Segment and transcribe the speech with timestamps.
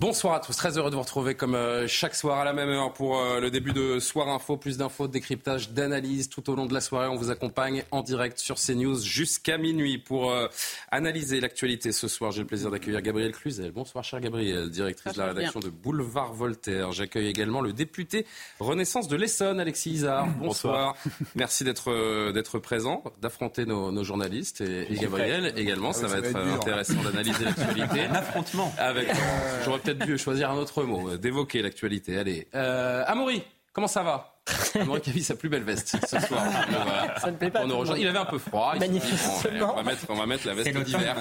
[0.00, 2.68] Bonsoir à tous, très heureux de vous retrouver comme euh, chaque soir à la même
[2.68, 4.56] heure pour euh, le début de Soir Info.
[4.56, 7.08] Plus d'infos, de décryptage, d'analyse tout au long de la soirée.
[7.08, 10.46] On vous accompagne en direct sur CNews jusqu'à minuit pour euh,
[10.92, 11.90] analyser l'actualité.
[11.90, 13.72] Ce soir, j'ai le plaisir d'accueillir Gabriel Cluzel.
[13.72, 16.92] Bonsoir, cher Gabriel, directrice de la rédaction de Boulevard Voltaire.
[16.92, 18.24] J'accueille également le député
[18.60, 20.28] Renaissance de l'Essonne, Alexis Isard.
[20.38, 20.94] Bonsoir.
[21.34, 25.92] Merci d'être d'être présent, d'affronter nos, nos, journalistes et, et Gabriel également.
[25.92, 28.04] Ça, va, être, intéressant d'analyser l'actualité.
[28.10, 28.72] Un affrontement.
[28.78, 29.08] Avec,
[29.94, 32.18] peut-être choisir un autre mot, d'évoquer l'actualité.
[32.18, 34.37] Allez, euh, Amaury, comment ça va?
[34.80, 36.42] Amaury qui a mis sa plus belle veste ce soir.
[36.70, 37.18] Voilà.
[37.20, 37.64] Ça ne plaît pas.
[37.96, 38.74] Il avait un peu froid.
[38.78, 39.72] Magnifiquement.
[39.72, 41.16] On va, mettre, on va mettre la veste d'hiver.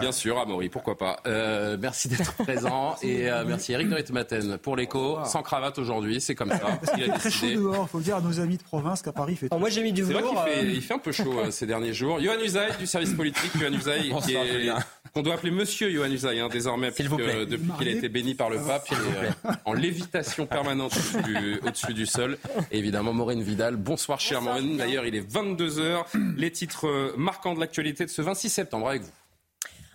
[0.00, 1.20] Bien sûr, Amaury, pourquoi pas.
[1.26, 5.18] Euh, merci d'être présent et euh, merci Eric de Ritmaten pour l'écho.
[5.24, 6.78] Sans cravate aujourd'hui, c'est comme ça.
[6.98, 9.32] Il très chaud dehors, il faut le dire à nos amis de province qu'à Paris
[9.32, 9.48] il fait.
[9.50, 10.44] Oh, moi j'ai mis du C'est vrai velours.
[10.44, 12.20] qu'il fait, euh, il fait un peu chaud euh, ces derniers jours.
[12.20, 13.50] Johan Usaï du service politique.
[13.58, 14.70] Johan Usaï qui est
[15.14, 17.46] qu'on doit appeler Monsieur Johan Usaï hein, désormais, puisque, plaît.
[17.46, 21.22] depuis qu'il a été béni par le pape, il est euh, en lévitation permanente au-dessus
[21.22, 22.36] du, au-dessus du sol.
[22.70, 23.76] Et évidemment, Maureen Vidal.
[23.76, 24.76] Bonsoir, chère Maureen.
[24.76, 26.04] D'ailleurs, il est 22h.
[26.36, 29.10] Les titres euh, marquants de l'actualité de ce 26 septembre avec vous.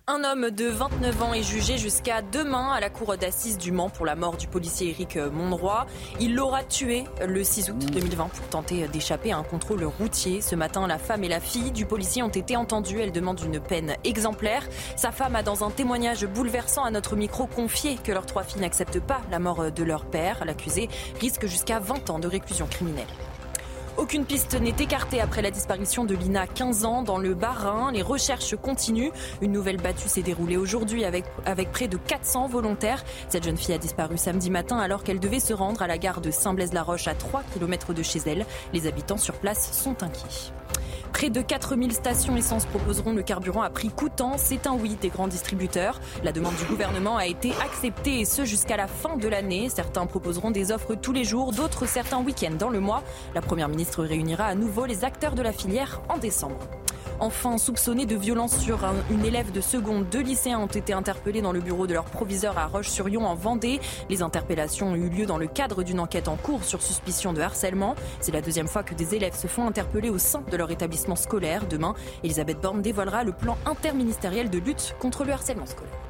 [0.06, 3.88] Un homme de 29 ans est jugé jusqu'à demain à la cour d'assises du Mans
[3.88, 5.86] pour la mort du policier Éric Monroy.
[6.20, 10.42] Il l'aura tué le 6 août 2020 pour tenter d'échapper à un contrôle routier.
[10.42, 13.00] Ce matin, la femme et la fille du policier ont été entendues.
[13.00, 14.68] Elles demandent une peine exemplaire.
[14.94, 18.60] Sa femme a, dans un témoignage bouleversant à notre micro, confié que leurs trois filles
[18.60, 20.44] n'acceptent pas la mort de leur père.
[20.44, 23.06] L'accusé risque jusqu'à 20 ans de réclusion criminelle.
[23.96, 27.92] Aucune piste n'est écartée après la disparition de Lina, 15 ans, dans le Bas-Rhin.
[27.92, 29.12] Les recherches continuent.
[29.40, 33.04] Une nouvelle battue s'est déroulée aujourd'hui avec, avec près de 400 volontaires.
[33.28, 36.20] Cette jeune fille a disparu samedi matin alors qu'elle devait se rendre à la gare
[36.20, 38.46] de Saint-Blaise-la-Roche à 3 km de chez elle.
[38.72, 40.52] Les habitants sur place sont inquiets.
[41.12, 44.32] Près de 4000 stations essence proposeront le carburant à prix coûtant.
[44.36, 46.00] C'est un oui des grands distributeurs.
[46.24, 49.68] La demande du gouvernement a été acceptée et ce jusqu'à la fin de l'année.
[49.68, 53.02] Certains proposeront des offres tous les jours, d'autres certains week-ends dans le mois.
[53.34, 56.58] La Première ministre réunira à nouveau les acteurs de la filière en décembre.
[57.20, 61.42] Enfin, soupçonnés de violence sur un, une élève de seconde, deux lycéens ont été interpellés
[61.42, 63.80] dans le bureau de leur proviseur à Roche-sur-Yon en Vendée.
[64.08, 67.40] Les interpellations ont eu lieu dans le cadre d'une enquête en cours sur suspicion de
[67.40, 67.94] harcèlement.
[68.20, 71.16] C'est la deuxième fois que des élèves se font interpeller au sein de leur établissement
[71.16, 71.66] scolaire.
[71.68, 76.03] Demain, Elisabeth Borne dévoilera le plan interministériel de lutte contre le harcèlement scolaire.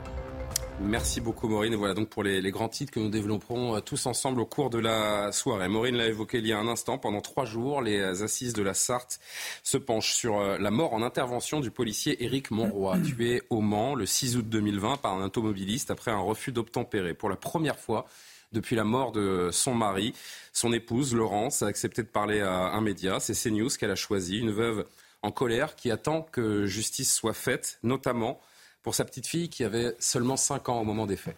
[0.80, 1.72] Merci beaucoup Maureen.
[1.72, 4.70] Et voilà donc pour les, les, grands titres que nous développerons tous ensemble au cours
[4.70, 5.68] de la soirée.
[5.68, 6.98] Maureen l'a évoqué il y a un instant.
[6.98, 9.20] Pendant trois jours, les assises de la Sarthe
[9.62, 14.04] se penchent sur la mort en intervention du policier Éric Monroy, tué au Mans le
[14.04, 17.14] 6 août 2020 par un automobiliste après un refus d'obtempérer.
[17.14, 18.06] Pour la première fois
[18.52, 20.14] depuis la mort de son mari,
[20.52, 23.20] son épouse Laurence a accepté de parler à un média.
[23.20, 24.86] C'est CNews qu'elle a choisi, une veuve
[25.22, 28.40] en colère qui attend que justice soit faite, notamment
[28.84, 31.36] pour sa petite fille qui avait seulement 5 ans au moment des faits.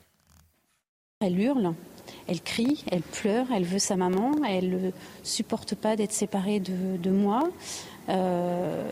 [1.20, 1.74] Elle hurle,
[2.26, 4.90] elle crie, elle pleure, elle veut sa maman, elle ne
[5.22, 7.48] supporte pas d'être séparée de, de moi
[8.10, 8.84] euh,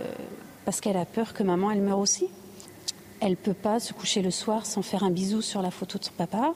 [0.65, 2.29] parce qu'elle a peur que maman elle meure aussi.
[3.21, 5.99] Elle ne peut pas se coucher le soir sans faire un bisou sur la photo
[5.99, 6.55] de son papa.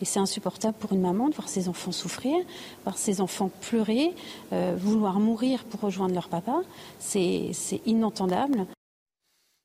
[0.00, 2.36] Et c'est insupportable pour une maman de voir ses enfants souffrir,
[2.84, 4.14] voir ses enfants pleurer,
[4.52, 6.60] euh, vouloir mourir pour rejoindre leur papa.
[6.98, 7.52] C'est
[7.86, 8.66] inentendable.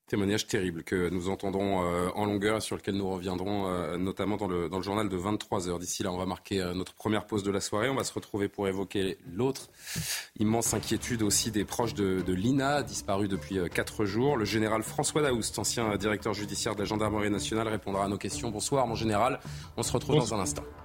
[0.08, 4.38] Témoignage terrible que nous entendrons euh, en longueur et sur lequel nous reviendrons euh, notamment
[4.38, 5.80] dans le, dans le journal de 23h.
[5.80, 7.90] D'ici là, on va marquer euh, notre première pause de la soirée.
[7.90, 9.70] On va se retrouver pour évoquer l'autre
[10.38, 14.38] immense inquiétude aussi des proches de, de l'INA, disparu depuis 4 jours.
[14.38, 18.52] Le général François Daoust, ancien directeur judiciaire de la gendarmerie nationale, répondra à nos questions.
[18.52, 19.40] Bonsoir, mon général.
[19.76, 20.38] On se retrouve Bonsoir.
[20.38, 20.64] dans un instant.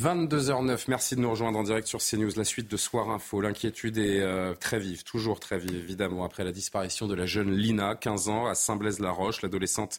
[0.00, 3.42] 22h09, merci de nous rejoindre en direct sur CNews, la suite de Soir Info.
[3.42, 7.54] L'inquiétude est euh, très vive, toujours très vive, évidemment, après la disparition de la jeune
[7.54, 9.42] Lina, 15 ans, à Saint-Blaise-la-Roche.
[9.42, 9.98] L'adolescente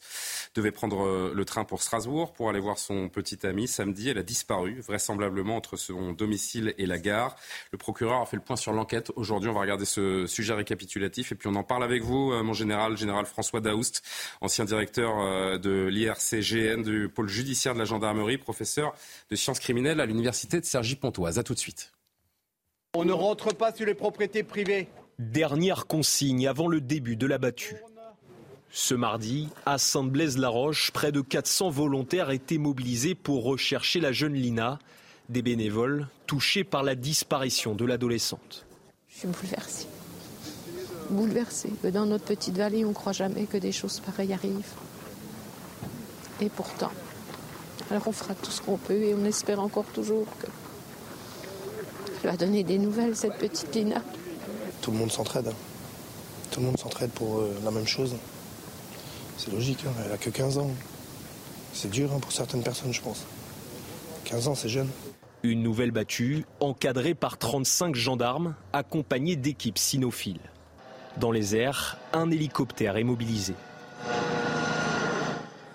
[0.55, 3.67] devait prendre euh, le train pour Strasbourg pour aller voir son petit ami.
[3.67, 7.35] Samedi, elle a disparu, vraisemblablement entre son domicile et la gare.
[7.71, 9.11] Le procureur a fait le point sur l'enquête.
[9.15, 12.41] Aujourd'hui, on va regarder ce sujet récapitulatif et puis on en parle avec vous, euh,
[12.41, 14.01] mon général, général François Daoust,
[14.41, 18.95] ancien directeur de l'IRCGN, du pôle judiciaire de la gendarmerie, professeur
[19.29, 21.39] de sciences criminelles à l'université de Cergy-Pontoise.
[21.39, 21.91] A tout de suite.
[22.93, 24.89] On ne rentre pas sur les propriétés privées.
[25.19, 27.77] Dernière consigne avant le début de la battue.
[28.69, 34.79] Ce mardi, à Sainte-Blaise-la-Roche, près de 400 volontaires étaient mobilisés pour rechercher la jeune Lina,
[35.29, 38.65] des bénévoles touchés par la disparition de l'adolescente.
[39.09, 39.87] Je suis bouleversée.
[41.09, 41.73] Bouleversée.
[41.93, 44.73] Dans notre petite vallée, on ne croit jamais que des choses pareilles arrivent.
[46.39, 46.91] Et pourtant,
[47.91, 50.47] alors on fera tout ce qu'on peut et on espère encore toujours que
[52.23, 54.01] va donner des nouvelles, cette petite Lina.
[54.81, 55.51] Tout le monde s'entraide.
[56.51, 58.15] Tout le monde s'entraide pour euh, la même chose.
[59.37, 60.71] C'est logique, hein, elle a que 15 ans.
[61.73, 63.25] C'est dur hein, pour certaines personnes, je pense.
[64.25, 64.89] 15 ans, c'est jeune.
[65.43, 70.39] Une nouvelle battue, encadrée par 35 gendarmes, accompagnée d'équipes cynophiles.
[71.17, 73.55] Dans les airs, un hélicoptère est mobilisé.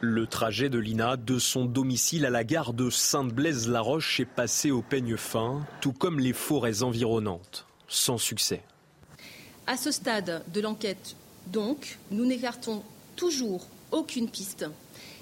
[0.00, 4.82] Le trajet de Lina de son domicile à la gare de Sainte-Blaise-la-Roche est passé au
[4.82, 8.62] peigne fin, tout comme les forêts environnantes, sans succès.
[9.66, 11.16] À ce stade de l'enquête,
[11.46, 12.82] donc, nous n'écartons
[13.16, 14.66] toujours aucune piste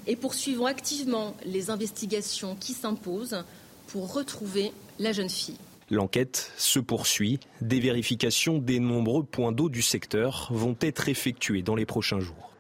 [0.08, 3.44] et poursuivons activement les investigations qui s'imposent
[3.86, 5.58] pour retrouver la jeune fille.
[5.90, 7.38] L'enquête se poursuit.
[7.60, 12.53] Des vérifications des nombreux points d'eau du secteur vont être effectuées dans les prochains jours.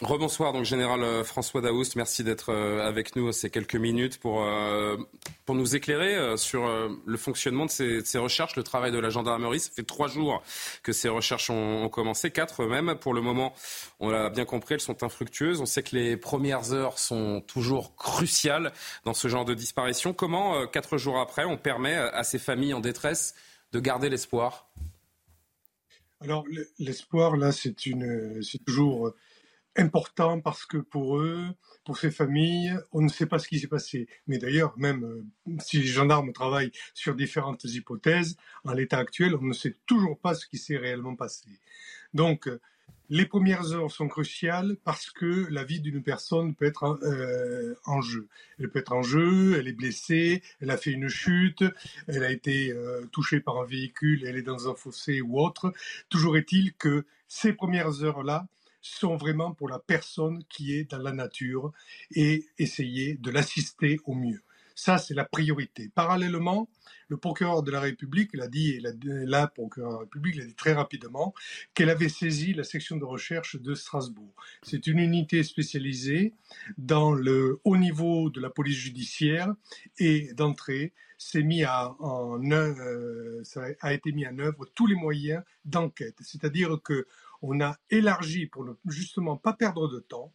[0.00, 4.42] Rebonsoir, donc général euh, François Daoust, merci d'être euh, avec nous ces quelques minutes pour,
[4.42, 4.96] euh,
[5.48, 6.66] nous éclairer sur
[7.04, 9.60] le fonctionnement de ces, ces, recherches, le travail de la gendarmerie.
[9.60, 10.42] Ça fait trois jours
[10.82, 12.94] que ces recherches ont, ont commencé, quatre même.
[12.94, 13.52] Pour le moment,
[14.00, 15.60] on l'a bien compris, elles sont infructueuses.
[15.60, 18.72] On sait que les premières heures sont toujours cruciales
[19.04, 20.14] dans ce genre de disparition.
[20.14, 23.34] Comment, quatre jours après, on permet à ces familles en détresse
[23.72, 24.70] de garder l'espoir?
[26.22, 26.46] Alors
[26.78, 27.74] l'espoir, là, c'est
[28.64, 29.12] toujours
[29.76, 31.48] important parce que pour eux,
[31.84, 34.06] pour ces familles, on ne sait pas ce qui s'est passé.
[34.26, 35.24] Mais d'ailleurs, même euh,
[35.60, 40.34] si les gendarmes travaillent sur différentes hypothèses, en l'état actuel, on ne sait toujours pas
[40.34, 41.48] ce qui s'est réellement passé.
[42.14, 42.60] Donc, euh,
[43.08, 48.00] les premières heures sont cruciales parce que la vie d'une personne peut être euh, en
[48.00, 48.28] jeu.
[48.58, 51.64] Elle peut être en jeu, elle est blessée, elle a fait une chute,
[52.06, 52.74] elle a été
[53.10, 55.74] touchée par un véhicule, elle est dans un fossé ou autre.
[56.08, 58.46] Toujours est-il que ces premières heures-là,
[58.82, 61.72] sont vraiment pour la personne qui est dans la nature
[62.14, 64.42] et essayer de l'assister au mieux.
[64.74, 65.90] Ça, c'est la priorité.
[65.94, 66.68] Parallèlement,
[67.08, 70.54] le procureur de la République l'a dit, et la, procureur de la République l'a dit
[70.54, 71.34] très rapidement,
[71.74, 74.34] qu'elle avait saisi la section de recherche de Strasbourg.
[74.62, 76.32] C'est une unité spécialisée
[76.78, 79.52] dans le haut niveau de la police judiciaire
[79.98, 84.96] et d'entrée, s'est mis à, en, euh, ça a été mis en œuvre tous les
[84.96, 86.16] moyens d'enquête.
[86.20, 87.06] C'est-à-dire que
[87.42, 90.32] on a élargi pour ne justement pas perdre de temps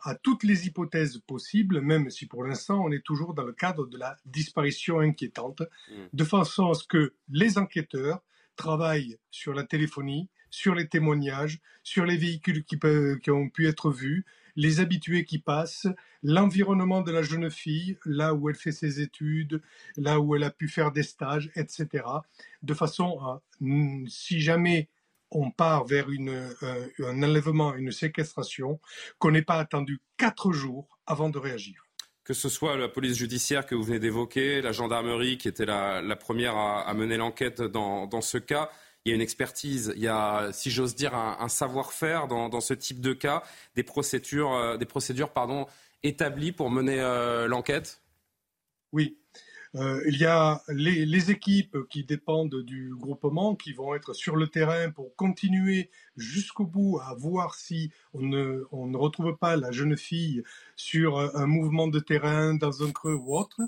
[0.00, 3.86] à toutes les hypothèses possibles, même si pour l'instant on est toujours dans le cadre
[3.86, 5.94] de la disparition inquiétante, mm.
[6.12, 8.22] de façon à ce que les enquêteurs
[8.56, 12.78] travaillent sur la téléphonie, sur les témoignages, sur les véhicules qui,
[13.22, 14.24] qui ont pu être vus,
[14.56, 15.86] les habitués qui passent,
[16.22, 19.62] l'environnement de la jeune fille, là où elle fait ses études,
[19.96, 22.04] là où elle a pu faire des stages, etc.
[22.62, 23.40] De façon à,
[24.08, 24.88] si jamais
[25.30, 26.30] on part vers une,
[26.62, 28.80] euh, un enlèvement, une séquestration,
[29.18, 31.84] qu'on n'ait pas attendu quatre jours avant de réagir.
[32.24, 36.16] Que ce soit la police judiciaire que vous venez d'évoquer, la gendarmerie qui était la,
[36.16, 38.70] première à, mener l'enquête dans, ce cas,
[39.04, 42.74] il y a une expertise, il y a, si j'ose dire, un, savoir-faire dans, ce
[42.74, 43.42] type de cas,
[43.76, 45.66] des procédures, euh, des procédures pardon,
[46.02, 48.02] établies pour mener euh, l'enquête?
[48.92, 49.18] Oui,
[49.78, 54.48] euh, il y a les, équipes qui dépendent du groupement qui vont être sur le
[54.48, 59.70] terrain pour continuer jusqu'au bout à voir si on ne, on ne retrouve pas la
[59.70, 60.42] jeune fille
[60.74, 63.60] sur un mouvement de terrain dans un creux ou autre.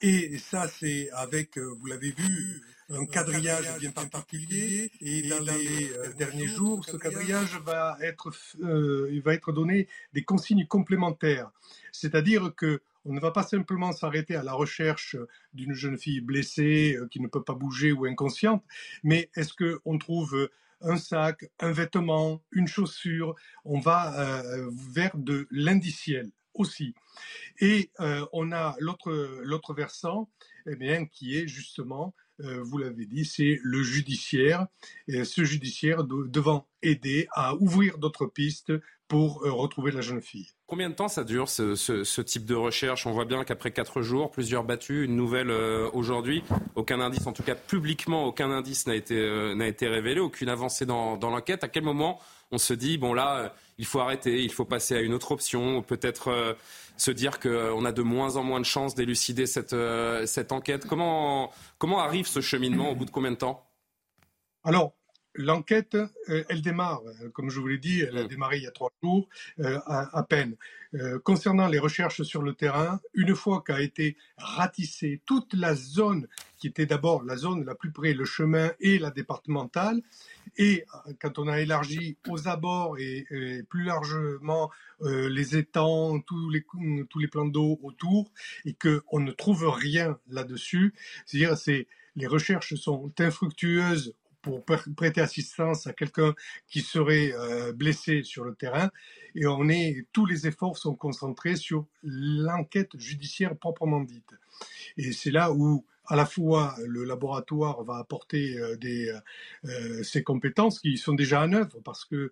[0.00, 4.90] Et ça, c'est avec, euh, vous l'avez vu, un quadrillage bien particulier.
[5.00, 10.24] Et dans les euh, derniers jours, ce quadrillage va être, il va être donné des
[10.24, 11.50] consignes complémentaires.
[11.92, 15.16] C'est-à-dire que on ne va pas simplement s'arrêter à la recherche
[15.52, 18.64] d'une jeune fille blessée euh, qui ne peut pas bouger ou inconsciente,
[19.02, 23.34] mais est-ce qu'on trouve un sac, un vêtement, une chaussure?
[23.64, 26.94] On va euh, vers de l'indiciel aussi.
[27.60, 30.30] Et euh, on a l'autre versant,
[30.66, 34.66] eh bien, qui est justement vous l'avez dit, c'est le judiciaire.
[35.06, 38.72] Et ce judiciaire devant aider à ouvrir d'autres pistes
[39.06, 40.53] pour retrouver la jeune fille.
[40.66, 43.06] Combien de temps ça dure ce, type de recherche?
[43.06, 46.42] On voit bien qu'après quatre jours, plusieurs battues, une nouvelle euh, aujourd'hui,
[46.74, 51.18] aucun indice, en tout cas publiquement, aucun indice n'a été, euh, révélé, aucune avancée dans,
[51.20, 51.64] l'enquête.
[51.64, 52.18] À quel moment
[52.50, 55.32] on se dit, bon là, euh, il faut arrêter, il faut passer à une autre
[55.32, 56.56] option, peut-être
[56.96, 59.76] se dire qu'on a de moins en moins de chances d'élucider cette,
[60.24, 60.86] cette enquête?
[60.86, 63.66] Comment, comment arrive ce cheminement Au bout de combien de temps?
[64.62, 64.94] Alors,
[65.36, 65.96] L'enquête,
[66.28, 68.28] euh, elle démarre, euh, comme je vous l'ai dit, elle a mm.
[68.28, 70.56] démarré il y a trois jours euh, à, peine.
[71.24, 76.68] concernant les recherches sur le terrain, une fois qu'a été ratissée toute la zone qui
[76.68, 80.02] était d'abord la zone la plus près, le chemin et la départementale,
[80.56, 80.84] et
[81.20, 83.26] quand on a élargi aux abords et,
[83.68, 84.70] plus largement
[85.02, 86.64] les étangs, tous les,
[87.10, 88.30] tous les plans d'eau autour,
[88.64, 90.94] et qu'on ne trouve rien là-dessus,
[91.26, 94.14] c'est-à-dire c'est les recherches sont infructueuses
[94.44, 96.34] pour prêter assistance à quelqu'un
[96.68, 98.90] qui serait euh, blessé sur le terrain.
[99.34, 104.34] Et on est, tous les efforts sont concentrés sur l'enquête judiciaire proprement dite.
[104.96, 109.12] Et c'est là où à la fois le laboratoire va apporter euh, des,
[109.64, 112.30] euh, ses compétences qui sont déjà en œuvre parce que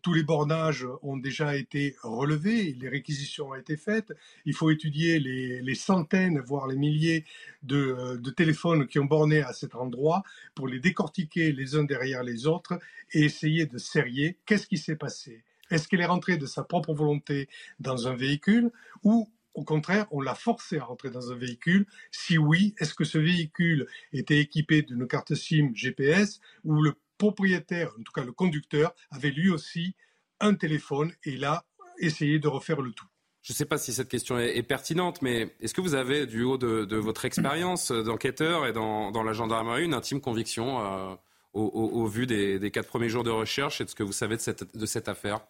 [0.00, 4.14] tous les bornages ont déjà été relevés, les réquisitions ont été faites.
[4.46, 7.26] Il faut étudier les, centaines, voire les milliers
[7.62, 10.22] de, de, téléphones qui ont borné à cet endroit
[10.54, 12.78] pour les décortiquer les uns derrière les autres
[13.12, 15.44] et essayer de serrer qu'est-ce qui s'est passé?
[15.70, 17.48] Est-ce qu'elle est rentrée de sa propre volonté
[17.80, 18.70] dans un véhicule
[19.02, 21.86] ou au contraire, on l'a forcé à rentrer dans un véhicule.
[22.10, 27.92] Si oui, est-ce que ce véhicule était équipé d'une carte SIM GPS ou le propriétaire,
[27.98, 29.94] en tout cas le conducteur, avait lui aussi
[30.40, 31.64] un téléphone et là,
[31.98, 33.06] essayé de refaire le tout.
[33.42, 36.42] Je ne sais pas si cette question est, pertinente, mais est-ce que vous avez, du
[36.42, 41.14] haut de, votre expérience d'enquêteur et dans, la gendarmerie, une intime conviction euh,
[41.52, 44.40] au, vu des, quatre premiers jours de recherche et de ce que vous savez de
[44.40, 45.40] cette, de cette affaire?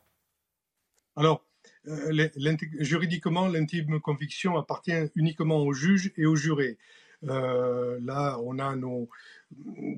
[1.14, 1.44] Alors,
[1.86, 2.28] euh,
[2.80, 6.78] juridiquement, l'intime conviction appartient uniquement au juge et au juré.
[7.24, 9.08] Euh, là, on a nos,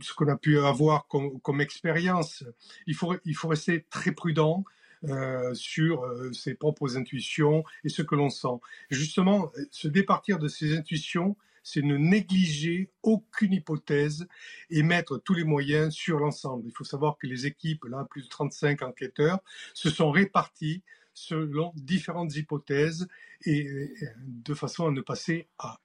[0.00, 2.44] ce qu'on a pu avoir comme, expérience.
[2.86, 4.64] Il faut, il faut rester très prudent.
[5.04, 8.58] Euh, sur ses propres intuitions et ce que l'on sent.
[8.90, 14.26] Justement, se départir de ses intuitions, c'est ne négliger aucune hypothèse
[14.70, 16.64] et mettre tous les moyens sur l'ensemble.
[16.66, 19.40] Il faut savoir que les équipes, là, plus de 35 enquêteurs,
[19.74, 20.82] se sont répartis
[21.16, 23.08] selon différentes hypothèses
[23.44, 25.80] et, de façon à ne passer à,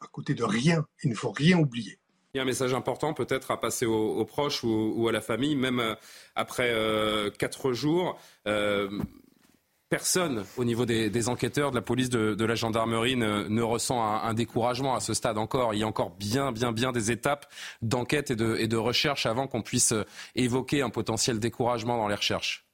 [0.00, 0.86] à côté de rien.
[1.02, 1.98] Il ne faut rien oublier.
[2.32, 5.54] Il y a un message important peut-être à passer aux, proches ou, à la famille,
[5.54, 5.94] même euh,
[6.34, 8.18] après euh, quatre jours.
[8.46, 9.02] Euh,
[9.90, 14.94] personne au niveau des, enquêteurs, de la police, de, la gendarmerie ne, ressent un, découragement
[14.94, 15.74] à ce stade encore.
[15.74, 17.52] Il y a encore bien, bien, bien des étapes
[17.82, 19.92] d'enquête et de, et de recherche avant qu'on puisse
[20.34, 22.66] évoquer un potentiel découragement dans les recherches.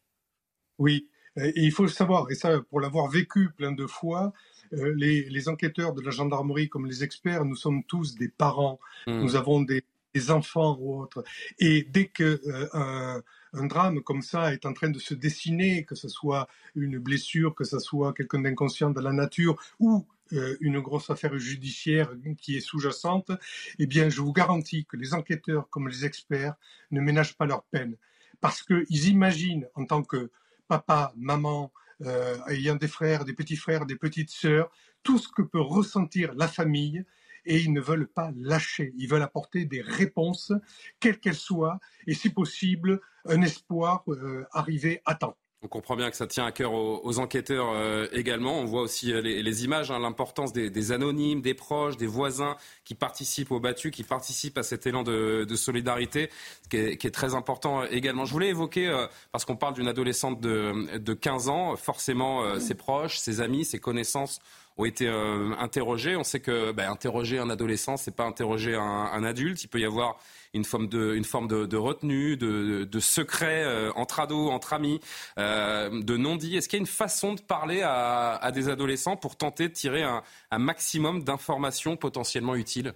[0.78, 1.08] Oui,
[1.44, 4.32] et il faut le savoir, et ça, pour l'avoir vécu plein de fois,
[4.74, 9.20] euh, les, enquêteurs de la gendarmerie comme les experts, nous sommes tous des parents, mmh.
[9.20, 9.84] nous avons des,
[10.30, 11.22] enfants ou autres.
[11.60, 15.94] Et dès que euh, un, drame comme ça est en train de se dessiner, que
[15.94, 20.80] ce soit une blessure, que ce soit quelqu'un d'inconscient de la nature ou euh, une
[20.80, 23.30] grosse affaire judiciaire qui est sous-jacente,
[23.78, 26.56] eh bien, je vous garantis que les enquêteurs comme les experts
[26.90, 27.94] ne ménagent pas leur peine
[28.40, 30.32] parce qu'ils imaginent en tant que
[30.68, 31.72] papa, maman,
[32.04, 34.70] euh, ayant des frères, des petits frères, des petites sœurs,
[35.02, 37.04] tout ce que peut ressentir la famille,
[37.44, 38.92] et ils ne veulent pas lâcher.
[38.96, 40.52] Ils veulent apporter des réponses,
[41.00, 45.36] quelles qu'elles soient, et si possible, un espoir euh, arrivé à temps.
[45.60, 48.60] On comprend bien que ça tient à cœur aux, enquêteurs euh, également.
[48.60, 52.94] On voit aussi euh, les, images, hein, l'importance des, anonymes, des proches, des voisins qui
[52.94, 56.30] participent au battu, qui participent à cet élan de, solidarité,
[56.70, 58.24] qui est, très important euh, également.
[58.24, 58.88] Je voulais évoquer,
[59.32, 63.80] parce qu'on parle d'une adolescente de, de, 15 ans, forcément ses proches, ses amis, ses
[63.80, 64.38] connaissances
[64.78, 66.16] ont été interrogés.
[66.16, 69.62] On sait que bah, interroger un adolescent, c'est pas interroger un, un, adulte.
[69.64, 70.18] Il peut y avoir
[70.54, 75.00] une forme de, une forme de, retenue, de, de secret euh, entre ados, entre amis,
[75.38, 76.56] euh, de non-dit.
[76.56, 80.02] Est-ce qu'il y a une façon de parler à, des adolescents pour tenter de tirer
[80.02, 80.22] un,
[80.58, 82.94] maximum d'informations potentiellement utiles?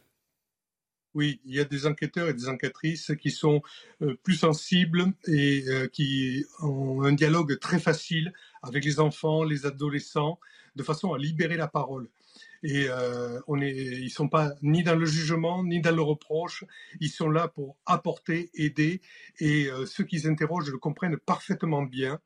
[1.15, 3.61] Oui, il y a des enquêteurs et des enquêtrices qui sont
[4.01, 10.39] euh, plus sensibles et qui ont un dialogue très facile avec les enfants, les adolescents,
[10.77, 12.09] de façon à libérer la parole.
[12.63, 16.65] Et euh, ils sont pas ni dans le jugement ni dans le reproche.
[17.01, 19.01] Ils sont là pour apporter, aider.
[19.41, 22.21] Et euh, ceux qui s'interrogent le comprennent parfaitement bien.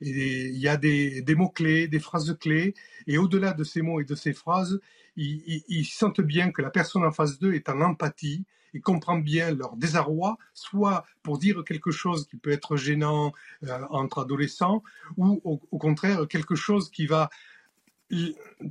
[0.00, 2.74] Il y a des, mots-clés, des phrases clés.
[3.06, 4.80] Et au-delà de ces mots et de ces phrases,
[5.16, 9.18] ils, ils, sentent bien que la personne en face d'eux est en empathie et comprend
[9.18, 13.32] bien leur désarroi, soit pour dire quelque chose qui peut être gênant
[13.62, 14.82] euh, entre adolescents,
[15.16, 17.30] ou au, contraire quelque chose qui va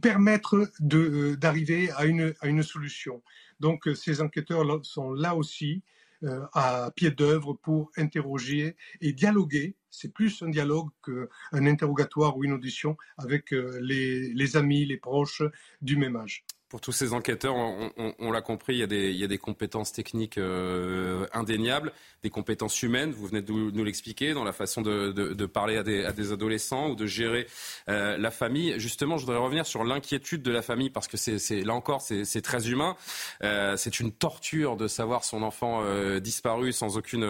[0.01, 3.21] permettre euh, d'arriver à une, solution.
[3.59, 5.81] Donc euh, ces enquêteurs sont là aussi
[6.23, 9.75] euh, à pied d'œuvre pour interroger et dialoguer.
[9.89, 15.43] C'est plus un dialogue qu'un interrogatoire ou une audition avec les, les amis, les proches
[15.81, 19.91] du même âge pour tous ces enquêteurs, on, l'a compris, il y, a des, compétences
[19.91, 25.45] techniques euh, indéniables, des compétences humaines, vous venez de nous l'expliquer, dans la façon de,
[25.45, 27.45] parler à des, adolescents ou de gérer
[27.89, 28.73] euh, la famille.
[28.79, 32.41] Justement, je voudrais revenir sur l'inquiétude de la famille, parce que c'est là encore, c'est
[32.41, 32.97] très humain.
[33.43, 35.83] Euh, c'est une torture de savoir son enfant
[36.21, 37.23] disparu sans aucune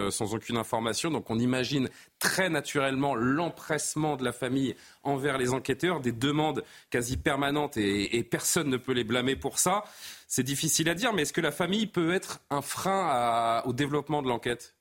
[0.57, 1.11] information.
[1.11, 7.17] Donc on imagine très naturellement l'empressement de la famille envers les enquêteurs, des demandes quasi
[7.17, 9.83] permanentes et, personne ne peut les blâmer pour ça.
[10.27, 14.21] C'est difficile à dire, mais est-ce que la famille peut être un frein au développement
[14.21, 14.75] de l'enquête?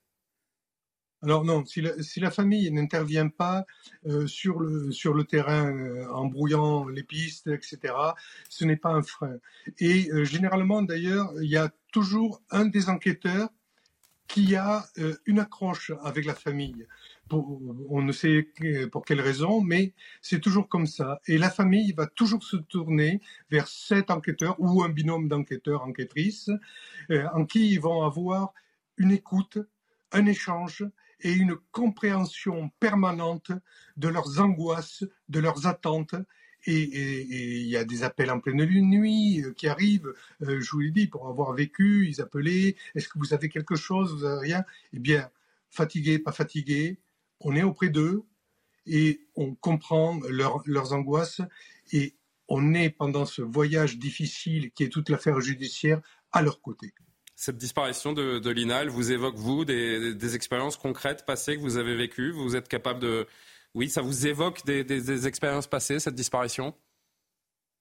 [1.23, 3.65] Alors non, si la, famille n'intervient pas
[4.07, 7.95] euh, sur, le, terrain euh, en brouillant les pistes, etc.,
[8.49, 9.37] ce n'est pas un frein.
[9.79, 13.51] Et euh, généralement, d'ailleurs, il y a toujours un des enquêteurs
[14.27, 14.87] qui a
[15.27, 16.87] une accroche avec la famille
[17.33, 18.49] on ne sait
[18.91, 21.21] pour quelle raison, mais c'est toujours comme ça.
[21.27, 23.21] Et la famille va toujours se tourner
[23.51, 26.51] vers cet enquêteur ou un binôme d'enquêteurs, enquêtrices,
[27.11, 28.53] euh, en qui ils vont avoir
[28.97, 29.59] une écoute,
[30.13, 30.85] un échange
[31.21, 33.53] et une compréhension permanente
[33.97, 36.15] de leurs angoisses, de leurs attentes.
[36.65, 40.79] Et il y a des appels en pleine nuit euh, qui arrivent, euh, je vous
[40.79, 44.39] l'ai dit, pour avoir vécu, ils appelaient, est-ce que vous avez quelque chose, vous avez
[44.39, 44.65] rien?
[44.93, 45.29] Eh bien,
[45.71, 47.01] fatigué, pas fatigué,
[47.45, 48.23] on est auprès d'eux
[48.87, 51.41] et on comprend leurs angoisses
[51.93, 52.15] et
[52.49, 56.01] on est pendant ce voyage difficile qui est toute l'affaire judiciaire
[56.33, 56.93] à leur côté.
[57.35, 61.97] Cette disparition de, Lina, elle vous évoque, vous, des, expériences concrètes passées que vous avez
[61.97, 62.31] vécues?
[62.31, 63.27] Vous êtes capable de...
[63.75, 66.75] Oui, ça vous évoque des, expériences passées, cette disparition?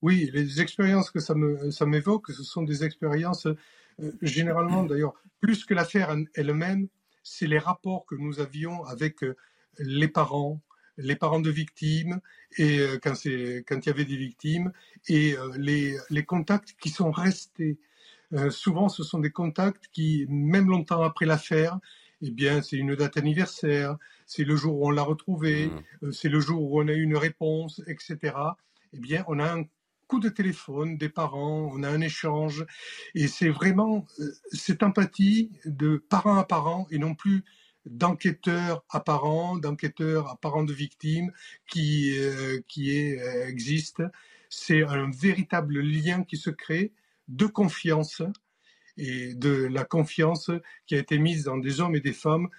[0.01, 5.75] Oui, les expériences que ça m'évoque, ce sont des expériences, euh, généralement d'ailleurs, plus que
[5.75, 6.88] l'affaire elle-même,
[7.24, 9.36] c'est les rapports que nous avions avec euh,
[9.80, 10.62] les parents,
[10.98, 12.20] les parents de victimes,
[12.58, 14.72] et euh, quand, quand il y avait des victimes,
[15.08, 17.80] et euh, les, les contacts qui sont restés.
[18.34, 21.80] Euh, souvent, ce sont des contacts qui, même longtemps après l'affaire,
[22.22, 26.12] eh bien, c'est une date anniversaire, c'est le jour où on l'a retrouvé, mmh.
[26.12, 28.36] c'est le jour où on a eu une réponse, etc.
[28.94, 29.64] Eh bien, on a un
[30.07, 32.66] coup de téléphone des parents, on a un échange,
[33.16, 34.05] et c'est vraiment
[34.51, 37.44] cette empathie de parent à parent et non plus
[37.85, 41.31] d'enquêteurs apparents, d'enquêteurs apparents de victimes
[41.67, 44.03] qui, euh, qui euh, existe.
[44.50, 46.91] C'est un véritable lien qui se crée
[47.27, 48.22] de confiance
[48.98, 50.51] et de la confiance
[50.85, 52.50] qui a été mise dans des hommes et des femmes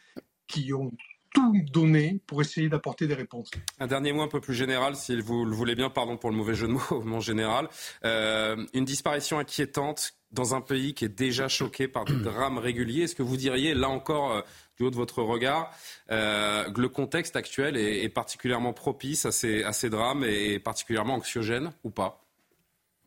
[0.46, 0.90] qui ont
[1.34, 3.50] tout donné pour essayer d'apporter des réponses.
[3.78, 6.36] Un dernier mot un peu plus général, si vous le voulez bien, pardon pour le
[6.36, 7.68] mauvais jeu de mots, mon général.
[8.04, 13.02] Euh, une disparition inquiétante dans un pays qui est déjà choqué par des drames réguliers.
[13.02, 14.40] Est-ce que vous diriez, là encore, euh,
[14.76, 15.74] du haut de votre regard,
[16.10, 21.90] euh, que le contexte actuel est, particulièrement propice à ces, drames et particulièrement anxiogène ou
[21.90, 22.24] pas?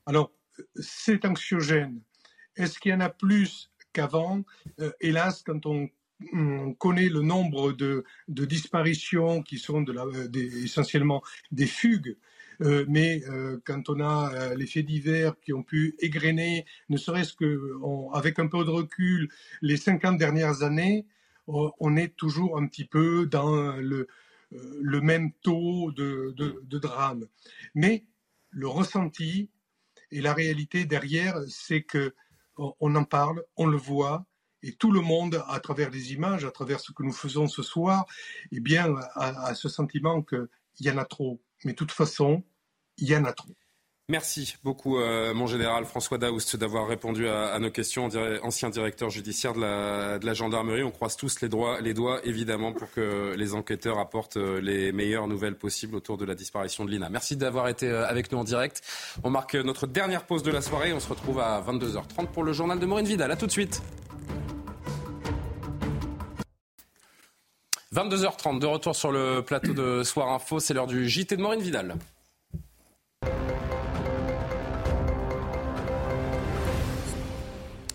[0.06, 0.32] Alors,
[0.76, 2.00] c'est anxiogène.
[2.56, 4.44] Est-ce qu'il y en a plus qu'avant?
[5.02, 5.90] Hélas, quand on
[6.34, 9.86] on connaît le nombre de, disparitions qui sont
[10.34, 12.18] essentiellement des fugues.
[12.62, 16.98] Euh, mais euh, quand on a euh, les faits divers qui ont pu égrener, ne
[16.98, 19.30] serait-ce qu'avec un peu de recul,
[19.62, 21.06] les 50 dernières années,
[21.48, 24.08] on est toujours un petit peu dans le,
[25.02, 26.34] même taux de,
[26.80, 27.28] drame.
[27.76, 28.06] Mais
[28.50, 29.52] le ressenti
[30.12, 32.16] et la réalité derrière, c'est que
[32.58, 34.26] on en parle, on le voit,
[34.64, 37.62] et tout le monde, à travers les images, à travers ce que nous faisons ce
[37.62, 38.08] soir,
[38.52, 40.48] eh bien, a, ce sentiment qu'il
[40.80, 41.40] y en a trop.
[41.66, 42.44] Mais de toute façon,
[42.98, 43.50] il y en a trop.
[44.08, 48.08] Merci beaucoup, euh, mon général François Daoust, d'avoir répondu à, nos questions.
[48.44, 49.62] Ancien directeur judiciaire de
[50.24, 54.92] la, gendarmerie, on croise tous les, doigts, évidemment, pour que les enquêteurs apportent euh, les
[54.92, 57.10] meilleures nouvelles possibles autour de la disparition de Lina.
[57.10, 58.84] Merci d'avoir été euh, avec nous en direct.
[59.24, 60.94] On marque notre dernière pause de la soirée.
[60.94, 63.32] On se retrouve à 22h30 pour le journal de Maureen Vidal.
[63.32, 63.82] A tout de suite.
[67.96, 71.62] 22h30, de retour sur le plateau de Soir Info, c'est l'heure du JT de Maureen
[71.62, 71.96] Vidal.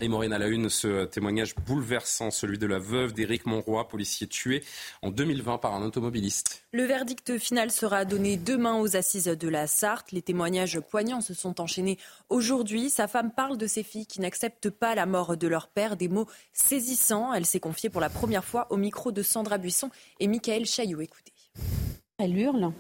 [0.03, 4.27] Et Maureen à la une, ce témoignage bouleversant, celui de la veuve d'Éric Monroy, policier
[4.27, 4.65] tué
[5.03, 6.65] en 2020 par un automobiliste.
[6.73, 10.13] Le verdict final sera donné demain aux assises de la Sarthe.
[10.13, 11.99] Les témoignages poignants se sont enchaînés
[12.31, 12.89] aujourd'hui.
[12.89, 16.09] Sa femme parle de ses filles qui n'acceptent pas la mort de leur père, des
[16.09, 17.35] mots saisissants.
[17.35, 21.03] Elle s'est confiée pour la première fois au micro de Sandra Buisson et Michael Chaillot.
[21.03, 21.33] Écoutez.
[22.17, 22.73] Elle hurle.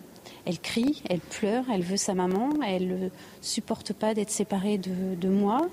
[0.46, 3.08] Elle crie, elle pleure, elle veut sa maman, elle ne
[3.40, 5.68] supporte pas d'être séparée de, de moi.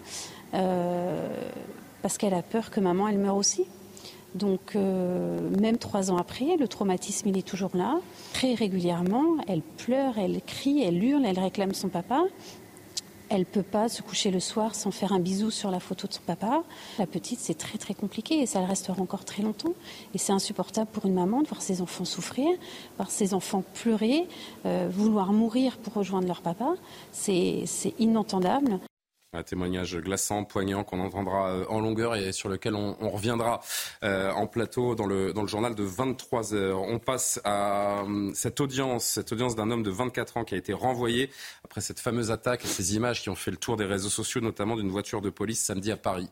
[0.53, 1.27] Euh,
[2.01, 3.65] parce qu'elle a peur que maman, elle meure aussi.
[4.35, 7.99] Donc, euh, même trois ans après, le traumatisme, il est toujours là.
[8.33, 12.23] Très régulièrement, elle pleure, elle crie, elle hurle, elle réclame son papa.
[13.29, 16.07] Elle ne peut pas se coucher le soir sans faire un bisou sur la photo
[16.07, 16.63] de son papa.
[16.97, 19.73] La petite, c'est très très compliqué et ça le restera encore très longtemps.
[20.13, 22.47] Et c'est insupportable pour une maman de voir ses enfants souffrir,
[22.95, 24.27] voir ses enfants pleurer,
[24.65, 26.75] euh, vouloir mourir pour rejoindre leur papa.
[27.11, 27.65] C'est
[27.99, 28.79] inentendable.
[29.33, 33.59] Un témoignage glaçant, poignant, qu'on entendra euh, en longueur et sur lequel on, reviendra
[34.03, 36.81] euh, en plateau dans le, journal de 23 heures.
[36.81, 40.57] On passe à euh, cette audience, cette audience d'un homme de 24 ans qui a
[40.57, 41.29] été renvoyé
[41.65, 44.39] après cette fameuse attaque et ces images qui ont fait le tour des réseaux sociaux,
[44.39, 46.29] notamment d'une voiture de police samedi à Paris.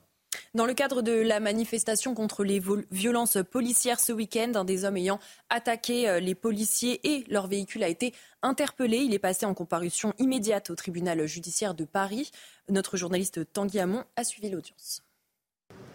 [0.53, 2.61] Dans le cadre de la manifestation contre les
[2.91, 7.83] violences policières ce week-end, un des hommes ayant attaqué euh, les policiers et leur véhicule
[7.83, 8.97] a été interpellé.
[8.97, 12.31] Il est passé en comparution immédiate au tribunal judiciaire de Paris.
[12.69, 15.04] Notre journaliste Tanguy Hamon a suivi l'audience.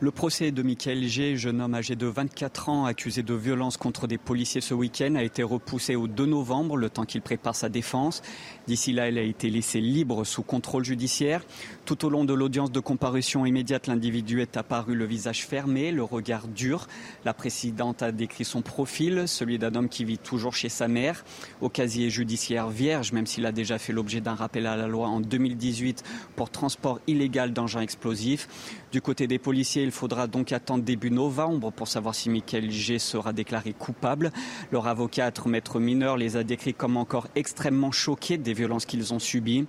[0.02, 4.06] Le procès de Michael G, jeune homme âgé de 24 ans accusé de violence contre
[4.06, 7.68] des policiers ce week-end, a été repoussé au 2 novembre, le temps qu'il prépare sa
[7.68, 8.22] défense.
[8.66, 11.44] D'ici là, il a été laissé libre sous contrôle judiciaire.
[11.84, 16.02] Tout au long de l'audience de comparution immédiate, l'individu est apparu le visage fermé, le
[16.02, 16.86] regard dur.
[17.26, 21.26] La présidente a décrit son profil, celui d'un homme qui vit toujours chez sa mère,
[21.60, 25.08] au casier judiciaire vierge, même s'il a déjà fait l'objet d'un rappel à la loi
[25.08, 26.04] en 2018
[26.36, 28.48] pour transport illégal d'engins explosifs.
[28.92, 33.00] Du côté des policiers, il faudra donc attendre début novembre pour savoir si Michael G
[33.00, 34.30] sera déclaré coupable.
[34.70, 39.18] Leur avocat, maître mineur, les a décrits comme encore extrêmement choqués des violences qu'ils ont
[39.18, 39.66] subies.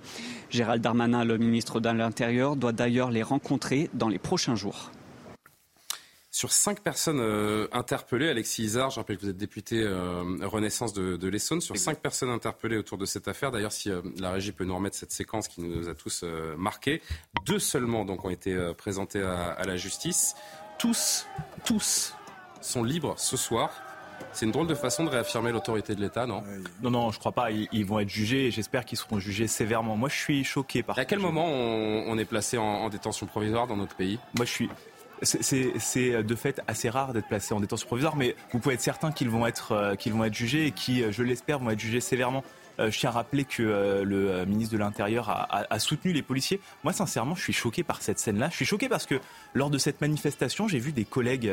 [0.48, 4.92] Gérald Darmanin, le ministre de l'Intérieur, doit d'ailleurs les rencontrer dans les prochains jours.
[6.34, 10.94] Sur cinq personnes euh, interpellées, Alexis Isard, je rappelle que vous êtes député euh, Renaissance
[10.94, 14.52] de, l'Essonne, sur cinq personnes interpellées autour de cette affaire, d'ailleurs si euh, la régie
[14.52, 16.24] peut nous remettre cette séquence qui nous a tous
[16.56, 17.02] marqués,
[17.44, 20.34] deux seulement donc ont été présentés à, la justice.
[20.78, 21.26] Tous,
[21.66, 22.14] tous
[22.62, 23.70] sont libres ce soir.
[24.32, 26.42] C'est une drôle de façon de réaffirmer l'autorité de l'État, non?
[26.80, 27.50] Non, non, je crois pas.
[27.50, 29.96] Ils, vont être jugés et j'espère qu'ils seront jugés sévèrement.
[29.96, 30.98] Moi, je suis choqué par.
[30.98, 34.18] À quel moment on, est placé en, détention provisoire dans notre pays?
[34.34, 34.70] Moi, je suis
[35.22, 39.12] c'est de fait assez rare d'être placé en détention provisoire, mais vous pouvez être certain
[39.12, 41.80] qu'ils vont être, euh, qu'ils vont être jugés et qui, euh, je l'espère, vont être
[41.80, 42.44] jugés sévèrement.
[42.80, 46.60] Euh, je tiens à rappeler que le ministre de l'Intérieur a, soutenu les policiers.
[46.84, 48.48] Moi, sincèrement, je suis choqué par cette scène-là.
[48.50, 49.20] Je suis choqué parce que
[49.52, 51.52] lors de cette manifestation, j'ai vu des collègues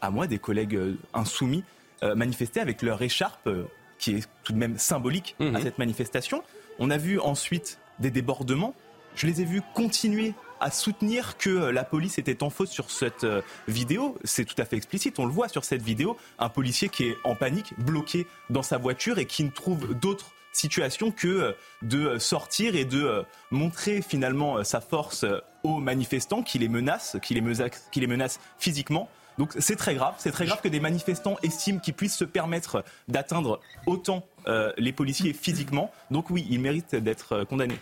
[0.00, 0.78] à moi, des collègues
[1.12, 1.64] insoumis,
[2.02, 3.50] manifester avec leur écharpe,
[3.98, 5.62] qui est tout de même symbolique à mhm.
[5.62, 6.42] cette manifestation.
[6.78, 8.74] On a vu ensuite des débordements.
[9.16, 10.32] Je les ai vus continuer
[10.64, 14.16] à soutenir que la police était en faute sur cette euh, vidéo.
[14.24, 15.18] C'est tout à fait explicite.
[15.18, 16.16] On le voit sur cette vidéo.
[16.38, 20.32] Un policier qui est en panique, bloqué dans sa voiture et qui ne trouve d'autre
[20.54, 25.26] situation que euh, de sortir et de euh, montrer finalement sa force
[25.64, 29.10] aux manifestants qui les menacent, qui les menacent, qui les menacent physiquement.
[29.36, 32.84] Donc c'est très grave, c'est très grave que des manifestants estiment qu'ils puissent se permettre
[33.08, 35.90] d'atteindre autant euh, les policiers physiquement.
[36.10, 37.78] Donc oui, ils méritent d'être euh, condamnés.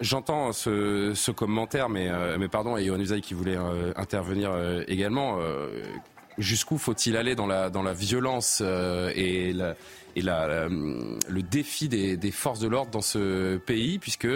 [0.00, 3.58] J'entends ce, commentaire, mais, euh, mais pardon, et Yohann Usaï qui voulait
[3.96, 4.52] intervenir
[4.88, 5.38] également.
[6.38, 9.54] Jusqu'où faut-il aller dans la, dans la violence et,
[10.16, 14.28] et le défi des, des forces de l'ordre dans ce pays, puisque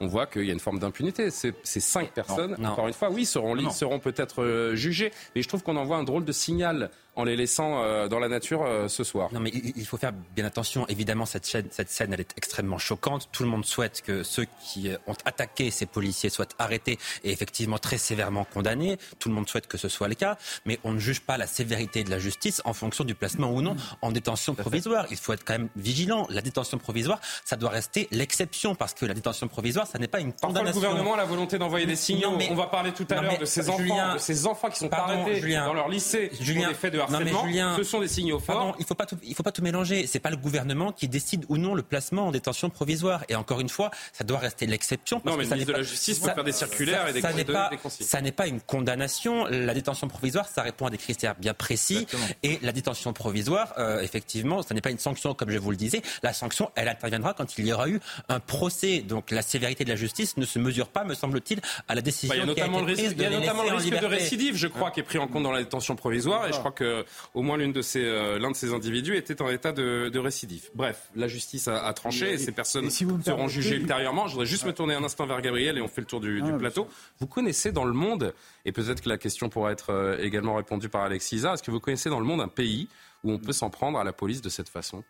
[0.00, 1.30] on voit qu'il y a une forme d'impunité.
[1.30, 5.76] Ces, cinq personnes, encore une fois, oui, seront, seront peut-être jugées, mais je trouve qu'on
[5.76, 9.28] envoie un drôle de signal en les laissant euh, dans la nature euh, ce soir.
[9.32, 10.86] Non, mais il faut faire bien attention.
[10.88, 13.28] Évidemment, cette, cette scène, elle est extrêmement choquante.
[13.32, 17.78] Tout le monde souhaite que ceux qui ont attaqué ces policiers soient arrêtés et effectivement
[17.78, 18.96] très sévèrement condamnés.
[19.18, 21.46] Tout le monde souhaite que ce soit le cas, mais on ne juge pas la
[21.46, 25.06] sévérité de la justice en fonction du placement ou non en détention provisoire.
[25.10, 26.26] Il faut être quand même vigilant.
[26.30, 30.20] La détention provisoire, ça doit rester l'exception parce que la détention provisoire, ça n'est pas
[30.20, 30.80] une condamnation.
[30.80, 32.38] le gouvernement a la volonté d'envoyer des signaux.
[32.50, 35.40] on va parler tout à l'heure de ces enfants, de ces enfants qui sont arrêtés
[35.56, 37.46] dans leur lycée Julien, pour des faits de harcèlement.
[37.46, 38.76] Julien, ce sont des signaux forts.
[38.78, 40.06] il faut pas tout, il faut pas tout mélanger.
[40.06, 43.24] C'est pas le gouvernement qui décide ou non le placement en détention provisoire.
[43.28, 45.20] Et encore une fois, ça doit rester l'exception.
[45.24, 47.70] Non, mais le ministre de la Justice peut faire des circulaires et des, ça pas,
[47.88, 49.46] Ça n'est pas une condamnation.
[49.46, 52.06] La détention provisoire, ça répond à des critères bien précis.
[52.42, 55.76] Et la détention provisoire, euh, effectivement, ça n'est pas une sanction comme je vous le
[55.76, 56.02] disais.
[56.22, 59.00] La sanction, elle interviendra quand il y aura eu un procès.
[59.00, 62.34] Donc la sévérité de la justice ne se mesure pas, me semble-t-il, à la décision.
[62.34, 64.56] Bah, il y a notamment le risque, il y a notamment le risque de récidive,
[64.56, 66.48] je crois, qui est pris en compte dans la détention provisoire.
[66.48, 66.91] Et je crois que
[67.34, 70.18] au moins l'une de ces, euh, l'un de ces individus était en état de, de
[70.18, 70.70] récidive.
[70.74, 74.26] Bref, la justice a, tranché et, ces personnes seront jugées ultérieurement.
[74.26, 76.42] Je voudrais juste me tourner un instant vers Gabriel et on fait le tour du,
[76.42, 76.88] du plateau.
[77.18, 80.88] Vous connaissez dans le monde, et peut-être que la question pourra être euh, également répondue
[80.88, 82.88] par Alexis Isa, est-ce que vous connaissez dans le monde un pays
[83.24, 85.04] où on peut s'en prendre à la police de cette façon?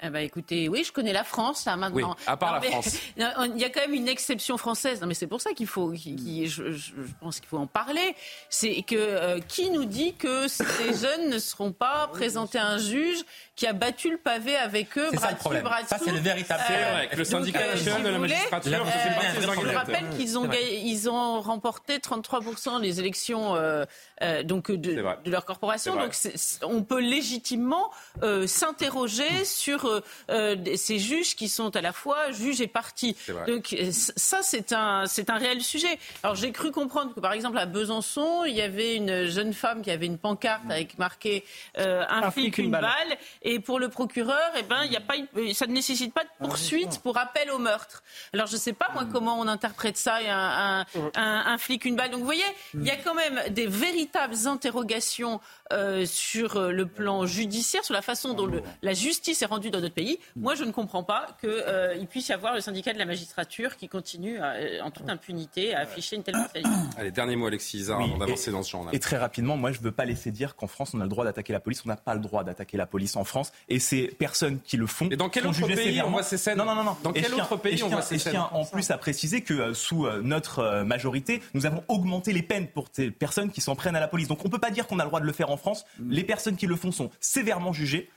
[0.00, 2.10] Eh ben, écoutez, oui, je connais la France, là, maintenant.
[2.16, 2.96] Oui, à part Non, la mais- France.
[3.16, 5.00] Il y a quand même une exception française.
[5.00, 8.14] Non, mais c'est pour ça qu'il faut, je, je- je pense qu'il faut en parler.
[8.48, 10.64] C'est que euh, qui nous dit que ces
[11.00, 13.18] jeunes ne seront pas présentés à un juge
[13.56, 16.62] qui a battu le pavé avec eux, bras dessus, bras Ça, c'est le véritable
[17.10, 19.74] que le syndicat euh, national si de la magistrature euh, je organisateurs.
[19.74, 21.08] rappelle qu'ils ont, ils
[21.40, 23.84] remporté 33% des élections euh,
[24.22, 25.96] euh, donc de, de leur corporation.
[25.96, 26.12] Donc
[26.62, 27.90] on peut légitimement
[28.22, 33.16] euh, s'interroger sur euh, euh, ces juges qui sont à la fois juges et partis.
[33.46, 35.98] Donc euh, ça c'est un c'est un réel sujet.
[36.22, 39.82] Alors j'ai cru comprendre que par exemple à Besançon il y avait une jeune femme
[39.82, 41.44] qui avait une pancarte avec marqué
[41.78, 43.16] euh, un, flic, une balle.
[43.42, 45.14] et pour le procureur eh ben il y a pas
[45.54, 48.02] ça ne nécessite pas de poursuite pour appel au meurtre.
[48.32, 51.96] Alors je sais pas moi comment on interprète ça un, un, un- un flic une
[51.96, 52.10] balle.
[52.10, 55.40] Donc vous voyez il y a quand même des véritables interrogations
[55.72, 59.70] euh, sur euh, le plan judiciaire, sur la façon dont le- la justice est rendue
[59.70, 60.18] dans notre pays.
[60.36, 63.88] Moi, je ne comprends pas qu'il puisse y avoir le syndicat de la magistrature qui
[63.88, 66.68] continue à, euh, en toute impunité à afficher une telle mentalité.
[66.96, 68.90] Allez, dernier mot, Alexis Isard, Oui, avant d'avancer dans ce genre-là.
[68.92, 71.08] Et très rapidement, moi, je ne veux pas laisser dire qu'en France, on a le
[71.10, 71.82] droit d'attaquer la police.
[71.84, 73.52] On n'a pas le droit d'attaquer la police en France.
[73.68, 75.08] Et ces personnes qui le font.
[75.10, 76.10] Et dans quel autre pays on sévèrement.
[76.12, 76.84] voit ces scènes Non, non, non.
[76.84, 76.96] non.
[77.02, 78.64] Dans Et quel tiens- autre pays on tiens- voit ces et je scènes tiens en
[78.64, 82.68] plus à préciser que euh, sous euh, notre euh, majorité, nous avons augmenté les peines
[82.68, 84.28] pour ces personnes qui s'en prennent à la police.
[84.28, 85.84] Donc on ne peut pas dire qu'on a le droit de le faire en France.
[86.08, 88.08] Les personnes qui le font sont sévèrement jugées.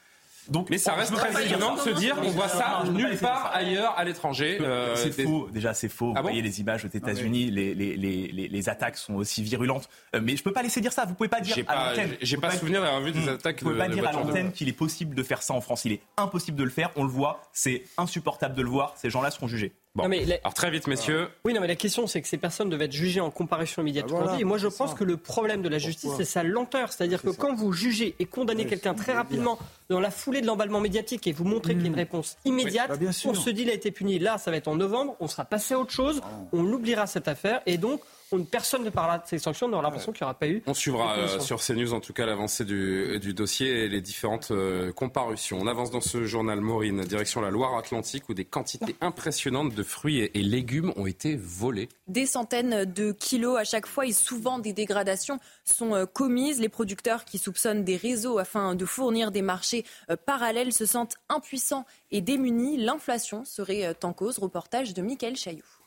[0.49, 2.89] Donc, Mais ça on- reste pas très étonnant de se dire qu'on voit ça pas
[2.89, 4.57] nulle part ailleurs à l'étranger.
[4.59, 6.13] Euh, c'est des- faux, déjà c'est faux.
[6.15, 9.13] Ah vous bon voyez les images aux États-Unis, les, les, les, les, les attaques sont
[9.13, 9.87] aussi virulentes.
[10.15, 11.05] Euh, mais je peux pas laisser dire ça.
[11.05, 12.17] Vous pouvez pas dire J'ai à pas, l'antenne.
[12.21, 13.29] j'ai- pas pouvez souvenir d'avoir vu des Hmm.
[13.29, 15.53] attaques Vous pouvez de, pas de dire à l'antenne qu'il est possible de faire ça
[15.53, 15.85] en France.
[15.85, 16.89] Il est impossible de le faire.
[16.95, 17.43] On le voit.
[17.53, 18.95] C'est insupportable de le voir.
[18.97, 19.73] Ces gens-là seront jugés.
[19.93, 20.03] Bon.
[20.03, 21.27] Non, mais la- Alors très vite, messieurs.
[21.43, 24.05] Oui, non, mais la question, c'est que ces personnes devaient être jugées en comparution immédiate.
[24.09, 24.95] Ah, voilà, Et moi, je pense ça.
[24.95, 26.93] que le problème de la justice, c'est sa lenteur.
[26.93, 30.47] C'est-à-dire que quand vous jugez et condamnez Oui, quelqu'un très rapidement dans la foulée de
[30.47, 33.63] l'emballement médiatique et vous montrez qu'il y a une réponse immédiate, Bah, on se dit
[33.63, 34.17] il a été puni.
[34.17, 36.21] Là, ça va être en novembre, on sera passé à autre chose,
[36.53, 38.05] on oubliera cette affaire et donc on-
[38.39, 39.67] personne ne parlera de ces sanctions.
[39.67, 40.63] On aura l'impression qu'il n'y aura pas eu.
[40.67, 44.51] On suivra euh, sur CNews en tout cas l'avancée du, du dossier et les différentes
[44.51, 45.59] euh, comparutions.
[45.61, 50.19] On avance dans ce journal Maureen, direction la Loire-Atlantique où des quantités impressionnantes de fruits
[50.19, 51.89] et, et légumes ont été volés.
[52.07, 56.59] Des centaines de kilos à chaque fois et souvent des dégradations sont euh, commises.
[56.59, 61.15] Les producteurs qui soupçonnent des réseaux afin de fournir des marchés euh, parallèles se sentent
[61.29, 62.77] impuissants et démunis.
[62.77, 64.39] L'inflation serait euh, en cause.
[64.39, 65.80] Reportage de Michael Chailloux.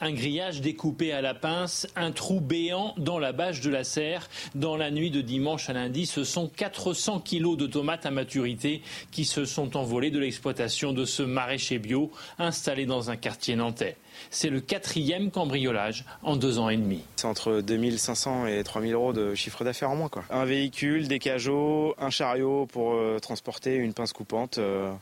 [0.00, 4.28] Un grillage découpé à la pince, un trou béant dans la bâche de la serre.
[4.54, 8.82] Dans la nuit de dimanche à lundi, ce sont 400 kilos de tomates à maturité
[9.10, 13.96] qui se sont envolés de l'exploitation de ce maraîcher bio installé dans un quartier nantais.
[14.30, 17.02] C'est le quatrième cambriolage en deux ans et demi.
[17.16, 20.08] C'est entre 2500 et 3000 euros de chiffre d'affaires en moins.
[20.30, 24.58] Un véhicule, des cajots, un chariot pour euh, transporter une pince coupante.
[24.58, 24.92] euh,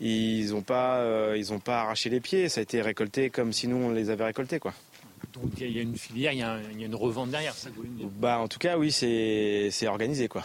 [0.00, 2.48] ils n'ont pas, euh, pas arraché les pieds.
[2.48, 4.58] Ça a été récolté comme si nous on les avait récoltés.
[4.58, 4.72] Quoi.
[5.34, 7.30] Donc il y a une filière, il y a, un- il y a une revente
[7.30, 7.52] derrière.
[7.54, 8.08] Ça vous voulez me dire.
[8.18, 10.26] Bah, en tout cas, oui, c'est c'est organisé.
[10.26, 10.42] Quoi.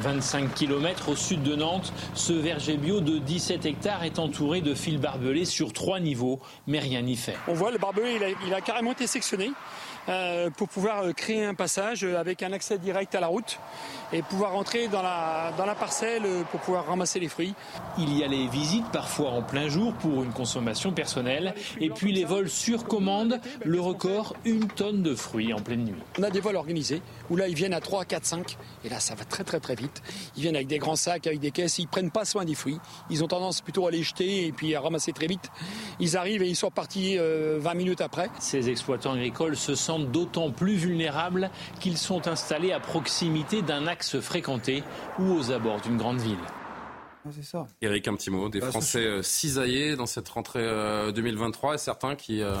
[0.00, 4.74] 25 km au sud de Nantes, ce verger bio de 17 hectares est entouré de
[4.74, 7.36] fils barbelés sur trois niveaux, mais rien n'y fait.
[7.48, 9.50] On voit le barbelé, il a, il a carrément été sectionné
[10.08, 13.58] euh, pour pouvoir euh, créer un passage euh, avec un accès direct à la route
[14.12, 17.54] et pouvoir rentrer dans la, dans la parcelle euh, pour pouvoir ramasser les fruits.
[17.98, 22.12] Il y a les visites parfois en plein jour pour une consommation personnelle et puis
[22.12, 26.02] les vols sur commande, le record, une tonne de fruits en pleine nuit.
[26.18, 29.00] On a des vols organisés où là ils viennent à 3, 4, 5 et là
[29.00, 30.02] ça va très très très vite.
[30.36, 32.78] Ils viennent avec des grands sacs, avec des caisses, ils prennent pas soin des fruits.
[33.10, 35.50] Ils ont tendance plutôt à les jeter et puis à ramasser très vite.
[36.00, 38.30] Ils arrivent et ils sont repartis euh, 20 minutes après.
[38.38, 44.20] Ces exploitants agricoles se sentent d'autant plus vulnérables qu'ils sont installés à proximité d'un axe
[44.20, 44.82] fréquenté
[45.18, 46.36] ou aux abords d'une grande ville.
[47.24, 47.66] Ah, C'est ça.
[47.80, 48.48] Eric, un petit mot.
[48.50, 52.54] Des Bah, Français euh, cisaillés dans cette rentrée euh, 2023 et certains qui, euh,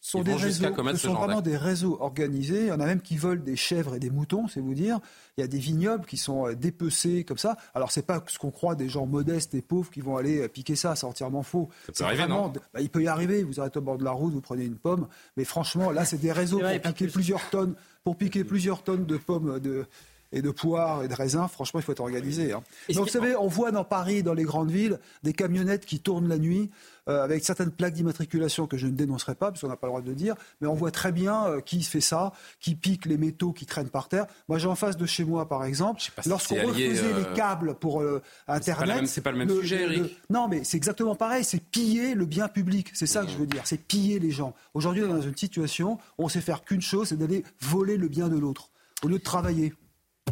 [0.00, 2.62] Ce sont qui des vont réseaux, ce ce sont vraiment des réseaux organisés.
[2.62, 4.98] Il y en a même qui volent des chèvres et des moutons, c'est vous dire.
[5.38, 7.56] Il y a des vignobles qui sont euh, dépecés comme ça.
[7.74, 10.48] Alors c'est pas ce qu'on croit des gens modestes et pauvres qui vont aller euh,
[10.48, 11.70] piquer ça, c'est entièrement faux.
[11.86, 13.44] peut C'est arriver, vraiment- non bah, Il peut y arriver.
[13.44, 16.18] Vous arrêtez au bord de la route, vous prenez une pomme, mais franchement là c'est
[16.18, 17.12] des réseaux pas piquer plus.
[17.12, 19.86] plusieurs tonnes, pour piquer plusieurs tonnes de pommes de
[20.32, 22.52] et de poires et de raisins, franchement, il faut être organisé.
[22.52, 22.62] hein.
[22.90, 26.28] Ce vous savez, on voit dans Paris, dans les grandes villes, des camionnettes qui tournent
[26.28, 26.70] la nuit
[27.08, 29.90] euh, avec certaines plaques d'immatriculation que je ne dénoncerai pas, parce qu'on n'a pas le
[29.90, 33.06] droit de le dire, mais on voit très bien euh, qui fait ça, qui pique
[33.06, 34.26] les métaux qui traînent par terre.
[34.48, 37.12] Moi, j'ai en face de chez moi, par exemple, pas si lorsqu'on c'est allié, refaisait
[37.12, 39.06] euh, les câbles pour euh, Internet...
[39.06, 40.16] c'est pas le même sujet, Eric.
[40.30, 43.46] Non, mais c'est exactement pareil, c'est piller le bien public, c'est ça que je veux
[43.46, 44.54] dire, c'est piller les gens.
[44.74, 47.96] Aujourd'hui, on est dans une situation où on sait faire qu'une chose, c'est d'aller voler
[47.96, 48.70] le bien de l'autre,
[49.02, 49.74] au lieu de travailler.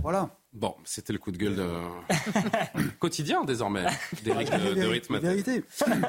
[0.03, 0.31] Voilà.
[0.53, 1.69] Bon, c'était le coup de gueule de...
[2.99, 3.85] quotidien désormais
[4.25, 5.21] d'Éric de, de Rythme.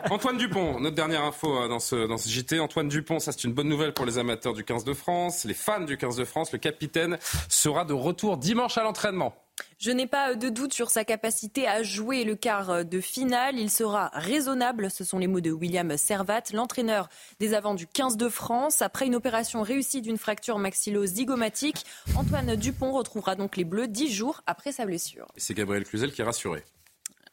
[0.10, 2.60] Antoine Dupont, notre dernière info euh, dans ce, dans ce JT.
[2.60, 5.54] Antoine Dupont, ça c'est une bonne nouvelle pour les amateurs du 15 de France, les
[5.54, 6.52] fans du 15 de France.
[6.52, 9.36] Le capitaine sera de retour dimanche à l'entraînement.
[9.80, 13.58] Je n'ai pas de doute sur sa capacité à jouer le quart de finale.
[13.58, 18.18] Il sera raisonnable, ce sont les mots de William Servat, l'entraîneur des avants du 15
[18.18, 18.82] de France.
[18.82, 24.42] Après une opération réussie d'une fracture maxillo-zygomatique, Antoine Dupont retrouvera donc les Bleus dix jours
[24.48, 25.28] après sa blessure.
[25.38, 26.64] C'est Gabriel Cluzel qui est rassuré.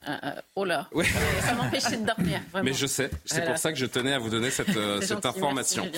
[0.07, 0.89] Euh, euh, oh là,
[1.41, 2.41] ça m'empêchait de dormir.
[2.53, 2.65] Vraiment.
[2.65, 5.27] Mais je sais, c'est pour ça que je tenais à vous donner cette, euh, cette
[5.27, 5.91] information.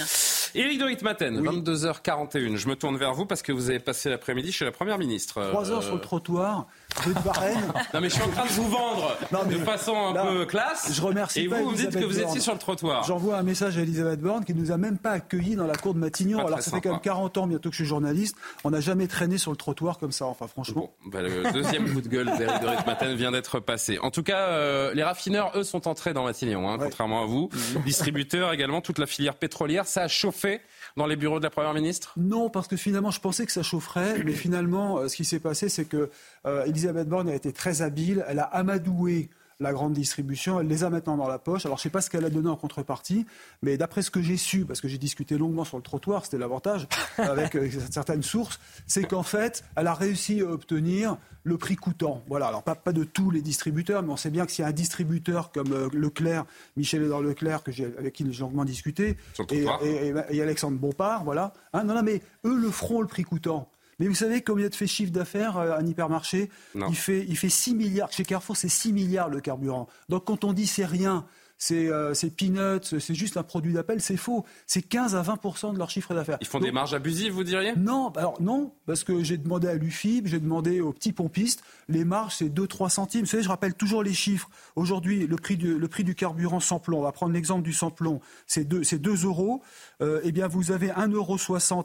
[0.54, 2.56] Éric de Ritmaten, 22h41.
[2.56, 5.46] Je me tourne vers vous parce que vous avez passé l'après-midi chez la Première ministre.
[5.50, 6.66] Trois heures sur le trottoir,
[7.06, 7.72] de Varennes.
[7.94, 9.16] non mais je suis en train de vous vendre
[9.48, 10.92] de façon un peu classe.
[10.92, 13.04] Je remercie Et vous, vous me dites que vous étiez sur le trottoir.
[13.04, 15.94] J'envoie un message à Elisabeth Borne qui nous a même pas accueillis dans la cour
[15.94, 16.38] de Matignon.
[16.38, 17.04] Pas Alors ça fait quand même sympa.
[17.04, 18.36] 40 ans bientôt que je suis journaliste.
[18.64, 20.26] On n'a jamais traîné sur le trottoir comme ça.
[20.26, 20.92] Enfin franchement.
[21.06, 23.98] Bah, le deuxième coup de gueule d'Éric de Ritmaten vient d'être passé.
[24.02, 27.48] En tout cas, euh, les raffineurs, eux, sont entrés dans Matignon, hein, contrairement à vous.
[27.84, 29.86] Distributeurs également, toute la filière pétrolière.
[29.86, 30.60] Ça a chauffé
[30.96, 32.12] dans les bureaux de la Première ministre?
[32.16, 35.40] Non, parce que finalement, je pensais que ça chaufferait, mais finalement, euh, ce qui s'est
[35.40, 36.10] passé, c'est que
[36.46, 38.24] euh, Elisabeth Borne a été très habile.
[38.28, 41.66] Elle a amadoué la grande distribution, elle les a maintenant dans la poche.
[41.66, 43.26] Alors, je ne sais pas ce qu'elle a donné en contrepartie,
[43.62, 46.38] mais d'après ce que j'ai su, parce que j'ai discuté longuement sur le trottoir, c'était
[46.38, 51.76] l'avantage, avec euh, certaines sources, c'est qu'en fait, elle a réussi à obtenir le prix
[51.76, 52.22] coûtant.
[52.28, 54.66] Voilà, alors pas, pas de tous les distributeurs, mais on sait bien que s'il y
[54.66, 56.44] a un distributeur comme euh, Leclerc,
[56.76, 59.16] Michel Edouard Leclerc, que avec qui j'ai longuement discuté,
[59.54, 61.52] et- et Alexandre Bompard, voilà.
[61.72, 63.68] Hein, non, non, mais eux le feront le prix coûtant.
[64.00, 66.88] Mais vous savez combien de fait chiffre d'affaires euh, un hypermarché Non.
[66.88, 68.10] il fait, il fait 6 milliards.
[68.10, 69.88] Chez Carrefour, c'est 6 milliards le carburant.
[70.08, 71.26] Donc quand on dit c'est rien,
[71.60, 74.46] c'est euh, c'est peanuts, c'est juste un produit d'appel, c'est faux.
[74.66, 76.38] C'est 15 à 20 de leur chiffre d'affaires.
[76.40, 77.74] Ils font Donc, des marges abusives, vous diriez?
[77.76, 82.06] Non, alors non, parce que j'ai demandé à l'UFIB, j'ai demandé aux petits pompistes, les
[82.06, 83.20] marges c'est 2-3 centimes.
[83.20, 84.48] Vous savez, je rappelle toujours les chiffres.
[84.74, 87.74] Aujourd'hui, le prix du, le prix du carburant sans plomb, on va prendre l'exemple du
[87.74, 89.62] sans plomb, c'est 2, c'est 2 euros.
[90.00, 91.36] Euh, eh bien, vous avez 1,60 euro.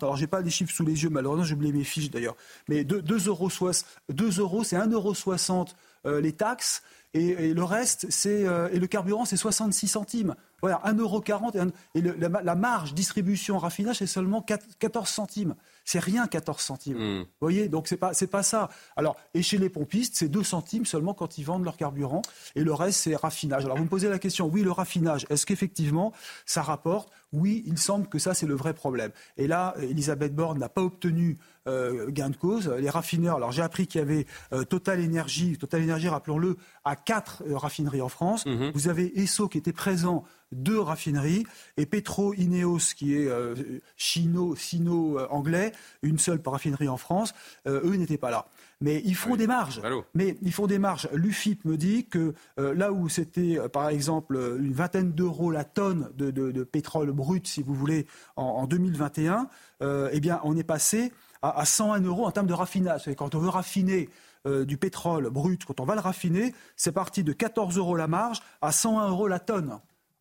[0.01, 2.38] Alors, j'ai pas les chiffres sous les yeux, malheureusement, j'ai oublié mes fiches d'ailleurs.
[2.69, 3.49] Mais 2, 2 euros,
[4.07, 5.65] 2 euros, c'est 1,60 euro
[6.05, 6.81] les taxes.
[7.13, 10.35] Et, et le reste, c'est euh, et le carburant, c'est 66 centimes.
[10.61, 11.23] Voilà, 1,40 euro.
[11.93, 15.55] Et, et le- la, la marge distribution raffinage, c'est seulement 4 14 centimes.
[15.85, 16.97] C'est rien 14 centimes.
[16.97, 17.19] Hmm.
[17.21, 18.69] Vous voyez, donc c'est pas c'est pas ça.
[18.97, 22.21] Alors, et chez les pompistes, c'est 2 centimes seulement quand ils vendent leur carburant,
[22.55, 23.63] et le reste c'est raffinage.
[23.63, 26.11] Alors vous me posez la question, oui, le raffinage, est-ce qu'effectivement
[26.45, 27.09] ça rapporte?
[27.31, 29.11] Oui, il semble que ça c'est le vrai problème.
[29.37, 31.37] Et là, Elisabeth Borne n'a pas obtenu
[31.67, 32.69] euh, gain de cause.
[32.69, 36.95] Les raffineurs, alors j'ai appris qu'il y avait euh, Total Energy, Total Energy, rappelons-le, à
[36.95, 38.45] quatre euh, raffineries en France.
[38.73, 41.45] Vous avez Esso qui était présent deux raffineries
[41.78, 43.28] et Petro Ineos qui est
[43.97, 47.34] chino sino anglais une seule raffinerie en France.
[47.67, 48.45] Eux n'étaient pas là.
[48.82, 49.82] Mais ils font des marges.
[50.13, 51.10] Mais ils font des marges.
[51.13, 55.63] l'UFIP me dit que euh, là où c'était euh, par exemple une vingtaine d'euros la
[55.63, 59.47] tonne de, de- de pétrole brut si vous voulez en, en 2021
[59.82, 61.12] euh, eh bien on est passé
[61.49, 64.10] à, à 101 euros en termes de raffinage quand on veut raffiner
[64.47, 68.08] euh, du pétrole brut, quand on va le raffiner, c'est parti de 14 euros la
[68.08, 69.79] marge à 101 euros la tonne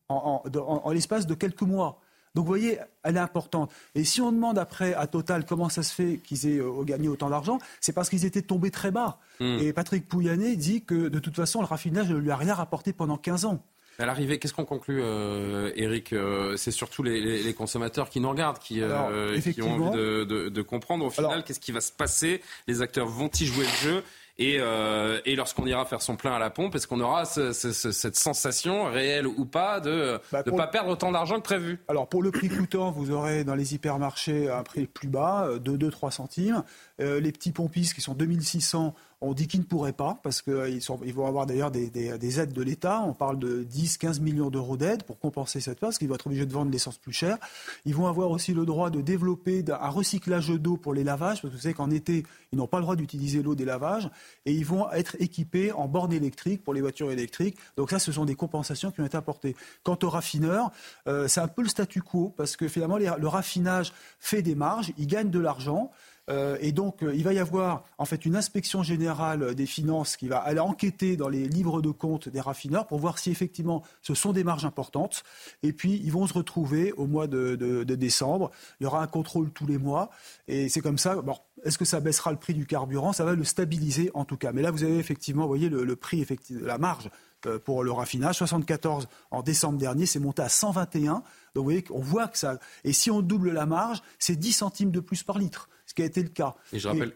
[0.08, 2.00] en, en- de- en- en l'espace de quelques mois.
[2.34, 3.70] Donc vous voyez, elle est importante.
[3.94, 7.06] Et si on demande après à Total comment ça se fait qu'ils aient euh, gagné
[7.08, 9.18] autant d'argent, c'est parce qu'ils étaient tombés très bas.
[9.40, 9.58] Mm.
[9.60, 12.92] Et Patrick Pouyanné dit que de toute façon, le raffinage ne lui a rien rapporté
[12.92, 13.60] pendant 15 ans.
[13.98, 18.20] À l'arrivée, qu'est-ce qu'on conclut, euh, Eric Euh, C'est surtout les, les- les consommateurs qui
[18.20, 21.72] nous regardent, qui, euh, qui ont envie de, de- de comprendre au final qu'est-ce qui
[21.72, 22.40] va se passer?
[22.66, 24.02] Les acteurs vont-ils jouer le jeu?
[24.36, 27.52] Et, euh, et lorsqu'on ira faire son plein à la pompe, est-ce qu'on aura ce-
[27.52, 31.36] ce- ce- cette sensation, réelle ou pas, de ne Bah, pas le- perdre autant d'argent
[31.36, 31.78] que prévu?
[31.86, 35.76] Alors pour le prix coûtant, vous aurez dans les hypermarchés un prix plus bas, de
[35.76, 36.64] 2-3 centimes.
[36.98, 41.14] Les petits pompistes qui sont 2600, on dit qu'ils ne pourraient pas, parce qu'ils ils
[41.14, 43.02] vont avoir d'ailleurs des, des- des aides de l'État.
[43.02, 46.26] On parle de 10-15 millions d'euros d'aides pour compenser cette part, parce qu'ils vont être
[46.26, 47.38] obligés de vendre l'essence plus chère.
[47.84, 51.52] Ils vont avoir aussi le droit de développer un recyclage d'eau pour les lavages, parce
[51.52, 54.10] que vous savez qu'en été, ils n'ont pas le droit d'utiliser l'eau des lavages,
[54.46, 57.56] et ils vont être équipés en bornes électriques pour les voitures électriques.
[57.76, 59.56] Donc ça, ce sont des compensations qui ont été apportées.
[59.82, 60.70] Quant aux raffineurs,
[61.08, 64.92] euh, c'est un peu le statu quo, parce que finalement, le raffinage fait des marges,
[64.98, 65.90] il gagne de l'argent.
[66.30, 70.16] Euh, et donc, euh, il va y avoir en fait une inspection générale des finances
[70.16, 73.82] qui va aller enquêter dans les livres de compte des raffineurs pour voir si effectivement
[74.02, 75.22] ce sont des marges importantes.
[75.62, 78.50] Et puis, ils vont se retrouver au mois de, décembre.
[78.80, 80.10] Il y aura un contrôle tous les mois.
[80.48, 81.16] Et c'est comme ça.
[81.16, 83.12] Bon, est-ce que ça baissera le prix du carburant?
[83.12, 84.52] Ça va le stabiliser en tout cas.
[84.52, 87.10] Mais là, vous avez effectivement, vous voyez, le, prix, effectif- la marge
[87.46, 88.36] euh, pour le raffinage.
[88.36, 91.12] 74 en décembre dernier, c'est monté à 121.
[91.14, 91.24] Donc
[91.54, 92.58] vous voyez qu'on voit que ça.
[92.82, 95.68] Et si on double la marge, c'est 10 centimes de plus par litre.
[95.94, 96.56] Ce qui a été le cas.
[96.72, 97.12] Et je rappelle.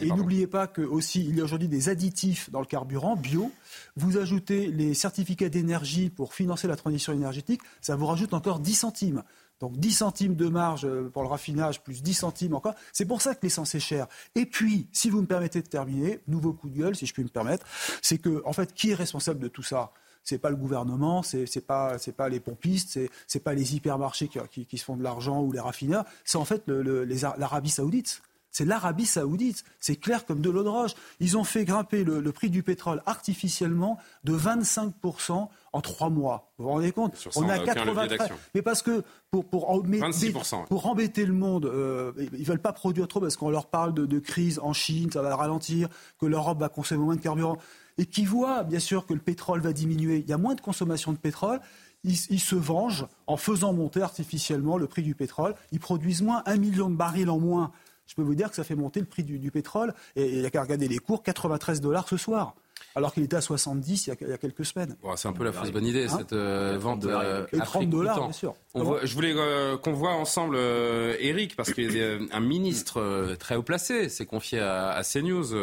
[0.00, 3.52] et n'oubliez pas que aussi il y a aujourd'hui des additifs dans le carburant bio.
[3.94, 8.74] Vous ajoutez les certificats d'énergie pour financer la transition énergétique, ça vous rajoute encore 10
[8.74, 9.22] centimes.
[9.60, 12.74] Donc 10 centimes de marge euh, pour le raffinage, plus 10 centimes encore.
[12.90, 14.06] C'est pour ça que l'essence est chère.
[14.34, 17.22] Et puis, si vous me permettez de terminer, nouveau coup de gueule, si je puis
[17.22, 17.66] me permettre,
[18.00, 19.92] c'est que, en fait, qui est responsable de tout ça?
[20.24, 24.28] C'est pas le gouvernement, c'est n'est pas c'est pas les pompistes, c'est pas les hypermarchés
[24.28, 28.22] qui, qui, se font de l'argent ou les raffineurs, c'est en fait l'Arabie Saoudite.
[28.52, 29.64] C'est l'Arabie Saoudite.
[29.80, 30.92] C'est clair comme de l'eau de roche.
[31.20, 36.52] Ils ont fait grimper le, prix du pétrole artificiellement de 25% en trois mois.
[36.58, 37.16] Vous vous rendez compte?
[37.34, 38.28] On a 93.
[38.54, 40.34] Mais parce que pour, pour, embêter,
[40.68, 44.04] pour embêter le monde, euh, ils veulent pas produire trop parce qu'on leur parle de,
[44.04, 45.88] de, crise en Chine, ça va ralentir,
[46.20, 47.56] que l'Europe va consommer moins de carburant
[47.98, 50.60] et qui voient bien sûr que le pétrole va diminuer, il y a moins de
[50.60, 51.60] consommation de pétrole,
[52.04, 55.54] ils, se vengent en faisant monter artificiellement le prix du pétrole.
[55.70, 57.70] Ils produisent moins, un million de barils en moins.
[58.06, 59.94] Je peux vous dire que ça fait monter le prix du, pétrole.
[60.16, 62.56] Et il n'y a qu'à regarder les cours, 93 dollars ce soir
[62.94, 64.96] alors qu'il était à 70 il y a, quelques semaines.
[65.16, 68.20] c'est un peu la fausse bonne idée, hein cette euh, vente euh, Et 30 dollars,
[68.20, 68.54] bien sûr.
[68.74, 73.62] je voulais euh, qu'on voit ensemble Eric, parce qu'il y a un ministre très haut
[73.62, 75.54] placé s'est confié à, CNews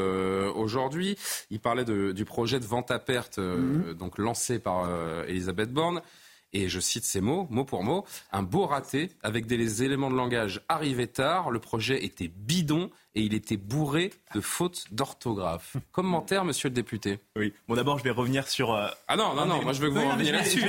[0.56, 1.18] aujourd'hui.
[1.50, 3.94] Il parlait du projet de vente à perte mhm.
[3.94, 4.88] donc lancé par
[5.28, 6.02] Elisabeth Borne
[6.54, 10.16] et je cite ces mots, mot pour mot, un beau raté avec des éléments de
[10.16, 15.78] langage arrivés tard, le projet était bidon et il était bourré de fautes d'orthographe.
[15.92, 17.54] Commentaire, monsieur le député Oui.
[17.68, 18.74] Bon, d'abord, je vais revenir sur.
[18.74, 20.64] Euh, ah non, non, non, moi je veux que vous reveniez là-dessus.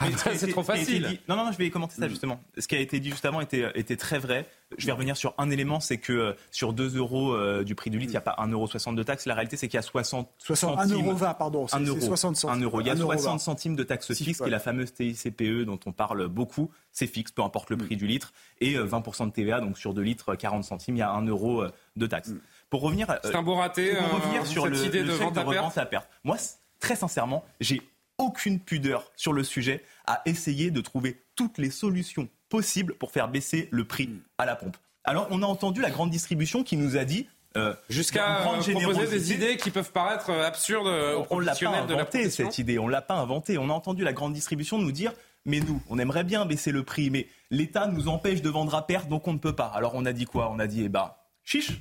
[0.34, 1.20] c'est trop facile.
[1.28, 2.40] Non, non, non, je vais commenter ça justement.
[2.58, 4.48] Ce qui a été dit justement était, était très vrai.
[4.76, 7.88] Je vais revenir sur un élément, c'est que euh, sur 2 euros euh, du prix
[7.88, 9.26] du litre, il n'y a pas 1,60 euro de taxes.
[9.26, 10.96] La réalité, c'est qu'il y a 60, 60 centimes.
[10.96, 11.66] 1,20 euro, pardon.
[11.72, 12.62] 1 euro, 60 centimes.
[12.62, 12.80] 1 euro.
[12.80, 15.92] Il y a 60 centimes de taxes fixes, qui est la fameuse TICPE dont on
[15.92, 16.70] parle beaucoup.
[16.90, 17.98] C'est fixe, peu importe le prix mm.
[17.98, 18.32] du litre.
[18.60, 21.64] Et 20% de TVA, donc sur 2 litres, 40 centimes, il y a 1 euro
[21.96, 22.30] de taxes.
[22.30, 22.40] Mm.
[22.70, 23.94] Pour revenir, c'est un beau raté.
[23.94, 26.08] Pour revenir sur le, idée de, vente, à perte.
[26.24, 26.36] Moi,
[26.80, 27.82] très sincèrement, j'ai
[28.18, 33.28] aucune pudeur sur le sujet à essayer de trouver toutes les solutions possibles pour faire
[33.28, 34.76] baisser le prix à la pompe.
[35.04, 39.32] Alors, on a entendu la grande distribution qui nous a dit euh, Jusqu'à proposer des
[39.32, 43.02] idées qui peuvent paraître euh, absurdes aux on, l'a pas inventé, cette idée, on l'a
[43.02, 43.58] pas inventé.
[43.58, 45.12] On a entendu la grande distribution nous dire
[45.46, 48.86] mais nous, on aimerait bien baisser le prix, mais l'État nous empêche de vendre à
[48.86, 49.66] perte, donc on ne peut pas.
[49.74, 50.50] Alors on a dit quoi?
[50.50, 51.12] On a dit, eh ben,
[51.46, 51.72] chiche,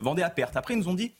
[0.00, 0.56] vendez à perte.
[0.56, 1.14] Après, ils nous ont dit,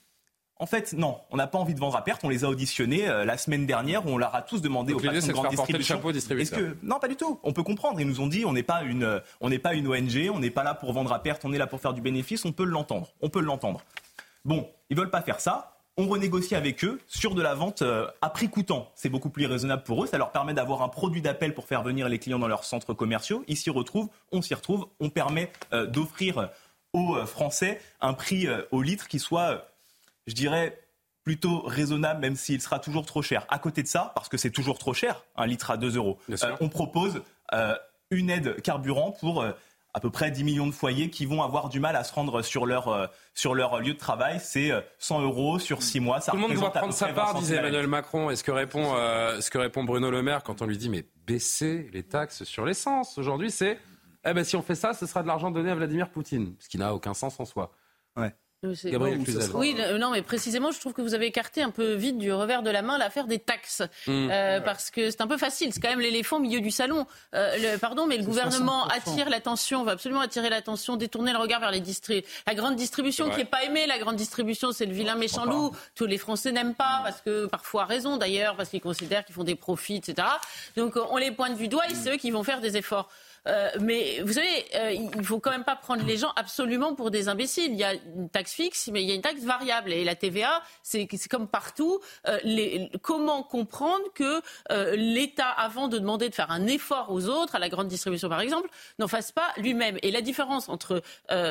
[0.57, 2.23] en fait, non, on n'a pas envie de vendre à perte.
[2.25, 4.07] On les a auditionnés euh, la semaine dernière.
[4.07, 6.01] On leur a tous demandé au patron de grande distribution.
[6.39, 7.39] Est-ce que non, pas du tout.
[7.43, 8.01] On peut comprendre.
[8.01, 10.31] Ils nous ont dit, on n'est pas une, on n'est pas une ONG.
[10.33, 11.45] On n'est pas là pour vendre à perte.
[11.45, 12.45] On est là pour faire du bénéfice.
[12.45, 13.13] On peut l'entendre.
[13.21, 13.83] On peut l'entendre.
[14.45, 15.75] Bon, ils veulent pas faire ça.
[15.97, 18.91] On renégocie avec eux sur de la vente euh, à prix coûtant.
[18.97, 20.07] C'est beaucoup plus raisonnable pour eux.
[20.09, 22.95] Ça leur permet d'avoir un produit d'appel pour faire venir les clients dans leurs centres
[22.95, 23.45] commerciaux.
[23.47, 24.09] Ils s'y retrouvent.
[24.33, 24.87] On s'y retrouve.
[24.99, 26.51] On permet euh, d'offrir
[26.95, 29.69] aux Français un prix au litre qui soit,
[30.27, 30.79] je dirais,
[31.25, 33.47] plutôt raisonnable, même s'il sera toujours trop cher.
[33.49, 36.19] À côté de ça, parce que c'est toujours trop cher, un litre à 2 euros,
[36.31, 37.23] euh, on propose
[37.53, 37.75] euh,
[38.11, 39.53] une aide carburant pour euh,
[39.95, 42.43] à peu près 10 millions de foyers qui vont avoir du mal à se rendre
[42.43, 44.41] sur leur, sur leur lieu de travail.
[44.43, 46.21] C'est 100 euros sur 6 mois.
[46.21, 48.29] Ça Tout le monde doit prendre sa part, disait Emmanuel Macron.
[48.29, 48.93] Et ce que, répond,
[49.41, 52.67] ce que répond Bruno Le Maire quand on lui dit mais baisser les taxes sur
[52.67, 53.79] l'essence aujourd'hui, c'est
[54.27, 56.69] eh ben, si on fait ça, ce sera de l'argent donné à Vladimir Poutine, ce
[56.69, 57.73] qui n'a aucun sens en soi.
[58.17, 58.35] Ouais.
[58.85, 59.21] Gabriel
[59.55, 62.63] oui, non, mais précisément, je trouve que vous avez écarté un peu vite du revers
[62.63, 64.29] de la main l'affaire des taxes, mmh.
[64.31, 65.73] euh, parce que c'est un peu facile.
[65.73, 67.07] C'est quand même l'éléphant au milieu du salon.
[67.35, 71.71] Euh, pardon, mais le gouvernement attire l'attention, va absolument attirer l'attention, détourner le regard vers
[71.71, 72.31] les distributeurs.
[72.47, 75.73] La grande distribution qui n'est pas aimée, la grande distribution, c'est le vilain méchant loup.
[75.95, 79.45] Tous les Français n'aiment pas, parce que parfois raison d'ailleurs, parce qu'ils considèrent qu'ils font
[79.45, 80.29] des profits, etc.
[80.77, 83.09] Donc on les pointe du doigt et c'est eux qui vont faire des efforts.
[83.47, 87.11] Euh, mais vous savez, euh, il faut quand même pas prendre les gens absolument pour
[87.11, 87.73] des imbéciles.
[87.73, 89.93] Il y a une taxe fixe, mais il y a une taxe variable.
[89.93, 92.01] Et la TVA, c'est comme partout.
[92.27, 92.39] Euh,
[93.03, 94.41] comment comprendre que
[94.95, 98.41] l'État, avant de demander de faire un effort aux autres, à la grande distribution par
[98.41, 98.69] exemple,
[98.99, 99.99] n'en fasse pas lui-même?
[100.03, 101.03] Et la différence entre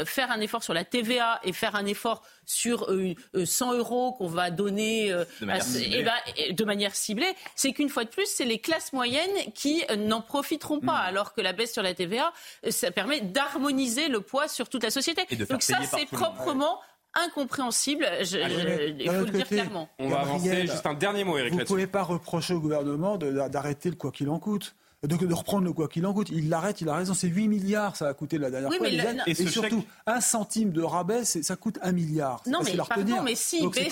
[0.05, 2.89] faire un effort sur la TVA et faire un effort sur
[3.33, 8.03] 100 euros qu'on va donner de manière, eh ben, de manière ciblée, c'est qu'une fois
[8.03, 11.07] de plus, c'est les classes moyennes qui n'en profiteront pas, hmm.
[11.07, 12.33] alors que la baisse sur la TVA,
[12.69, 15.23] ça permet d'harmoniser le poids sur toute la société.
[15.49, 16.79] Donc ça, c'est proprement
[17.13, 19.89] incompréhensible, il faut le dire clairement.
[19.99, 23.17] On va avancer, juste un dernier mot, Eric Vous ne pouvez pas reprocher au gouvernement
[23.17, 24.75] d'arrêter le quoi qu'il en coûte.
[25.03, 26.29] De, de reprendre le quoi qu'il en coûte.
[26.31, 27.13] Il l'arrête, il a raison.
[27.13, 28.87] C'est 8 milliards, ça a coûté la dernière Oui, fois.
[29.13, 29.23] non.
[29.27, 32.41] et, surtout, chèque- un centime de rabais, ça coûte un milliard.
[32.47, 33.89] Non, mais pardon, mais si Donc, baissait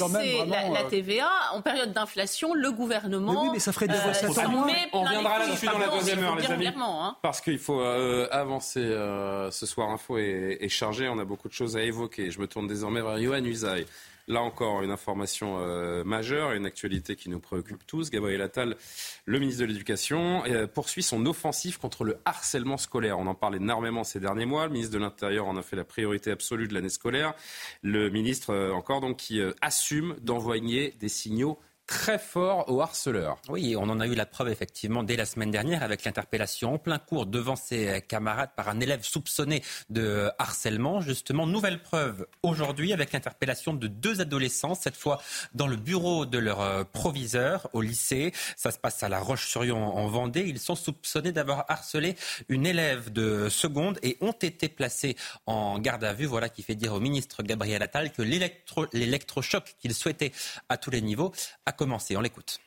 [0.47, 3.33] la, la euh, TVA, en période d'inflation, le gouvernement.
[3.33, 4.65] Mais oui, mais ça ferait des euh, recettes moins.
[4.65, 6.67] met On reviendra là-dessus dans la deuxième heure, le les amis.
[6.77, 7.15] hein.
[7.21, 8.79] Parce qu'il faut euh, avancer.
[8.79, 11.09] euh, ce soir, Info est, est chargé.
[11.09, 12.31] On a beaucoup de choses à évoquer.
[12.31, 13.85] Je me tourne désormais vers Johan Usaï.
[14.31, 18.09] Là encore, une information euh, majeure, une actualité qui nous préoccupe tous.
[18.09, 18.77] Gabriel Attal,
[19.25, 23.19] le ministre de l'Éducation, euh, poursuit son offensive contre le harcèlement scolaire.
[23.19, 24.67] On en parle énormément ces derniers mois.
[24.67, 27.33] Le ministre de l'Intérieur en a fait la priorité absolue de l'année scolaire.
[27.81, 31.59] Le ministre, euh, encore donc, qui euh, assume d'envoyer des signaux
[31.91, 33.37] très forts aux harceleurs.
[33.49, 36.77] Oui, on en a eu la preuve effectivement dès la semaine dernière avec l'interpellation en
[36.77, 41.01] plein cours devant ses camarades par un élève soupçonné de harcèlement.
[41.01, 45.21] Justement, nouvelle preuve aujourd'hui avec l'interpellation de deux adolescents, cette fois
[45.53, 48.31] dans le bureau de leur euh, proviseur au lycée.
[48.55, 50.45] Ça se passe à La Roche-sur-Yon en Vendée.
[50.47, 52.15] Ils sont soupçonnés d'avoir harcelé
[52.47, 56.25] une élève de seconde et ont été placés en garde à vue.
[56.25, 60.31] Voilà qui fait dire au ministre Gabriel Attal que l'électro- l'électrochoc qu'il souhaitait
[60.69, 61.33] à tous les niveaux
[61.65, 62.59] a On l'écoute.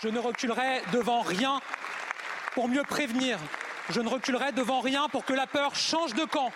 [0.00, 1.60] Je ne reculerai devant rien
[2.54, 3.38] pour mieux prévenir.
[3.90, 6.52] Je ne reculerai devant rien pour que la peur change de camp.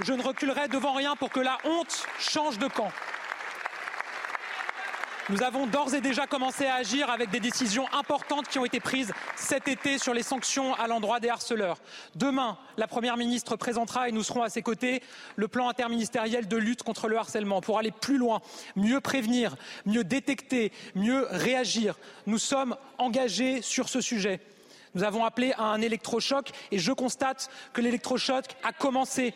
[0.00, 2.90] Je ne reculerai devant rien pour que la honte change de camp.
[5.30, 8.78] Nous avons d'ores et déjà commencé à agir avec des décisions importantes qui ont été
[8.78, 11.78] prises cet été sur les sanctions à l'endroit des harceleurs.
[12.14, 15.02] Demain, la Première ministre présentera, et nous serons à ses côtés,
[15.36, 18.42] le plan interministériel de lutte contre le harcèlement pour aller plus loin,
[18.76, 19.56] mieux prévenir,
[19.86, 21.96] mieux détecter, mieux réagir.
[22.26, 24.40] Nous sommes engagés sur ce sujet.
[24.94, 29.32] Nous avons appelé à un électrochoc et je constate que l'électrochoc a commencé.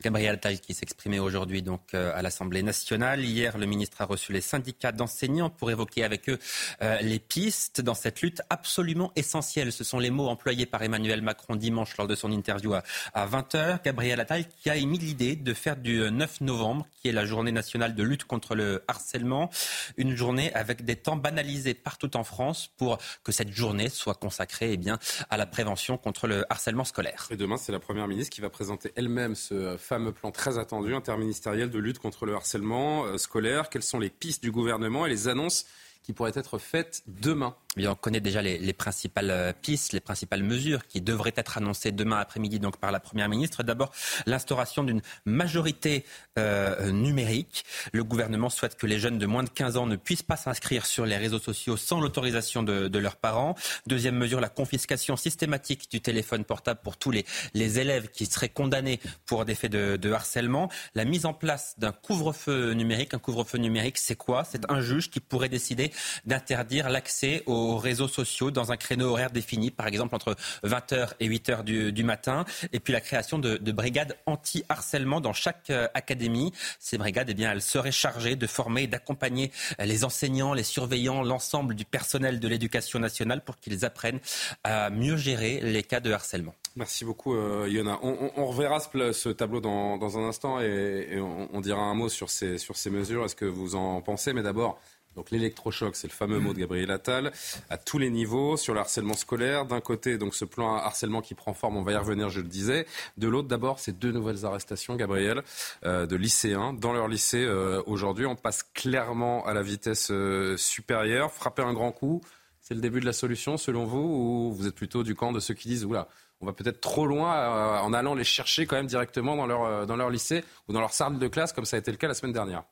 [0.00, 3.24] Gabriel Attal qui s'exprimait aujourd'hui donc euh, à l'Assemblée nationale.
[3.24, 6.38] Hier, le ministre a reçu les syndicats d'enseignants pour évoquer avec eux
[6.82, 9.72] euh, les pistes dans cette lutte absolument essentielle.
[9.72, 13.26] Ce sont les mots employés par Emmanuel Macron dimanche lors de son interview à, à
[13.26, 13.82] 20h.
[13.82, 17.52] Gabriel Attal qui a émis l'idée de faire du 9 novembre, qui est la journée
[17.52, 19.50] nationale de lutte contre le harcèlement,
[19.96, 24.78] une journée avec des temps banalisés partout en France pour que cette journée soit consacrée
[24.80, 24.90] eh
[25.30, 27.26] à la prévention contre le harcèlement scolaire.
[27.30, 30.94] Et demain, c'est la Première ministre qui va présenter elle-même ce fameux plan très attendu
[30.94, 33.70] interministériel de lutte contre le harcèlement euh, scolaire.
[33.70, 35.64] Quelles sont les pistes du gouvernement et les annonces
[36.02, 37.56] qui pourraient être faites demain?
[37.86, 41.92] On connaît déjà les, les principales euh, pistes, les principales mesures qui devraient être annoncées
[41.92, 43.62] demain après-midi donc par la Première ministre.
[43.62, 43.92] D'abord,
[44.26, 46.04] l'instauration d'une majorité
[46.38, 47.64] euh, numérique.
[47.92, 50.86] Le gouvernement souhaite que les jeunes de moins de 15 ans ne puissent pas s'inscrire
[50.86, 53.54] sur les réseaux sociaux sans l'autorisation de, leurs parents.
[53.86, 57.24] Deuxième mesure, la confiscation systématique du téléphone portable pour tous les,
[57.54, 60.68] les élèves qui seraient condamnés pour des faits de, de harcèlement.
[60.94, 63.14] La mise en place d'un couvre-feu numérique.
[63.14, 64.44] Un couvre-feu numérique, c'est quoi?
[64.44, 65.92] C'est un juge qui pourrait décider
[66.24, 71.28] d'interdire l'accès aux réseaux sociaux dans un créneau horaire défini, par exemple entre 20h et
[71.28, 72.44] 8h du, matin.
[72.72, 76.52] Et puis la création de, de brigades anti-harcèlement dans chaque euh, académie.
[76.78, 81.22] Ces brigades, eh bien, elles seraient chargées de former et d'accompagner les enseignants, les surveillants,
[81.22, 84.20] l'ensemble du personnel de l'éducation nationale pour qu'ils apprennent
[84.64, 86.54] à mieux gérer les cas de harcèlement.
[86.76, 87.98] Merci beaucoup, euh, Yona.
[88.02, 92.76] On, reverra ce, tableau dans, un instant et, on dira un mot sur ces, sur
[92.76, 93.24] ces mesures.
[93.24, 94.32] Est-ce que vous en pensez?
[94.32, 94.78] Mais d'abord,
[95.16, 97.32] donc l'électrochoc, c'est le fameux mot de Gabriel Attal,
[97.70, 99.66] à tous les niveaux, sur le harcèlement scolaire.
[99.66, 102.46] D'un côté, donc ce plan harcèlement qui prend forme, on va y revenir, je le
[102.46, 102.86] disais.
[103.16, 105.42] De l'autre, d'abord, ces deux nouvelles arrestations, Gabriel,
[105.84, 108.26] euh, de lycéens dans leur lycée euh, aujourd'hui.
[108.26, 111.32] On passe clairement à la vitesse euh, supérieure.
[111.32, 112.20] Frapper un grand coup,
[112.60, 115.40] c'est le début de la solution, selon vous, ou vous êtes plutôt du camp de
[115.40, 116.06] ceux qui disent, oula,
[116.40, 119.96] on va peut-être trop loin en allant les chercher quand même directement dans leur, dans
[119.96, 122.14] leur lycée ou dans leur salle de classe, comme ça a été le cas la
[122.14, 122.62] semaine dernière?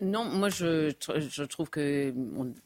[0.00, 2.12] Non, moi je, je trouve que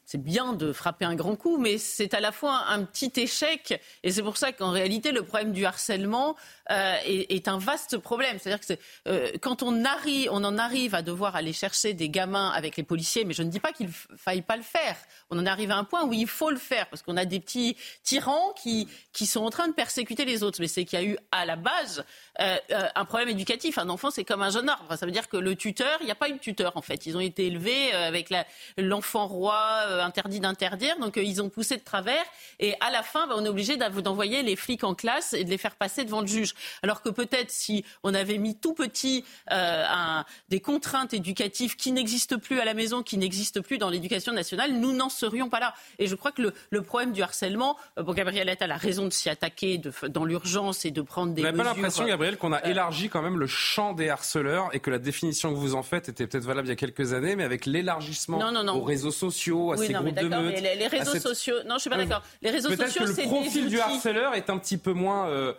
[0.03, 3.81] c'est bien de frapper un grand coup, mais c'est à la fois un petit échec,
[4.03, 6.35] et c'est pour ça qu'en réalité le problème du harcèlement
[6.71, 8.37] euh, est, un vaste problème.
[8.39, 8.73] C'est-à-dire que
[9.07, 12.83] euh, quand on arrive, on en arrive à devoir aller chercher des gamins avec les
[12.83, 14.95] policiers, mais je ne dis pas qu'il f- faille pas le faire.
[15.29, 17.39] On en arrive à un point où il faut le faire parce qu'on a des
[17.39, 20.59] petits tyrans qui qui sont en train de persécuter les autres.
[20.61, 22.05] Mais c'est qu'il y a eu à la base
[22.39, 22.57] euh,
[22.95, 23.77] un problème éducatif.
[23.77, 24.95] Un enfant, c'est comme un jeune arbre.
[24.97, 27.05] Ça veut dire que le tuteur, il n'y a pas eu de tuteur en fait.
[27.05, 28.33] Ils ont été élevés avec
[28.77, 29.59] l'enfant roi
[30.01, 32.23] interdit d'interdire, donc ils ont poussé de travers.
[32.59, 35.49] Et à la fin, bah, on est obligé d'envoyer les flics en classe et de
[35.49, 36.53] les faire passer devant le juge.
[36.83, 41.91] Alors que peut-être si on avait mis tout petit euh, un- des contraintes éducatives qui
[41.91, 45.59] n'existent plus à la maison, qui n'existent plus dans l'éducation nationale, nous n'en serions pas
[45.59, 45.73] là.
[45.99, 49.05] Et je crois que le, le problème du harcèlement, euh, bon, Gabriel Attal a raison
[49.05, 51.75] de s'y attaquer de, dans l'urgence et de prendre des Vous n'avez pas mesures.
[51.75, 54.99] l'impression, Gabriel, qu'on a euh, élargi quand même le champ des harceleurs et que la
[54.99, 57.65] définition que vous en faites était peut-être valable il y a quelques années, mais avec
[57.65, 58.39] l'élargissement
[58.75, 60.61] aux réseaux sociaux, à Oui, ces non, mais groupes de meutes.
[60.61, 61.55] mais les, réseaux cette- sociaux.
[61.65, 62.21] Non, je suis pas d'accord.
[62.41, 63.81] Les réseaux sociaux, c'est le profil du outils.
[63.81, 65.53] harceleur est un petit peu moins, euh,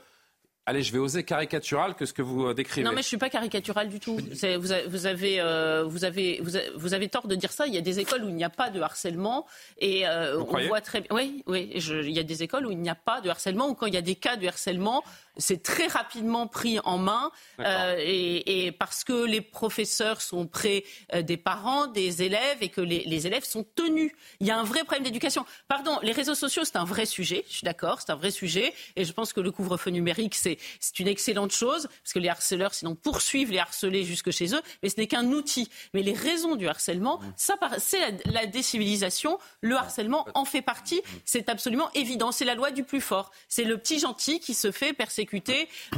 [0.66, 2.84] allez, je vais oser caricatural que ce que vous euh, décrivez.
[2.86, 4.18] Non, mais je suis pas caricatural du tout.
[4.34, 7.52] C'est- Vous avez, vous avez, euh, vous avez, vous avez, vous avez tort de dire
[7.52, 7.66] ça.
[7.66, 9.46] Il y a des écoles où il n'y a pas de harcèlement
[9.78, 11.08] et euh, on voit très bien.
[11.12, 11.72] Oui, oui.
[11.76, 13.86] je- il y a des écoles où il n'y a pas de harcèlement ou quand
[13.86, 15.02] il y a des cas de harcèlement,
[15.38, 17.30] c'est très rapidement pris en main
[17.60, 22.68] euh, et, et parce que les professeurs sont près euh, des parents, des élèves et
[22.68, 24.12] que les, les élèves sont tenus.
[24.40, 25.46] Il y a un vrai problème d'éducation.
[25.68, 27.44] Pardon, les réseaux sociaux, c'est un vrai sujet.
[27.48, 30.58] Je suis d'accord, c'est un vrai sujet et je pense que le couvre-feu numérique, c'est
[30.80, 34.60] c'est une excellente chose parce que les harceleurs, sinon, poursuivent les harcelés jusque chez eux,
[34.82, 35.70] mais ce n'est qu'un outil.
[35.94, 39.38] Mais les raisons du harcèlement, ça, par- c'est la, la décivilisation.
[39.62, 41.00] Le harcèlement en fait partie.
[41.24, 42.32] C'est absolument évident.
[42.32, 43.30] C'est la loi du plus fort.
[43.48, 45.21] C'est le petit gentil qui se fait persécuter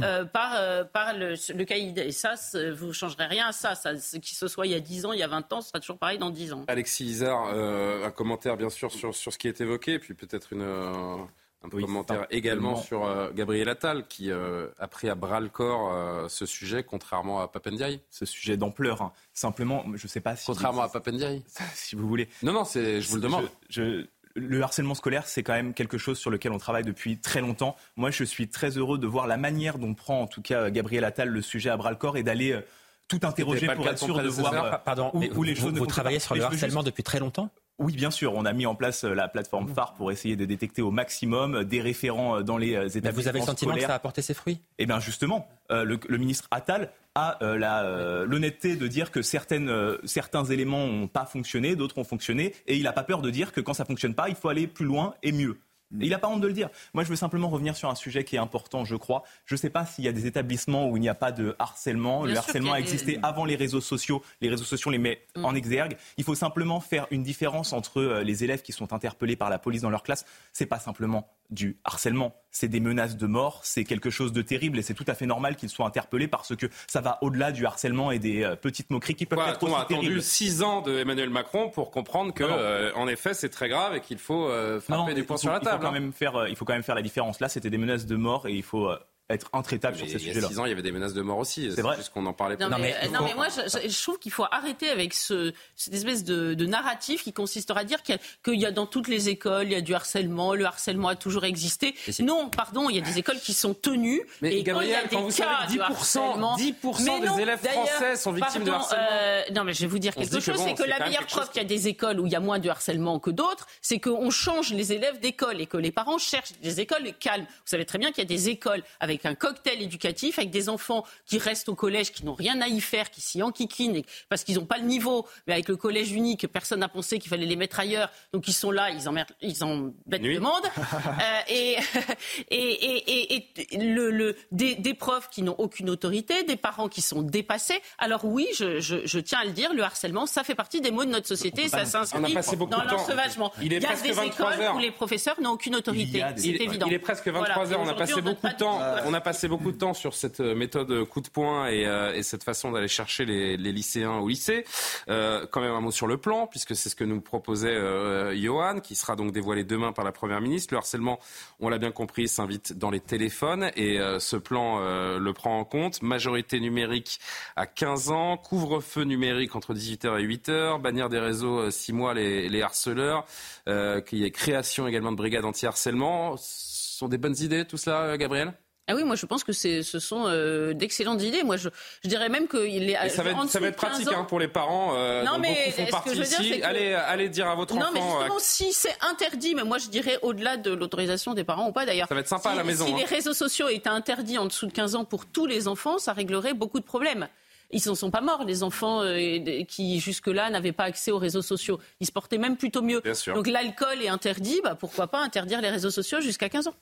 [0.01, 1.97] euh, par, euh, par le, le caïd.
[1.99, 2.35] Et ça,
[2.73, 3.75] vous ne changerez rien à ça.
[3.75, 5.69] ça Qu'il se soit il y a 10 ans, il y a 20 ans, ce
[5.69, 6.65] sera toujours pareil dans 10 ans.
[6.67, 10.13] Alexis Isard, euh, un commentaire bien sûr sur, sur ce qui est évoqué, et puis
[10.13, 11.17] peut-être une, euh,
[11.63, 15.91] un commentaire également sur euh, Gabriel Attal, qui euh, a pris à bras le corps
[15.93, 18.01] euh, ce sujet, contrairement à Papendiaï.
[18.11, 19.01] Ce sujet d'ampleur.
[19.01, 19.11] hein.
[19.33, 20.45] Simplement, je ne sais pas si.
[20.45, 21.43] Contrairement à Papendiaï.
[21.73, 22.29] si vous voulez.
[22.43, 23.49] Non, non, je vous le demande.
[23.69, 24.05] Je- je-
[24.35, 27.75] le harcèlement scolaire, c'est quand même quelque chose sur lequel on travaille depuis très longtemps.
[27.95, 31.03] Moi, je suis très heureux de voir la manière dont prend, en tout cas, Gabriel
[31.05, 32.61] Attal le sujet à bras le corps et d'aller euh,
[33.07, 35.85] tout interroger pour être sûr de voir euh, Pardon, où, les vous- choses ne vous
[35.85, 36.23] travaillez pas.
[36.23, 37.49] sur le harcèlement juste- depuis très longtemps?
[37.77, 38.33] Oui, bien sûr.
[38.33, 41.55] On a mis en place euh, la plateforme phare pour essayer de détecter au maximum
[41.55, 43.99] euh, des référents euh, dans les établissements Mais vous avez le sentiment que ça a
[43.99, 44.59] porté ses fruits?
[44.77, 49.21] Eh bien, justement, euh, le, le ministre Attal a euh, euh, l'honnêteté de dire que
[49.21, 49.71] certaines,
[50.05, 53.51] certains éléments n'ont pas fonctionné, d'autres ont fonctionné, et il n'a pas peur de dire
[53.51, 55.57] que quand ça fonctionne pas, il faut aller plus loin et mieux.
[56.01, 56.69] Il n'a pas honte de le dire.
[56.93, 59.23] Moi, je veux simplement revenir sur un sujet qui est important, je crois.
[59.45, 61.55] Je ne sais pas s'il y a des établissements où il n'y a pas de
[61.59, 62.23] harcèlement.
[62.23, 64.21] Bien le harcèlement a des- existé avant les réseaux sociaux.
[64.41, 65.45] Les réseaux sociaux les mettent Mm.
[65.45, 65.97] en exergue.
[66.17, 69.59] Il faut simplement faire une différence entre euh, les élèves qui sont interpellés par la
[69.59, 70.25] police dans leur classe.
[70.53, 74.79] C'est pas simplement du harcèlement, c'est des menaces de mort, c'est quelque chose de terrible
[74.79, 77.65] et c'est tout à fait normal qu'ils soient interpellés parce que ça va au-delà du
[77.65, 80.63] harcèlement et des euh, petites moqueries qui peuvent Quoi, être on aussi a attendu six
[80.63, 84.17] ans de Emmanuel Macron pour comprendre que, euh, en effet, c'est très grave et qu'il
[84.17, 85.81] faut euh, frapper Non, du poing sur la il faut table.
[85.81, 85.91] quand hein.
[85.91, 87.39] même faire, euh, il faut quand même faire la différence.
[87.39, 88.89] Là, c'était des menaces de mort et il faut
[89.29, 90.47] être intraitable sur ces il y a sujets-là.
[90.49, 91.71] six ans, il y avait des menaces de mort aussi.
[91.73, 91.95] C'est vrai.
[91.97, 92.77] juste qu'on en parlait Non, pas.
[92.77, 96.23] mais, non, mais moi, je, je- je trouve qu'il faut arrêter avec ce, cette espèce
[96.23, 99.07] de, de narratif qui consistera à dire qu'il y, a- qu'il y a dans toutes
[99.07, 101.95] les écoles, il y a du harcèlement, le harcèlement a toujours existé.
[102.19, 104.21] Non, pardon, il y a des écoles qui sont tenues.
[104.43, 105.81] Mais et quand il y a Gabriel, des quand vous cas savez que du 10%,
[105.81, 109.05] harcèlement- 10% Mais des non, élèves français sont victimes de harcèlement.
[109.11, 111.25] euh, non, mais je vais vous dire On quelque chose, bon, c'est que la meilleure
[111.25, 113.65] preuve qu'il y a des écoles où il y a moins de harcèlement que d'autres,
[113.81, 117.45] c'est qu'on change les élèves d'école et que les parents cherchent des écoles calmes.
[117.45, 120.67] Vous savez très bien qu'il y a des écoles avec un cocktail éducatif, avec des
[120.67, 124.43] enfants qui restent au collège, qui n'ont rien à y faire, qui s'y enquiquinent parce
[124.43, 125.27] qu'ils n'ont pas le niveau.
[125.45, 128.09] Mais avec le collège unique, personne n'a pensé qu'il fallait les mettre ailleurs.
[128.33, 130.63] Donc ils sont là, ils emmerdent, ils embêtent le monde.
[131.05, 131.77] Euh, et,
[132.49, 136.89] et, et, et- et le, le- des, des profs qui n'ont aucune autorité, des parents
[136.89, 137.79] qui sont dépassés.
[137.99, 140.91] Alors oui, je, je, je tiens à le dire, le harcèlement, ça fait partie des
[140.91, 142.95] maux de notre société, On ça a s'inscrit passé beaucoup dans de temps.
[142.97, 143.51] l'ensauvagement.
[143.61, 144.75] Il est y a presque des 23 écoles heures.
[144.75, 146.87] où les professeurs n'ont aucune autorité, c'est il, évident.
[146.87, 147.71] il est presque 23 Voilà.
[147.71, 147.79] heures.
[147.81, 148.79] On a passé beaucoup de temps.
[148.79, 151.67] de- On a passé beaucoup de temps sur cette euh, méthode euh, coup de poing
[151.67, 154.65] et, euh, et cette façon d'aller chercher les, lycéens au lycée.
[155.09, 158.35] Euh, quand même un mot sur le plan, puisque c'est ce que nous proposait euh,
[158.35, 160.73] Johan, qui sera donc dévoilé demain par la première ministre.
[160.73, 161.19] Le harcèlement,
[161.59, 166.01] on l'a bien compris, s'invite dans les téléphones et ce plan le prend en compte.
[166.01, 167.19] Majorité numérique
[167.55, 172.49] à 15 ans, couvre-feu numérique entre 18h et 8h, bannir des réseaux 6 mois les,
[172.49, 173.25] les harceleurs,
[173.65, 176.37] qu'il y ait création également de brigades anti-harcèlement.
[176.37, 178.53] Ce sont des bonnes idées tout cela, Gabriel?
[178.87, 181.41] Ah oui, moi je pense que c'est, ce sont euh, d'excellentes idées.
[181.43, 181.69] Moi je,
[182.03, 182.97] je dirais même qu'il est.
[183.03, 184.93] Et ça va être, ça va être de 15 pratique hein, pour les parents.
[184.95, 186.59] euh, Non, mais font que je veux dire, ici.
[186.59, 188.19] que- allez, allez dire à votre Non, mais enfant.
[188.19, 191.71] justement, euh, si c'est interdit, mais moi je dirais au-delà de l'autorisation des parents ou
[191.71, 192.07] pas d'ailleurs.
[192.07, 192.97] Ça va être sympa si, à la maison, Si hein.
[192.99, 196.13] les réseaux sociaux étaient interdits en dessous de 15 ans pour tous les enfants, ça
[196.13, 197.27] réglerait beaucoup de problèmes.
[197.71, 201.41] Ils n'en sont pas morts, les enfants euh, qui jusque-là n'avaient pas accès aux réseaux
[201.41, 201.79] sociaux.
[201.99, 203.01] Ils se portaient même plutôt mieux.
[203.01, 203.33] Bien sûr.
[203.33, 206.75] Donc l'alcool est interdit, bah, pourquoi pas interdire les réseaux sociaux jusqu'à 15 ans?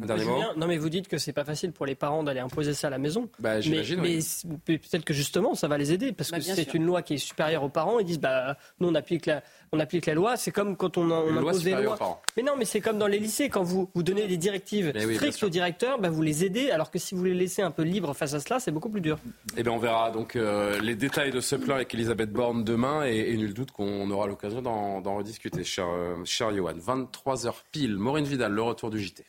[0.00, 2.22] Un dernier mot Julien, non mais vous dites que c'est pas facile pour les parents
[2.22, 3.28] d'aller imposer ça à la maison.
[3.40, 3.96] Bah, mais oui.
[4.66, 7.14] mais peut-être que justement ça va les aider parce Bah, que c'est une loi qui
[7.14, 7.98] est supérieure aux parents.
[7.98, 10.36] Ils disent bah nous on applique la on applique la loi.
[10.36, 11.94] C'est comme quand on, on Une loi impose des supérieure lois.
[11.94, 12.22] aux parents.
[12.36, 15.14] Mais non mais c'est comme dans les lycées quand vous vous donnez des directives Mais
[15.14, 17.82] strictes aux directeurs, bah, vous les aidez alors que si vous les laissez un peu
[17.82, 19.18] libres face à cela, c'est beaucoup plus dur.
[19.56, 23.04] Eh bien, on verra donc euh, les détails de ce plan avec Elisabeth Borne demain
[23.06, 26.72] et, et nul doute qu'on aura l'occasion d'en d'en rediscuter, cher, euh, cher Johan.
[26.74, 29.24] 23h pile, Maureen Vidal, le retour du JT.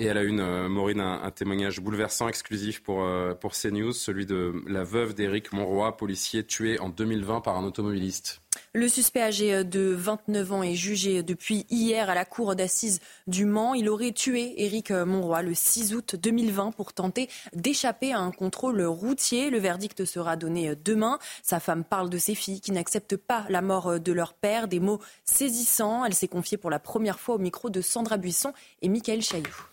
[0.00, 4.24] Et elle a une, euh, Maureen, un, témoignage bouleversant, exclusif pour, euh, pour CNews, celui
[4.24, 8.40] de la veuve d'Éric Monroy, policier tué en 2020 par un automobiliste.
[8.72, 13.44] Le suspect âgé de 29 ans est jugé depuis hier à la cour d'assises du
[13.44, 13.74] Mans.
[13.74, 18.80] Il aurait tué Éric Monroy le 6 août 2020 pour tenter d'échapper à un contrôle
[18.80, 19.50] routier.
[19.50, 21.18] Le verdict sera donné demain.
[21.42, 24.66] Sa femme parle de ses filles qui n'acceptent pas la mort de leur père.
[24.66, 26.06] Des mots saisissants.
[26.06, 29.69] Elle s'est confiée pour la première fois au micro de Sandra Buisson et Michael Chailloux.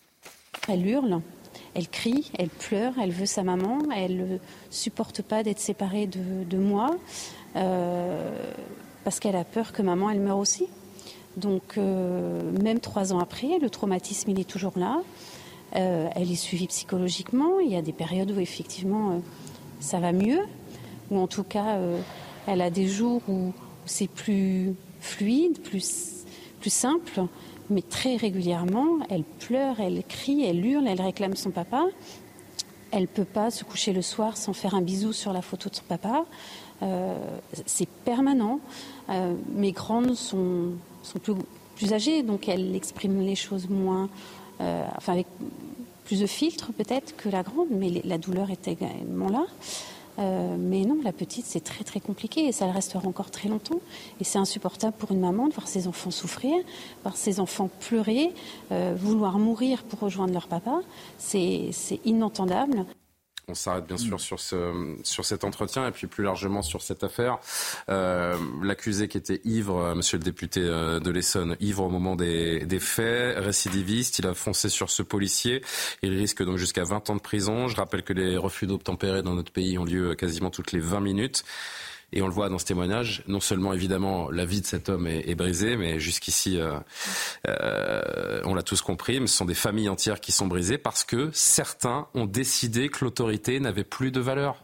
[0.67, 1.21] Elle hurle.
[1.73, 4.37] Elle crie, elle pleure, elle veut sa maman, elle ne
[4.69, 6.95] supporte pas d'être séparée de, de moi.
[7.55, 8.31] Euh,
[9.03, 10.65] parce qu'elle a peur que maman, elle meure aussi.
[11.35, 15.01] Donc, euh, même trois ans après, le traumatisme, il est toujours là.
[15.75, 17.59] Euh, elle est suivie psychologiquement.
[17.59, 19.21] Il y a des périodes où, effectivement,
[19.79, 20.41] ça va mieux.
[21.11, 21.77] Ou en tout cas,
[22.47, 23.53] elle a des jours où,
[23.85, 26.25] c'est plus fluide, plus,
[26.59, 27.21] plus simple.
[27.69, 31.85] Mais très régulièrement, elle pleure, elle crie, elle hurle, elle réclame son papa.
[32.91, 35.69] Elle ne peut pas se coucher le soir sans faire un bisou sur la photo
[35.69, 36.25] de son papa.
[36.83, 37.17] Euh,
[37.65, 38.59] c'est permanent.
[39.09, 40.73] Euh, mes grandes sont,
[41.21, 41.33] plus,
[41.75, 44.09] plus, âgées, donc elles expriment les choses moins,
[44.61, 45.27] euh, enfin avec
[46.05, 49.45] plus de filtres peut-être que la grande, mais la douleur est également là.
[50.19, 53.49] Euh, mais non, la petite, c'est très très compliqué et ça le restera encore très
[53.49, 53.79] longtemps.
[54.19, 56.55] Et c'est insupportable pour une maman de voir ses enfants souffrir,
[57.03, 58.33] voir ses enfants pleurer,
[58.71, 60.81] euh, vouloir mourir pour rejoindre leur papa.
[61.17, 61.71] C'est
[62.05, 62.85] inentendable.
[63.49, 67.05] On s'arrête bien sûr sur, ce, sur cet entretien et puis plus largement sur cette
[67.05, 67.37] affaire.
[67.87, 72.65] Euh, L'accusé qui était ivre, monsieur le député euh, de l'Essonne, ivre au moment des,
[72.65, 75.61] des, faits, récidiviste, il a foncé sur ce policier.
[76.01, 77.69] Il risque donc jusqu'à 20 ans de prison.
[77.69, 80.99] Je rappelle que les refus d'obtempérer dans notre pays ont lieu quasiment toutes les 20
[80.99, 81.45] minutes.
[82.13, 85.07] Et on le voit dans ce témoignage, non seulement évidemment la vie de cet homme
[85.07, 86.79] est, est brisée, mais jusqu'ici, euh,
[87.47, 91.03] euh, on l'a tous compris, mais ce sont des familles entières qui sont brisées parce
[91.03, 94.63] que certains ont décidé que l'autorité n'avait plus de valeur.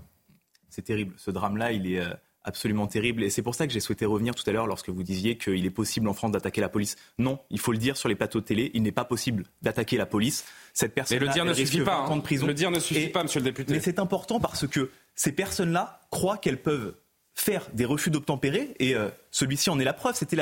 [0.69, 1.13] C'est terrible.
[1.17, 2.13] Ce drame-là, il est euh,
[2.43, 3.23] absolument terrible.
[3.23, 5.65] Et c'est pour ça que j'ai souhaité revenir tout à l'heure lorsque vous disiez qu'il
[5.65, 6.95] est possible en France d'attaquer la police.
[7.17, 9.97] Non, il faut le dire sur les plateaux de télé, il n'est pas possible d'attaquer
[9.97, 10.45] la police.
[10.73, 12.05] Cette personne Mais le dire ne suffit pas.
[12.09, 12.15] Hein.
[12.15, 12.47] De prison.
[12.47, 13.73] Le dire ne suffit et, pas, monsieur le député.
[13.73, 16.95] Mais c'est important parce que ces personnes-là croient qu'elles peuvent
[17.35, 20.15] faire des refus d'obtempérer et euh, celui-ci en est la preuve.
[20.15, 20.37] C'était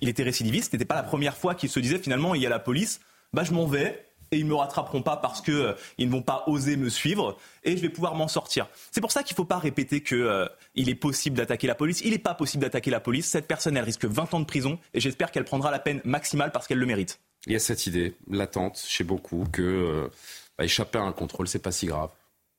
[0.00, 2.48] il était récidiviste, c'était pas la première fois qu'il se disait finalement il y a
[2.48, 3.00] la police,
[3.32, 6.22] bah je m'en vais et ils me rattraperont pas parce que euh, ils ne vont
[6.22, 8.68] pas oser me suivre et je vais pouvoir m'en sortir.
[8.92, 12.02] C'est pour ça qu'il faut pas répéter que euh, il est possible d'attaquer la police.
[12.04, 13.26] Il n'est pas possible d'attaquer la police.
[13.26, 16.52] Cette personne elle risque 20 ans de prison et j'espère qu'elle prendra la peine maximale
[16.52, 17.20] parce qu'elle le mérite.
[17.46, 20.10] Il y a cette idée latente chez beaucoup que
[20.56, 22.10] bah, échapper à un contrôle c'est pas si grave.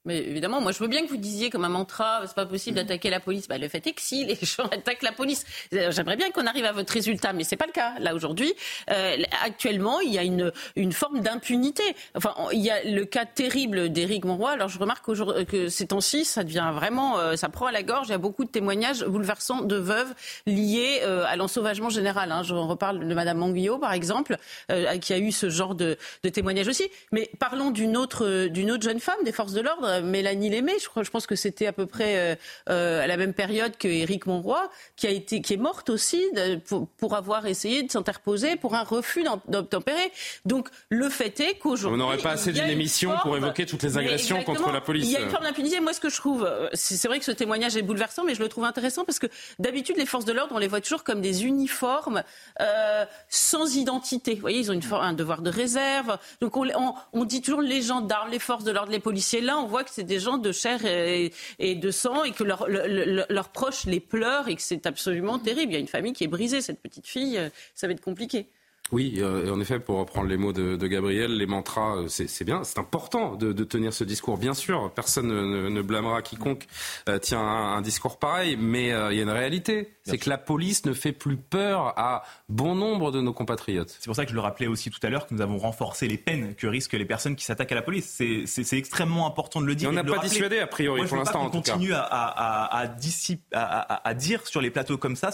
[0.05, 2.77] Mais évidemment, moi je veux bien que vous disiez comme un mantra, c'est pas possible
[2.77, 3.47] d'attaquer la police.
[3.47, 6.65] Bah, le fait est que si les gens attaquent la police, j'aimerais bien qu'on arrive
[6.65, 7.99] à votre résultat, mais c'est pas le cas.
[7.99, 8.53] Là aujourd'hui,
[8.89, 11.83] euh, actuellement, il y a une, une forme d'impunité.
[12.15, 14.51] Enfin, il y a le cas terrible d'Éric Monroy.
[14.51, 15.05] Alors je remarque
[15.45, 18.07] que ces temps-ci, ça devient vraiment, euh, ça prend à la gorge.
[18.07, 20.13] Il y a beaucoup de témoignages bouleversants de veuves
[20.45, 22.31] liés euh, à l'ensauvagement général.
[22.31, 22.43] Hein.
[22.43, 24.37] Je reparle de Madame Manguillot, par exemple,
[24.71, 26.89] euh, qui a eu ce genre de, de témoignages aussi.
[27.11, 30.87] Mais parlons d'une autre, d'une autre jeune femme des forces de l'ordre Mélanie Lémé, je,
[30.87, 32.35] crois, je pense que c'était à peu près euh,
[32.69, 36.21] euh, à la même période que Éric Monroy, qui a été, qui est morte aussi
[36.35, 40.11] de, pour, pour, avoir essayé de s'interposer pour un refus d'obtempérer.
[40.45, 43.83] Donc le fait est qu'aujourd'hui, on n'aurait pas assez d'une émission forme, pour évoquer toutes
[43.83, 45.05] les agressions contre la police.
[45.05, 45.79] Il y a une forme d'impunité.
[45.79, 48.41] Moi, ce que je trouve, euh, c'est vrai que ce témoignage est bouleversant, mais je
[48.41, 49.27] le trouve intéressant parce que
[49.57, 52.23] d'habitude, les forces de l'ordre, on les voit toujours comme des uniformes
[52.61, 54.35] euh, sans identité.
[54.35, 56.17] Vous voyez, ils ont une, un devoir de réserve.
[56.41, 59.41] Donc on, on, on dit toujours les gendarmes, les forces de l'ordre, les policiers.
[59.41, 61.31] Là, on voit que c'est des gens de chair et,
[61.75, 62.87] de sang et que leurs leur,
[63.29, 65.71] leur proches les pleurent et que c'est absolument terrible.
[65.71, 66.61] Il y a une famille qui est brisée.
[66.61, 67.39] Cette petite fille,
[67.75, 68.47] ça va être compliqué.
[68.91, 72.63] Oui, euh, en effet, pour reprendre les mots de, de Gabriel, les mantras, c'est bien,
[72.63, 74.37] c'est important de, de, tenir ce discours.
[74.37, 76.65] Bien sûr, personne ne, ne blâmera quiconque
[77.07, 80.29] euh, tient un, un, discours pareil, mais euh, il y a une réalité, c'est que
[80.29, 83.95] la police ne fait plus peur à bon nombre de nos compatriotes.
[83.99, 86.07] C'est pour ça que je le rappelais aussi tout à l'heure que nous avons renforcé
[86.07, 88.21] les peines que risquent les personnes qui s'attaquent à la police.
[88.45, 89.89] C'est extrêmement important de le dire.
[89.89, 91.45] Et on n'a pas dissuadé a priori Moi, pour l'instant.
[91.45, 95.31] On continue à, à, à, à dire sur les plateaux comme ça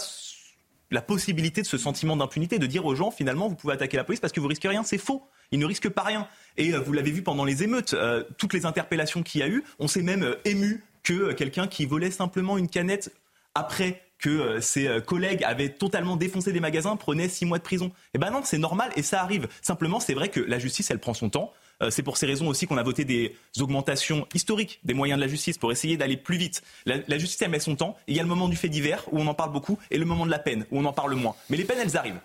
[0.90, 4.04] la possibilité de ce sentiment d'impunité, de dire aux gens finalement vous pouvez attaquer la
[4.04, 5.26] police parce que vous risquez rien, c'est faux.
[5.52, 6.26] Ils ne risquent pas rien.
[6.56, 9.48] Et euh, vous l'avez vu pendant les émeutes, euh, toutes les interpellations qu'il y a
[9.48, 13.12] eu, on s'est même euh, ému que quelqu'un qui volait simplement une canette
[13.54, 17.92] après que ses collègues avaient totalement défoncé des magasins prenait six mois de prison.
[18.14, 19.46] Eh ben non, c'est normal et ça arrive.
[19.60, 21.52] Simplement, c'est vrai que la justice, elle prend son temps.
[21.90, 25.28] C'est pour ces raisons aussi qu'on a voté des augmentations historiques des moyens de la
[25.30, 26.62] justice pour essayer d'aller plus vite.
[26.86, 27.96] La, la, justice, elle met son temps.
[28.06, 30.04] Il y a le moment du fait divers où on en parle beaucoup et le
[30.04, 31.34] moment de la peine où on en parle moins.
[31.50, 32.20] Mais les peines, elles arrivent.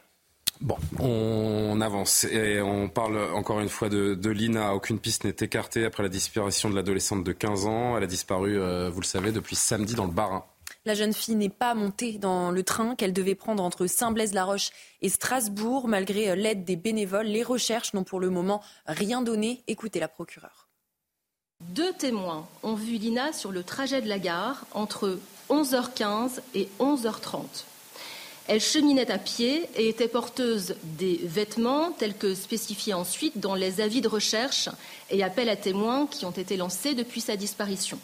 [0.61, 4.75] Bon, on avance et on parle encore une fois de, Lina.
[4.75, 7.97] Aucune piste n'est écartée après la disparition de l'adolescente de 15 ans.
[7.97, 10.45] Elle a disparu, euh, vous le savez, depuis samedi dans le Barin.
[10.83, 14.71] La jeune fille n'est pas montée dans le train qu'elle devait prendre entre Saint-Blaise-la-Roche
[15.03, 15.87] et Strasbourg.
[15.87, 19.63] Malgré euh, l'aide des bénévoles, les recherches n'ont pour le moment rien donné.
[19.67, 20.69] Écoutez la procureure.
[21.59, 25.19] Deux témoins ont vu Lina sur le trajet de la gare entre
[25.51, 27.65] 11h15 et 11h30.
[28.47, 33.81] Elle cheminait à pied et était porteuse des vêtements tels que spécifiés ensuite dans les
[33.81, 34.67] avis de recherche
[35.11, 37.99] et appels à témoins qui ont été lancés depuis sa disparition.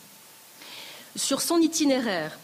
[1.16, 2.38] Sur son itinéraire,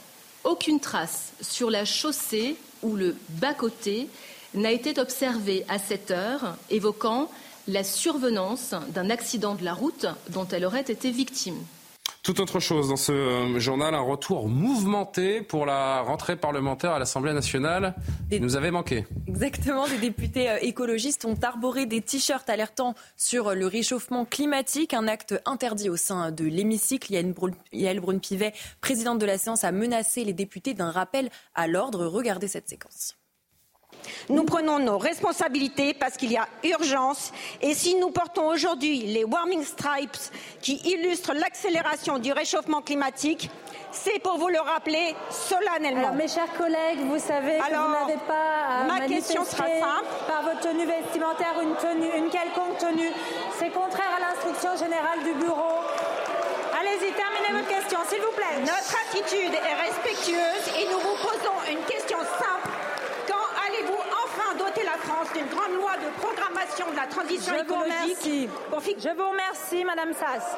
[0.44, 4.08] aucune trace sur la chaussée ou le bas-côté
[4.54, 7.30] n'a été observée à cette heure, évoquant
[7.68, 11.58] la survenance d'un accident de la route dont elle aurait été victime.
[12.24, 16.99] Tout autre chose dans ce euh, journal, un retour mouvementé pour la rentrée parlementaire à
[16.99, 17.95] l'Assemblée nationale.
[18.32, 19.05] Il nous avait manqué.
[19.28, 25.09] Exactement, des députés euh, écologistes ont arboré des t-shirts alertant sur le réchauffement climatique, un
[25.09, 27.11] acte interdit au sein de l'hémicycle.
[27.11, 32.05] Yael Brune-Pivet, présidente de la séance, a menacé les députés d'un rappel à l'ordre.
[32.05, 33.17] Regardez cette séquence.
[34.30, 37.32] Nous prenons nos responsabilités parce qu'il y a urgence
[37.62, 40.18] et si nous portons aujourd'hui les warming stripes
[40.62, 43.49] qui illustrent l'accélération du réchauffement climatique,
[43.91, 46.08] c'est pour vous le rappeler solennellement.
[46.08, 50.10] Alors, mes chers collègues, vous savez que vous n'avez pas à ma question sera simple.
[50.28, 53.12] par votre tenue vestimentaire une, tenue, une quelconque tenue.
[53.60, 55.86] C'est contraire à l'instruction générale du bureau.
[56.74, 58.60] Allez-y, terminez votre question, s'il vous plaît.
[58.62, 62.72] Notre attitude est respectueuse et nous vous posons une question simple
[65.24, 68.43] la France d'une grande loi de programmation de la transition écologique.
[68.99, 70.55] Je vous remercie, Madame Sass.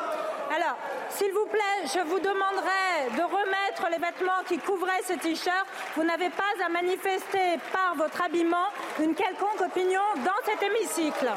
[0.55, 0.77] Alors,
[1.09, 5.65] s'il vous plaît, je vous demanderai de remettre les vêtements qui couvraient ce t-shirt.
[5.95, 8.67] Vous n'avez pas à manifester par votre habillement
[8.99, 11.31] une quelconque opinion dans cet hémicycle.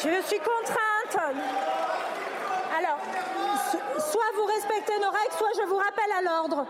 [0.00, 1.34] Je suis contrainte.
[2.78, 3.00] Alors,
[3.98, 6.66] soit vous respectez nos règles, soit je vous rappelle à l'ordre.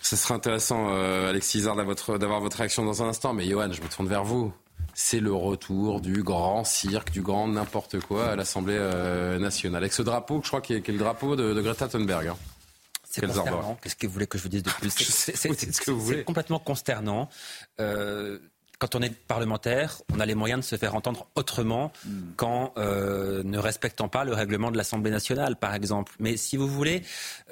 [0.00, 3.32] Ce serait intéressant, euh, Alexis Zard, d'avoir votre réaction dans un instant.
[3.32, 4.52] Mais Johan, je me tourne vers vous.
[4.94, 9.82] C'est le retour du grand cirque, du grand n'importe quoi à l'Assemblée euh, nationale.
[9.82, 12.28] Avec ce drapeau, je crois, qui est, le drapeau de, Greta Thunberg.
[12.28, 12.36] Hein.
[13.08, 13.76] C'est consternant.
[13.82, 17.28] Qu'est-ce que vous voulez que je vous dise de plus C'est complètement consternant.
[17.80, 18.38] Euh,
[18.80, 22.10] quand on est parlementaire, on a les moyens de se faire entendre autrement hmm.
[22.36, 26.12] qu'en euh, ne respectant pas le règlement de l'Assemblée nationale, par exemple.
[26.18, 27.02] Mais si vous voulez,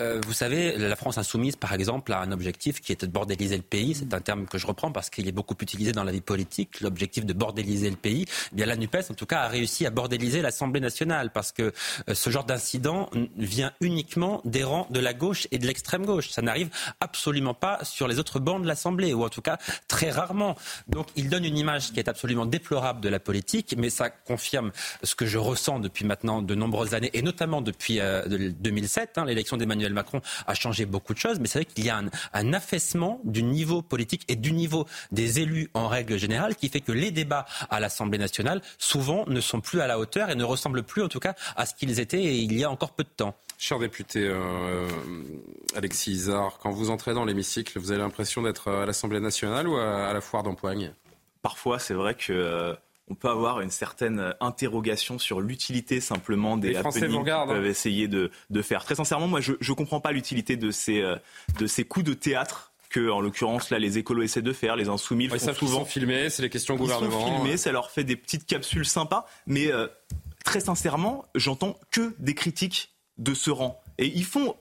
[0.00, 3.58] euh, vous savez, la France insoumise, par exemple, a un objectif qui est de bordéliser
[3.58, 3.94] le pays.
[3.94, 6.80] C'est un terme que je reprends parce qu'il est beaucoup utilisé dans la vie politique.
[6.80, 8.24] L'objectif de bordéliser le pays.
[8.52, 11.74] Eh bien, la Nupes, en tout cas, a réussi à bordéliser l'Assemblée nationale parce que
[12.08, 16.30] euh, ce genre d'incident vient uniquement des rangs de la gauche et de l'extrême gauche.
[16.30, 16.70] Ça n'arrive
[17.02, 19.58] absolument pas sur les autres bancs de l'Assemblée, ou en tout cas
[19.88, 20.56] très rarement.
[20.88, 24.70] Donc il donne une image qui est absolument déplorable de la politique, mais ça confirme
[25.02, 29.10] ce que je ressens depuis maintenant de nombreuses années, et notamment depuis 2007.
[29.18, 31.90] Euh, hein, L'élection d'Emmanuel Macron a changé beaucoup de choses, mais c'est vrai qu'il y
[31.90, 32.00] a
[32.32, 36.80] un, affaissement du niveau politique et du niveau des élus en règle générale, qui fait
[36.80, 40.44] que les débats à l'Assemblée nationale, souvent, ne sont plus à la hauteur et ne
[40.44, 43.08] ressemblent plus, en tout cas, à ce qu'ils étaient il y a encore peu de
[43.08, 43.34] temps.
[43.58, 44.88] Cher député euh,
[45.74, 49.76] Alexis Isard, quand vous entrez dans l'hémicycle, vous avez l'impression d'être à l'Assemblée nationale ou
[49.76, 50.92] à la foire d'empoigne?
[51.42, 52.74] Parfois, c'est vrai que euh,
[53.10, 57.46] on peut avoir une certaine interrogation sur l'utilité simplement des Français qu'ils hein.
[57.46, 58.30] peuvent essayer de,
[58.62, 58.84] faire.
[58.84, 61.16] Très sincèrement, moi, je ne comprends pas l'utilité de ces, euh,
[61.58, 64.88] de ces coups de théâtre que, en l'occurrence, là, les écolos essaient de faire, les
[64.88, 65.84] insoumis font souvent.
[65.84, 67.18] filmés, c'est les questions au gouvernement.
[67.18, 69.86] Ils sont filmés, ça leur fait des petites capsules sympas, mais euh,
[70.44, 73.80] très sincèrement, j'entends que des critiques de ce rang.
[73.98, 74.56] Et ils font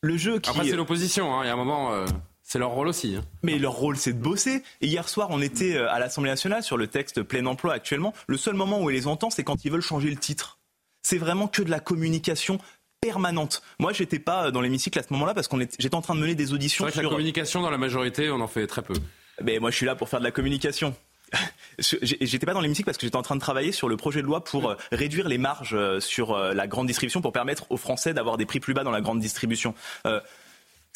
[0.00, 0.50] le jeu qui.
[0.50, 1.44] Après, c'est l'opposition, hein.
[1.44, 2.04] il y a un moment.
[2.48, 3.14] C'est leur rôle aussi.
[3.14, 3.24] Hein.
[3.42, 4.62] Mais leur rôle, c'est de bosser.
[4.80, 8.14] Et hier soir, on était euh, à l'Assemblée nationale sur le texte plein emploi actuellement.
[8.26, 10.58] Le seul moment où on les entend, c'est quand ils veulent changer le titre.
[11.02, 12.58] C'est vraiment que de la communication
[13.02, 13.62] permanente.
[13.78, 16.20] Moi, j'étais pas euh, dans l'hémicycle à ce moment-là parce qu'on j'étais en train de
[16.20, 16.86] mener des auditions.
[16.86, 18.94] C'est vrai que la communication, dans la majorité, on en fait très peu.
[19.42, 20.94] Mais moi, je suis là pour faire de la communication.
[21.78, 24.26] J'étais pas dans l'hémicycle parce que j'étais en train de travailler sur le projet de
[24.26, 28.38] loi pour euh, réduire les marges sur la grande distribution pour permettre aux Français d'avoir
[28.38, 29.74] des prix plus bas dans la grande distribution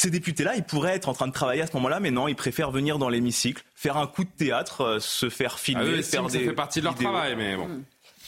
[0.02, 2.34] ces députés-là, ils pourraient être en train de travailler à ce moment-là, mais non, ils
[2.34, 6.26] préfèrent venir dans l'hémicycle, faire un coup de théâtre, euh, se faire filmer, ah faire
[6.26, 6.38] des.
[6.40, 7.68] Ça fait partie de leur travail, mais bon.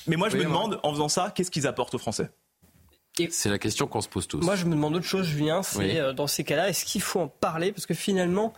[0.06, 2.30] Mais moi, je me demande, en faisant ça, qu'est-ce qu'ils apportent aux Français?
[3.30, 4.40] C'est la question qu'on se pose tous.
[4.40, 5.62] Moi, je me demande autre chose, Julien.
[5.62, 5.98] C'est Oui.
[5.98, 7.70] euh, dans ces cas-là, est-ce qu'il faut en parler?
[7.70, 8.52] Parce que finalement,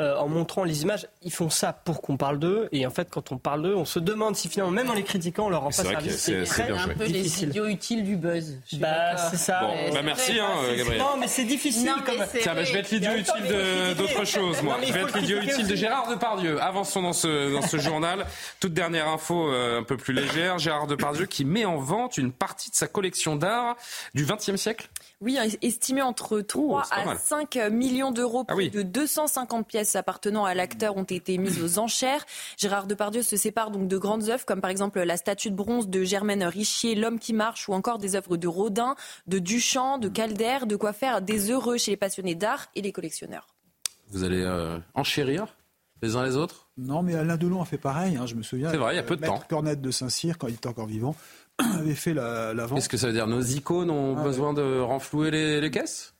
[0.00, 2.68] euh, en montrant les images, ils font ça pour qu'on parle d'eux.
[2.72, 5.02] Et en fait, quand on parle d'eux, on se demande si finalement, même en les
[5.02, 6.16] critiquant, on leur rend pas service.
[6.18, 7.48] c'est- c'est très bien un peu les difficile.
[7.48, 8.58] idiots utiles du buzz.
[8.74, 9.60] Bah, c'est ça.
[9.62, 10.98] Bon, Mais bah merci, hein, Gabriel.
[11.00, 11.86] Non, mais c'est difficile.
[11.86, 12.26] Non, mais comme...
[12.40, 14.76] Tiens, bah, je vais être l'idiot utile d'autre chose, moi.
[14.78, 15.74] Non, Je vais être l'idiot utile de.
[15.74, 16.60] Gérard Depardieu.
[16.62, 18.26] Avançons dans ce, dans ce journal.
[18.60, 20.58] Toute dernière info euh, un peu plus légère.
[20.58, 23.76] Gérard Depardieu qui met en vente une partie de sa collection d'art
[24.14, 24.90] du XXe siècle.
[25.20, 27.18] Oui, estimé entre 3 c'est pas à mal.
[27.18, 28.44] 5 millions d'euros.
[28.48, 28.70] Ah Plus oui.
[28.70, 32.24] de 250 pièces appartenant à l'acteur ont été mises aux enchères.
[32.56, 35.88] Gérard Depardieu se sépare donc de grandes œuvres comme par exemple la statue de bronze
[35.88, 38.96] de Germaine Richier, L'homme qui marche ou encore des œuvres de Rodin,
[39.26, 42.92] de Duchamp, de Calder, de quoi faire des heureux chez les passionnés d'art et les
[42.92, 43.46] collectionneurs.
[44.10, 45.56] Vous allez euh, enchérir
[46.02, 46.68] les uns les autres?
[46.76, 48.70] Non, mais Alain Delon a fait pareil, hein, je me souviens.
[48.70, 49.40] C'est vrai, il y a peu de temps.
[49.48, 51.14] Cornette de Saint-Cyr, quand il était encore vivant,
[51.78, 52.78] avait fait la, la vente.
[52.78, 53.26] Qu'est-ce que ça veut dire?
[53.26, 56.14] Nos icônes ont Ah, besoin de renflouer les, les caisses?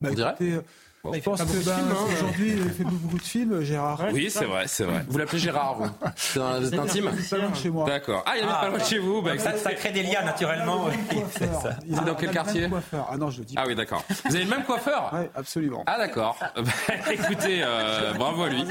[0.00, 0.30] Bah, on dirait?
[0.30, 0.62] écoutez, euh,
[1.04, 1.12] Bon.
[1.14, 1.78] je pense que ben,
[2.12, 4.06] aujourd'hui, il fait beaucoup de films, Gérard.
[4.12, 5.04] Oui, c'est vrai, c'est vrai.
[5.08, 5.88] Vous l'appelez Gérard, vous?
[6.16, 7.86] C'est un- c'est intime Il est pas loin de chez moi.
[7.86, 8.22] D'accord.
[8.26, 9.22] Ah, il habite pas loin de chez vous.
[9.22, 10.88] Bah, ça, ça crée des liens naturellement.
[11.30, 13.08] C'est dans quel quartier même coiffeur.
[13.10, 13.62] Ah non, je le dis pas.
[13.62, 14.04] Ah oui, d'accord.
[14.24, 15.10] Vous avez le même coiffeur?
[15.12, 15.84] Oui, absolument.
[15.86, 16.36] Ah d'accord.
[16.56, 18.64] Bah, écoutez, euh, bravo à lui.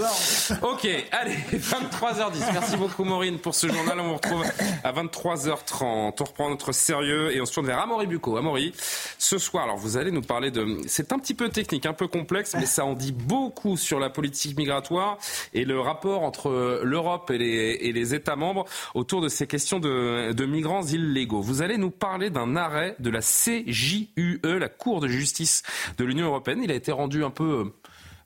[0.61, 2.51] Ok, allez, 23h10.
[2.53, 3.99] Merci beaucoup Maureen pour ce journal.
[3.99, 4.43] On vous retrouve
[4.83, 5.83] à 23h30.
[5.83, 8.37] On reprend notre sérieux et on se tourne vers Amaury Bucco.
[8.37, 8.73] Amaury,
[9.17, 10.77] ce soir, alors vous allez nous parler de...
[10.87, 14.09] C'est un petit peu technique, un peu complexe, mais ça en dit beaucoup sur la
[14.09, 15.17] politique migratoire
[15.53, 20.45] et le rapport entre l'Europe et les, États membres autour de ces questions de, de
[20.45, 21.41] migrants illégaux.
[21.41, 25.63] Vous allez nous parler d'un arrêt de la CJUE, la Cour de justice
[25.97, 26.61] de l'Union européenne.
[26.63, 27.71] Il a été rendu un peu...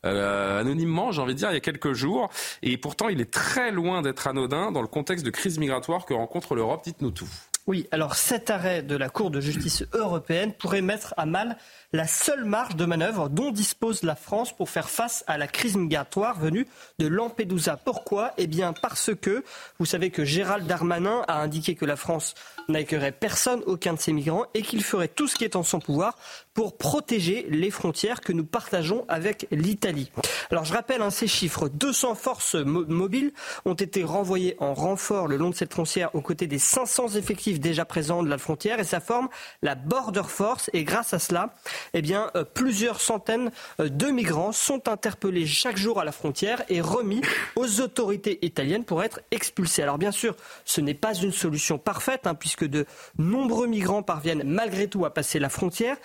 [0.06, 2.30] euh, anonymement, j'ai envie de dire, il y a quelques jours.
[2.62, 6.14] Et pourtant, il est très loin d'être anodin dans le contexte de crise migratoire que
[6.14, 6.82] rencontre l'Europe.
[6.84, 7.30] Dites-nous tout.
[7.68, 11.58] Oui, alors cet arrêt de la Cour de justice européenne pourrait mettre à mal
[11.94, 15.78] la seule marge de manœuvre dont dispose la France pour faire face à la crise
[15.78, 17.78] migratoire venue de Lampedusa.
[17.78, 18.34] Pourquoi?
[18.38, 19.44] Eh bien parce que
[19.78, 22.34] vous savez que Gérald Darmanin a indiqué que la France
[22.68, 25.80] n'accueillerait personne, aucun de ces migrants, et qu'il ferait tout ce qui est en son
[25.80, 26.18] pouvoir
[26.54, 30.12] pour protéger les frontières que nous partageons avec l'Italie.
[30.50, 31.70] Alors je rappelle hein, ces chiffres.
[31.70, 33.32] 200 forces mo- mobiles
[33.66, 37.60] ont été renvoyées en renfort le long de cette frontière aux côtés des 500 effectifs
[37.60, 39.30] déjà présents de la frontière et ça forme
[39.62, 41.54] la Border Force et grâce à cela,
[41.94, 46.64] eh bien, euh, plusieurs centaines euh, de migrants sont interpellés chaque jour à la frontière
[46.68, 47.22] et remis
[47.56, 49.84] aux autorités italiennes pour être expulsés.
[49.84, 50.36] Alors bien sûr,
[50.66, 52.86] ce n'est pas une solution parfaite hein, puisque de
[53.18, 55.96] nombreux migrants parviennent malgré tout à passer la frontière,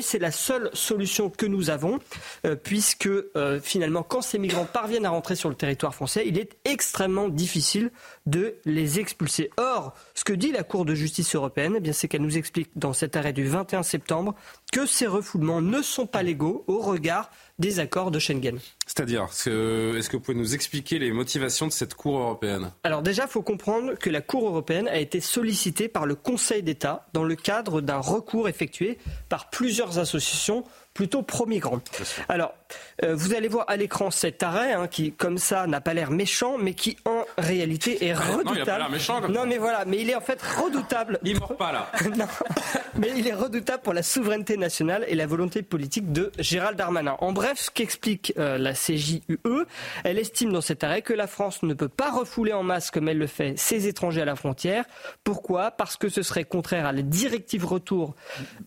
[0.00, 1.98] c'est la seule solution que nous avons
[2.46, 6.38] euh, puisque euh, finalement quand ces migrants parviennent à rentrer sur le territoire français, il
[6.38, 7.90] est extrêmement difficile
[8.30, 9.50] de les expulser.
[9.56, 12.70] Or, ce que dit la Cour de justice européenne, eh bien, c'est qu'elle nous explique
[12.76, 14.34] dans cet arrêt du 21 septembre
[14.72, 18.58] que ces refoulements ne sont pas légaux au regard des accords de Schengen.
[18.86, 22.72] C'est-à-dire, est-ce que, est-ce que vous pouvez nous expliquer les motivations de cette Cour européenne?
[22.84, 26.62] Alors déjà, il faut comprendre que la Cour européenne a été sollicitée par le Conseil
[26.62, 30.64] d'État dans le cadre d'un recours effectué par plusieurs associations
[30.94, 31.80] plutôt pro-migrants.
[32.28, 32.54] Alors,
[33.04, 36.10] euh, vous allez voir à l'écran cet arrêt hein, qui, comme ça, n'a pas l'air
[36.10, 38.64] méchant, mais qui en réalité est Ah, non, il a redoutable.
[38.66, 41.18] pas l'air méchant, non, mais voilà, mais il est en fait redoutable.
[41.24, 41.90] Il mord pas là.
[42.16, 42.26] Non,
[42.96, 47.16] mais il est redoutable pour la souveraineté nationale et la volonté politique de Gérald Darmanin.
[47.20, 49.38] En bref, ce qu'explique euh, la CJUE,
[50.04, 53.08] elle estime dans cet arrêt que la France ne peut pas refouler en masse comme
[53.08, 54.84] elle le fait ses étrangers à la frontière.
[55.24, 55.70] Pourquoi?
[55.70, 58.14] Parce que ce serait contraire à la directive retour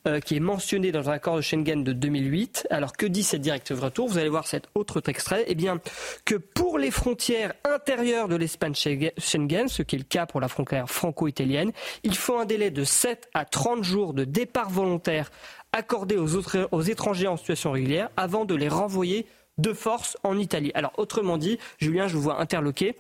[0.07, 2.67] euh, qui est mentionnée dans un accord de Schengen de 2008.
[2.69, 3.92] Alors que dit cette directive retour?
[3.99, 5.43] Vous allez voir cet autre extrait.
[5.47, 5.79] Eh bien,
[6.25, 8.87] que pour les frontières intérieures de l'espace
[9.17, 11.71] Schengen, ce qui est le cas pour la frontière franco-italienne,
[12.03, 15.31] il faut un délai de 7 à 30 jours de départ volontaire
[15.71, 19.25] accordé aux, autres, aux étrangers en situation régulière avant de les renvoyer
[19.59, 20.71] de force en Italie.
[20.73, 22.95] Alors autrement dit, Julien, je vous vois interloqué.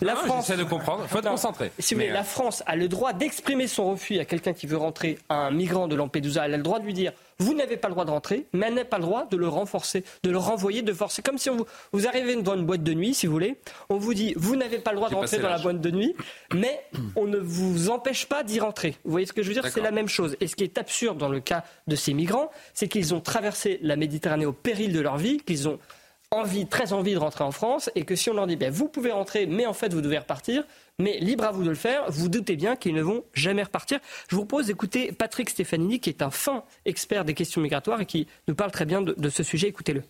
[0.00, 1.04] La Ah, France, J'essaie de comprendre.
[1.06, 1.70] Faut être Non, concentré.
[1.78, 4.66] si vous voulez, euh, la France a le droit d'exprimer son refus à quelqu'un qui
[4.66, 6.44] veut rentrer, à un migrant de Lampedusa.
[6.46, 7.12] Elle a le droit de lui dire
[7.42, 9.48] vous n'avez pas le droit de rentrer, mais elle n'a pas le droit de le
[9.48, 11.14] renforcer, de le renvoyer de force.
[11.14, 13.56] C'est comme si on vous, vous arrivez dans une boîte de nuit, si vous voulez,
[13.88, 16.14] on vous dit vous n'avez pas le droit de rentrer dans la boîte de nuit,
[16.54, 16.84] mais
[17.16, 18.96] on ne vous empêche pas d'y rentrer.
[19.04, 19.66] Vous voyez ce que je veux dire?
[19.66, 20.36] C'est la même chose.
[20.40, 23.78] Et ce qui est absurde dans le cas de ces migrants, c'est qu'ils ont traversé
[23.82, 25.78] la Méditerranée au péril de leur vie, qu'ils ont
[26.30, 28.88] envie, très envie de rentrer en France, et que si on leur dit, ben, vous
[28.88, 30.64] pouvez rentrer, mais en fait, vous devez repartir,
[30.98, 33.98] mais libre à vous de le faire, vous doutez bien qu'ils ne vont jamais repartir.
[34.28, 38.06] Je vous propose d'écouter Patrick Stefanini, qui est un fin expert des questions migratoires et
[38.06, 39.68] qui nous parle très bien de, ce sujet.
[39.68, 40.02] Écoutez-le.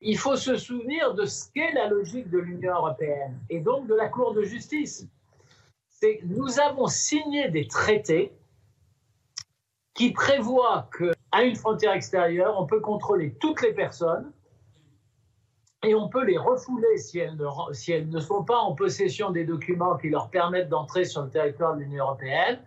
[0.00, 3.94] il faut se souvenir de ce qu'est la logique de l'Union européenne et donc de
[3.94, 5.06] la Cour de justice.
[5.88, 8.32] C'est nous avons signé des traités
[9.94, 14.32] qui prévoit qu'à une frontière extérieure, on peut contrôler toutes les personnes
[15.82, 20.10] et on peut les refouler si elles, ne, sont pas en possession des documents qui
[20.10, 22.60] leur permettent d'entrer sur le territoire de l'Union européenne.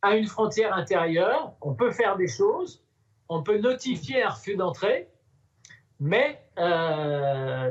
[0.00, 2.82] À une frontière intérieure, on peut faire des choses,
[3.28, 5.08] on peut notifier un refus d'entrée,
[6.00, 7.70] mais euh,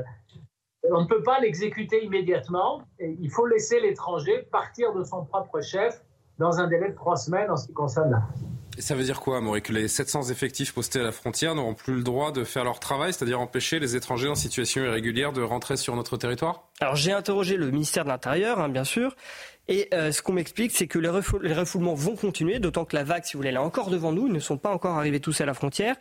[0.90, 2.82] on ne peut pas l'exécuter immédiatement.
[3.00, 6.04] Il faut laisser l'étranger partir de son propre chef
[6.38, 8.22] dans un délai de trois semaines en ce qui concerne la
[8.78, 11.94] ça veut dire quoi, Maurice Que les 700 effectifs postés à la frontière n'auront plus
[11.94, 15.76] le droit de faire leur travail, c'est-à-dire empêcher les étrangers en situation irrégulière de rentrer
[15.76, 16.68] sur notre territoire?
[16.80, 19.14] Alors j'ai interrogé le ministère de l'Intérieur, hein, bien sûr,
[19.66, 23.24] et euh, ce qu'on m'explique, c'est que les, refoulements vont continuer, d'autant que la vague,
[23.24, 24.26] si vous voulez, elle est encore devant nous.
[24.26, 25.96] Ils ne sont pas encore arrivés tous à la frontière.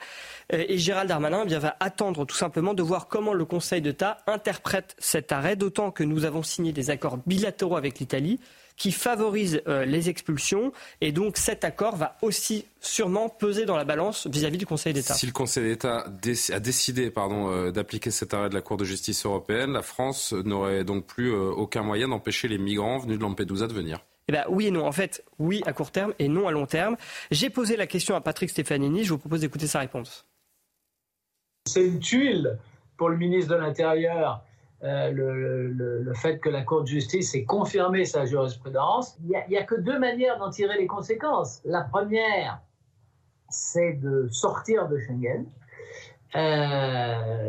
[0.52, 4.18] Euh, et Gérald Darmanin eh va attendre tout simplement de voir comment le Conseil d'État
[4.28, 8.40] interprète cet arrêt, d'autant que nous avons signé des accords bilatéraux avec l'Italie
[8.78, 10.74] qui favorise euh, les expulsions.
[11.02, 15.14] Et donc cet accord va aussi sûrement peser dans la balance vis-à-vis du Conseil d'État.
[15.14, 16.06] Si le Conseil d'État
[16.52, 20.34] a décidé pardon, euh, d'appliquer cet arrêt de la Cour de justice européenne, la France
[20.34, 24.00] n'aurait donc plus euh, aucun moyen d'empêcher les migrants venus de Lampedusa de venir.
[24.30, 24.86] Eh bien, oui et non.
[24.86, 26.96] En fait, oui à court terme et non à long terme.
[27.30, 29.04] J'ai posé la question à Patrick Stefanini.
[29.04, 30.26] Je vous propose d'écouter sa réponse.
[31.66, 32.58] C'est une tuile
[32.98, 34.44] pour le ministre de l'Intérieur
[34.84, 39.64] euh, le, fait que la Cour de justice ait confirmé sa jurisprudence, il n'y a,
[39.64, 41.62] que deux manières d'en tirer les conséquences.
[41.64, 42.62] La première,
[43.50, 45.46] c'est de sortir de Schengen.
[46.36, 47.46] Euh,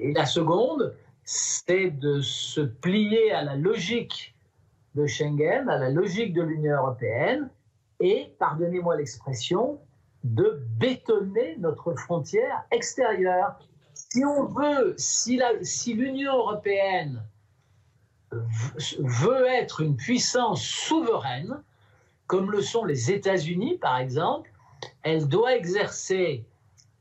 [0.00, 4.34] et la seconde, c'est de se plier à la logique
[4.96, 7.48] de Schengen, à la logique de l'Union européenne,
[8.00, 9.78] et, pardonnez-moi l'expression,
[10.24, 13.58] de bétonner notre frontière extérieure
[14.14, 17.20] si on veut, si l'Union européenne
[18.30, 21.60] veut être une puissance souveraine,
[22.28, 24.52] comme le sont les États-Unis par exemple,
[25.02, 26.44] elle doit exercer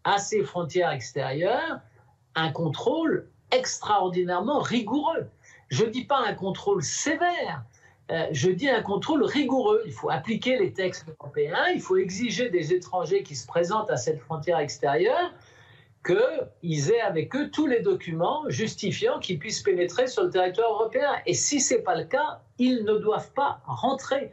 [0.04, 1.82] à ses frontières extérieures
[2.34, 5.30] un contrôle extraordinairement rigoureux.
[5.70, 7.64] Je ne dis pas un contrôle sévère,
[8.10, 9.84] euh, je dis un contrôle rigoureux.
[9.86, 13.98] Il faut appliquer les textes européens, il faut exiger des étrangers qui se présentent à
[13.98, 15.32] cette frontière extérieure
[16.06, 21.12] qu'ils aient avec eux tous les documents justifiant qu'ils puissent pénétrer sur le territoire européen.
[21.26, 24.32] Et si ce n'est pas le cas, ils ne doivent pas rentrer.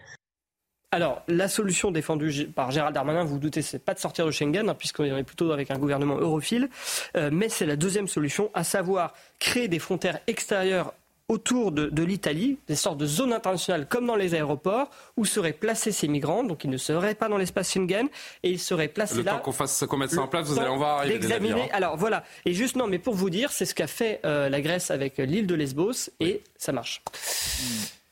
[0.92, 4.32] Alors, la solution défendue par Gérald Darmanin, vous vous doutez, c'est pas de sortir de
[4.32, 6.68] Schengen, hein, puisqu'on est plutôt avec un gouvernement europhile,
[7.16, 10.92] euh, mais c'est la deuxième solution, à savoir créer des frontières extérieures
[11.30, 15.92] autour de, l'Italie, des sortes de zones internationales comme dans les aéroports, où seraient placés
[15.92, 16.42] ces migrants.
[16.42, 18.08] Donc ils ne seraient pas dans l'espace Schengen
[18.42, 19.32] et ils seraient placés le là.
[19.32, 21.32] Le temps qu'on fasse, qu'on mette ça en place, vous allez en voir arriver des
[21.32, 21.68] hein.
[21.72, 22.24] Alors voilà.
[22.46, 25.18] Et juste non, mais pour vous dire, c'est ce qu'a fait euh, la Grèce avec
[25.18, 27.00] l'île de Lesbos et ça marche.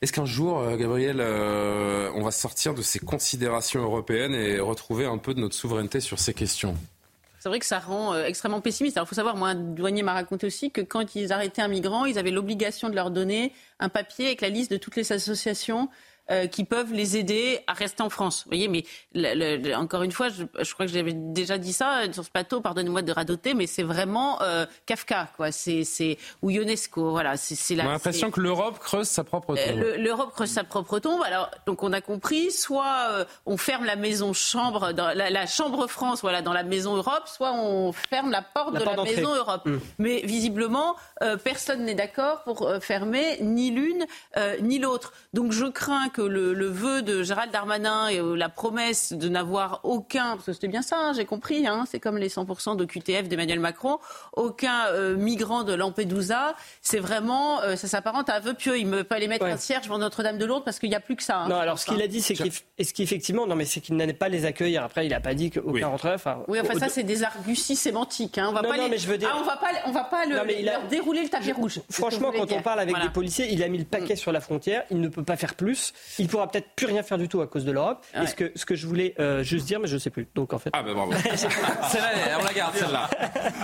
[0.00, 5.06] Est-ce qu'un jour, euh, Gabriel, euh, on va sortir de ces considérations européennes et retrouver
[5.06, 6.76] un peu de notre souveraineté sur ces questions?
[7.38, 8.96] C'est vrai que ça rend euh, extrêmement pessimiste.
[8.96, 11.68] Alors, il faut savoir, moi, un douanier m'a raconté aussi que quand ils arrêtaient un
[11.68, 15.12] migrant, ils avaient l'obligation de leur donner un papier avec la liste de toutes les
[15.12, 15.88] associations
[16.30, 18.44] euh, qui peuvent les aider à rester en France.
[18.44, 18.84] Vous voyez, mais
[19.74, 22.60] encore une fois, je, crois que j'avais déjà dit ça sur ce plateau.
[22.60, 25.52] Pardonnez-moi de radoter, mais c'est vraiment euh, Kafka, quoi.
[25.52, 27.38] C'est ou UNESCO, voilà.
[27.38, 27.84] C'est la.
[27.84, 29.84] On a l'impression que l'Europe creuse sa propre euh, tombe.
[29.96, 31.22] L'Europe creuse sa propre tombe.
[31.22, 32.50] Alors, donc on a compris.
[32.50, 37.26] Soit on ferme la maison chambre, dans la, chambre France, voilà, dans la maison Europe,
[37.26, 39.64] soit on ferme la porte de la maison Europe.
[39.64, 39.78] Mmh.
[39.98, 40.94] Mais visiblement,
[41.42, 44.04] personne n'est d'accord pour fermer ni l'une
[44.60, 45.14] ni l'autre.
[45.32, 49.28] Donc je crains que que le, vœu de Gérald Darmanin et euh, la promesse de
[49.28, 52.76] n'avoir aucun, parce que c'était bien ça, hein, j'ai compris, hein, c'est comme les 100%
[52.76, 53.98] de QTF d'Emmanuel Macron,
[54.32, 58.78] aucun euh, migrant de Lampedusa, c'est vraiment, euh, ça s'apparente à un vœu pieux.
[58.80, 60.96] Il ne veut pas les mettre un cierge pour Notre-Dame de Lourdes parce qu'il n'y
[60.96, 61.38] a plus que ça.
[61.38, 64.28] Hein, non, alors ce qu'il a dit, c'est qu'effectivement, non, mais c'est qu'il n'allait pas
[64.28, 64.82] les accueillir.
[64.82, 65.84] Après, il n'a pas dit qu'aucun oui.
[65.84, 66.14] rentreur.
[66.14, 68.40] Enfin, oui, enfin, ça, c'est des arguties sémantiques.
[68.42, 69.30] On va non, pas non, mais je veux dire...
[69.32, 71.80] Ah, on va pas, on va pas le, leur dérouler le tapis rouge.
[71.90, 74.18] Franchement, quand on parle avec des policiers, il a mis le paquet mm.
[74.18, 74.82] sur la frontière.
[74.90, 75.92] Il ne peut pas faire plus.
[76.18, 78.04] Il pourra peut-être plus rien faire du tout à cause de l'Europe.
[78.14, 80.28] Et ce que, ce que je voulais euh, juste dire, mais je ne sais plus.
[80.34, 80.70] Donc en fait.
[80.72, 81.12] Ah ben bravo.
[81.34, 83.10] celle-là, on la garde celle-là.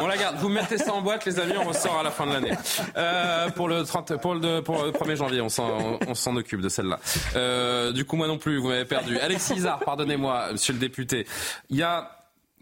[0.01, 0.37] On la garde.
[0.37, 2.53] Vous mettez ça en boîte, les amis, on ressort à la fin de l'année.
[2.97, 6.61] Euh, pour le 30, pour le, pour le 1er janvier, on s'en, on s'en occupe
[6.61, 7.01] de celle-là.
[7.37, 9.19] Euh, du coup, moi non plus, vous m'avez perdu.
[9.19, 11.27] Alexis Isard, pardonnez-moi, monsieur le député.
[11.71, 12.11] Il y a,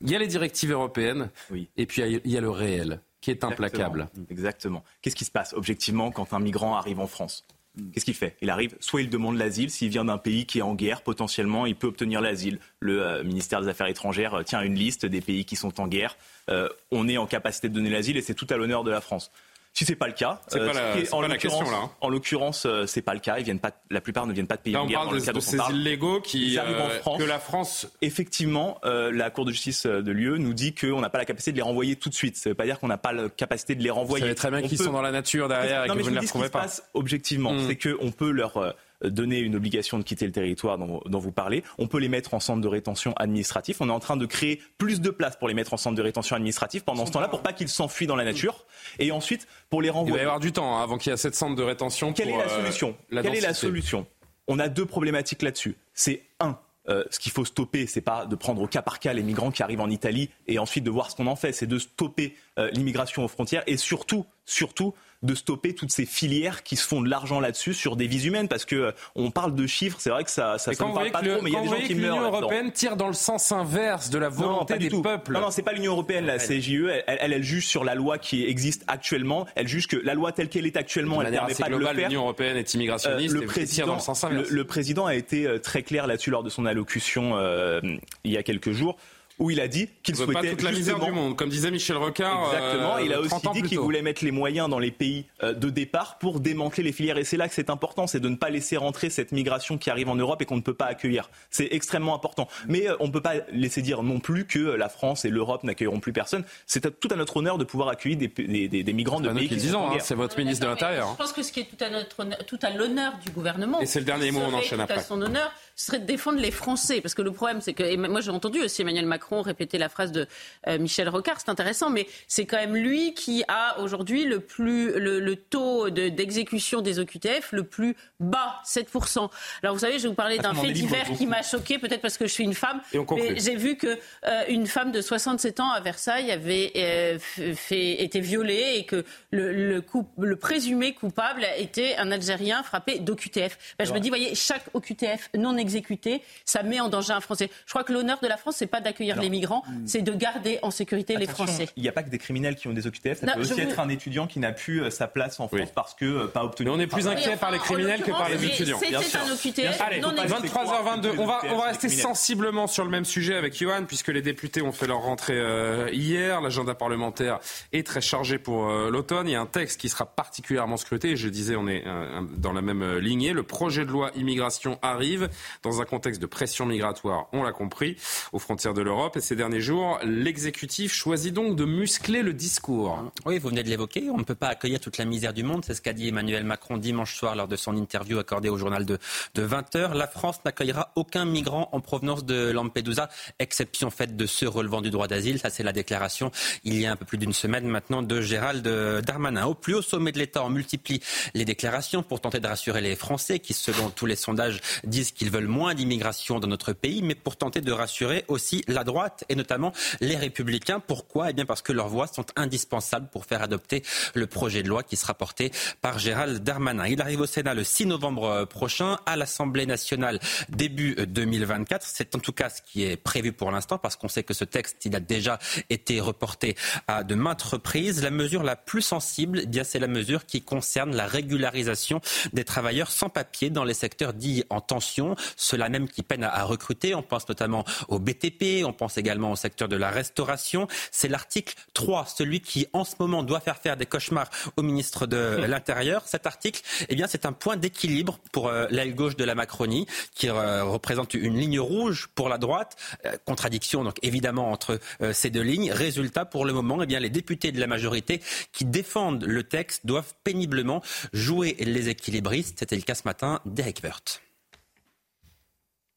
[0.01, 1.30] il y a les directives européennes.
[1.51, 1.68] Oui.
[1.76, 4.09] Et puis il y a le réel qui est implacable.
[4.31, 4.85] Exactement.
[5.01, 7.44] Qu'est-ce qui se passe objectivement quand un migrant arrive en France?
[7.93, 8.36] Qu'est-ce qu'il fait?
[8.43, 11.65] Il arrive, soit il demande l'asile, s'il vient d'un pays qui est en guerre, potentiellement,
[11.65, 12.59] il peut obtenir l'asile.
[12.81, 15.89] Le euh, ministère des Affaires étrangères euh, tient une liste des pays qui sont en
[15.89, 16.16] guerre.
[16.51, 19.01] Euh, on est en capacité de donner l'asile et c'est tout à l'honneur de la
[19.01, 19.31] France.
[19.74, 21.78] Si c'est pas le cas, c'est pas la, en pas la question là.
[21.85, 21.90] Hein.
[22.03, 23.39] En l'occurrence, c'est pas le cas.
[23.39, 25.01] Ils viennent pas, la plupart ne viennent pas de pays là, en guerre.
[25.01, 27.19] On parle de, de ces illégaux qui arrivent en France.
[27.19, 31.09] Que la France, effectivement, euh, la Cour de justice de l'UE nous dit qu'on n'a
[31.09, 32.36] pas la capacité de les renvoyer tout de suite.
[32.36, 34.24] Ça veut pas dire qu'on n'a pas la capacité de les renvoyer.
[34.24, 34.85] Vous savez très bien qu'ils peut...
[34.85, 36.61] sont dans la nature derrière non, et que vous ne les retrouvez pas.
[36.61, 37.66] Passe objectivement, mmh.
[37.66, 41.62] c'est qu'on peut leur donner une obligation de quitter le territoire dont, dont, vous parlez.
[41.79, 43.81] On peut les mettre en centre de rétention administratif.
[43.81, 46.03] On est en train de créer plus de places pour les mettre en centre de
[46.03, 48.66] rétention administratif pendant ce temps-là, pour pas qu'ils s'enfuient dans la nature.
[48.99, 50.12] Et ensuite, pour les renvoyer.
[50.12, 52.12] Il va y avoir du temps hein, avant qu'il y ait cette centre de rétention.
[52.12, 54.07] Quelle pour, est la solution euh, la Quelle est la solution
[54.49, 55.77] On a deux problématiques là-dessus.
[55.95, 56.59] C'est un,
[56.89, 59.53] euh, ce qu'il faut stopper, c'est pas de prendre au cas par cas les migrants
[59.53, 62.35] qui arrivent en Italie et ensuite de voir ce qu'on en fait, c'est de stopper
[62.59, 64.93] euh, l'immigration aux frontières et surtout, surtout
[65.23, 68.49] de stopper toutes ces filières qui se font de l'argent là-dessus sur des vies humaines
[68.49, 71.11] parce que euh, on parle de chiffres, c'est vrai que ça ça, ça me parle
[71.11, 72.16] pas le, trop mais il y a des gens qui meurent.
[72.16, 75.03] L'Union européenne tire dans le sens inverse de la volonté non, des tout.
[75.03, 75.32] peuples.
[75.32, 78.19] Non non, c'est pas l'Union européenne la CJE, elle, elle, elle, juge sur la loi
[78.19, 81.55] qui existe actuellement, elle juge que la loi telle qu'elle est actuellement, elle ne permet
[81.55, 82.09] pas globale, de le faire.
[82.09, 84.51] L'Union européenne est immigrationniste euh, le et président, tire dans le sens inverse.
[84.51, 87.81] Le, le président a été euh, très clair là-dessus lors de son allocution euh,
[88.24, 88.97] il y a quelques jours
[89.38, 91.96] où il a dit qu'il souhaitait pas toute la misère du monde, comme disait Michel
[91.96, 92.52] Rocard.
[92.52, 92.96] Exactement.
[92.96, 95.70] Euh, il a aussi dit qu'il voulait mettre les moyens dans les pays euh, de
[95.70, 97.18] départ pour démanteler les filières.
[97.18, 99.90] Et c'est là que c'est important, c'est de ne pas laisser rentrer cette migration qui
[99.90, 101.30] arrive en Europe et qu'on ne peut pas accueillir.
[101.50, 102.48] C'est extrêmement important.
[102.68, 105.64] Mais euh, on ne peut pas laisser dire non plus que la France et l'Europe
[105.64, 106.44] n'accueilleront plus personne.
[106.66, 109.48] C'est tout à notre honneur de pouvoir accueillir des, des, des, des migrants de pays
[109.48, 111.10] qui disons, hein, C'est votre ministre de l'Intérieur.
[111.12, 113.80] Je pense que ce qui est tout à, notre, tout à l'honneur du gouvernement.
[113.80, 115.00] Et c'est le dernier mot, on enchaîne tout après.
[115.00, 117.01] à son honneur, ce serait de défendre les Français.
[117.01, 119.89] Parce que le problème, c'est que, et moi j'ai entendu aussi Emmanuel Macron répéter la
[119.89, 120.27] phrase de
[120.69, 124.99] euh, Michel Rocard, c'est intéressant, mais c'est quand même lui qui a aujourd'hui le, plus,
[124.99, 129.31] le, le taux d'exécution de, des OQTF le plus bas, 7%.
[129.62, 132.19] Alors vous savez, je vais vous parler d'un fait divers qui m'a choqué, peut-être parce
[132.19, 132.81] que je suis une femme,
[133.15, 138.03] mais j'ai vu que euh, une femme de 67 ans à Versailles avait euh, fait,
[138.03, 143.77] été violée et que le, le, coup, le présumé coupable était un Algérien frappé d'OQTF.
[143.78, 147.48] Ben, je me dis, voyez, chaque OQTF non exécuté, ça met en danger un Français.
[147.66, 150.59] Je crois que l'honneur de la France, c'est pas d'accueillir les migrants, c'est de garder
[150.62, 151.68] en sécurité Attention, les Français.
[151.76, 153.60] Il n'y a pas que des criminels qui ont des OQTF, ça Non, peut aussi
[153.60, 155.68] être un étudiant qui n'a plus euh, sa place en France Oui.
[155.74, 156.68] parce que euh, pas obtenu.
[156.68, 158.78] Mais on est plus inquiet par les criminels que par les étudiants.
[158.80, 159.84] c'était un OQTF Bien sûr.
[159.84, 162.90] Allez, non faut pas laisser croire 23h22, que on va, on rester sensiblement sur le
[162.90, 166.40] même sujet avec Johan, puisque les députés ont fait leur rentrée euh, hier.
[166.40, 167.39] L'agenda parlementaire
[167.72, 169.28] est très chargé pour euh, l'automne.
[169.28, 171.16] Il y a un texte qui sera particulièrement scruté.
[171.16, 173.32] Je disais, on est euh, dans la même euh, lignée.
[173.32, 175.28] Le projet de loi immigration arrive
[175.62, 177.97] dans un contexte de pression migratoire, on l'a compris,
[178.33, 179.16] aux frontières de l'Europe.
[179.16, 183.11] Et ces derniers jours, l'exécutif choisit donc de muscler le discours.
[183.27, 184.11] Oui, vous venez de l'évoquer.
[184.11, 185.65] On ne peut pas accueillir toute la misère du monde.
[185.65, 188.85] C'est ce qu'a dit Emmanuel Macron dimanche soir lors de son interview accordée au journal
[188.85, 188.99] de,
[189.35, 189.95] de 20h.
[189.95, 193.09] La France n'accueillera aucun migrant en provenance de Lampedusa,
[193.39, 195.39] exception faite de ceux relevant du droit d'asile.
[195.39, 196.31] Ça, c'est la déclaration
[196.65, 198.66] il y a un peu plus d'une semaine maintenant de Gérald
[199.05, 199.47] Darmanin.
[199.47, 201.01] Au plus haut sommet de l'État, on multiplie
[201.35, 205.31] les déclarations pour tenter de rassurer les Français qui, selon tous les sondages, disent qu'ils
[205.31, 209.35] veulent moins d'immigration dans notre pays, mais pour tenter de rassurer aussi la droite et
[209.35, 210.81] notamment les républicains.
[210.81, 211.31] Pourquoi?
[211.31, 213.82] Eh bien parce que leurs voix sont indispensables pour faire adopter
[214.14, 216.86] le projet de loi qui sera porté par Gérald Darmanin.
[216.86, 221.85] Il arrive au Sénat le 6 novembre prochain, à l'Assemblée nationale début 2024.
[221.86, 224.44] C'est en tout cas ce qui est prévu pour l'instant parce qu'on sait que ce
[224.44, 225.39] texte, il a déjà
[225.70, 226.56] été reporté
[226.86, 228.02] à de maintes reprises.
[228.02, 232.01] La mesure la plus sensible, eh bien c'est la mesure qui concerne la régularisation
[232.32, 236.34] des travailleurs sans papier dans les secteurs dits en tension, ceux-là même qui peinent à,
[236.34, 236.94] à recruter.
[236.94, 240.66] On pense notamment au BTP, on pense également au secteur de la restauration.
[240.90, 245.06] C'est l'article 3, celui qui en ce moment doit faire faire des cauchemars au ministre
[245.06, 246.02] de l'Intérieur.
[246.06, 249.86] Cet article, eh bien, c'est un point d'équilibre pour euh, l'aile gauche de la Macronie,
[250.14, 252.76] qui euh, représente une ligne rouge pour la droite.
[253.06, 254.78] Euh, contradiction, donc évidemment, entre
[255.12, 255.72] ces deux lignes.
[255.72, 258.20] Résultat, pour le moment, eh bien, les députés de la majorité
[258.52, 260.82] qui défendent le texte doivent péniblement
[261.12, 262.59] jouer les équilibristes.
[262.59, 264.22] C'était le cas ce matin d'Eric Woerth.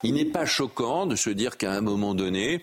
[0.03, 2.61] Il n'est pas choquant de se dire qu'à un moment donné,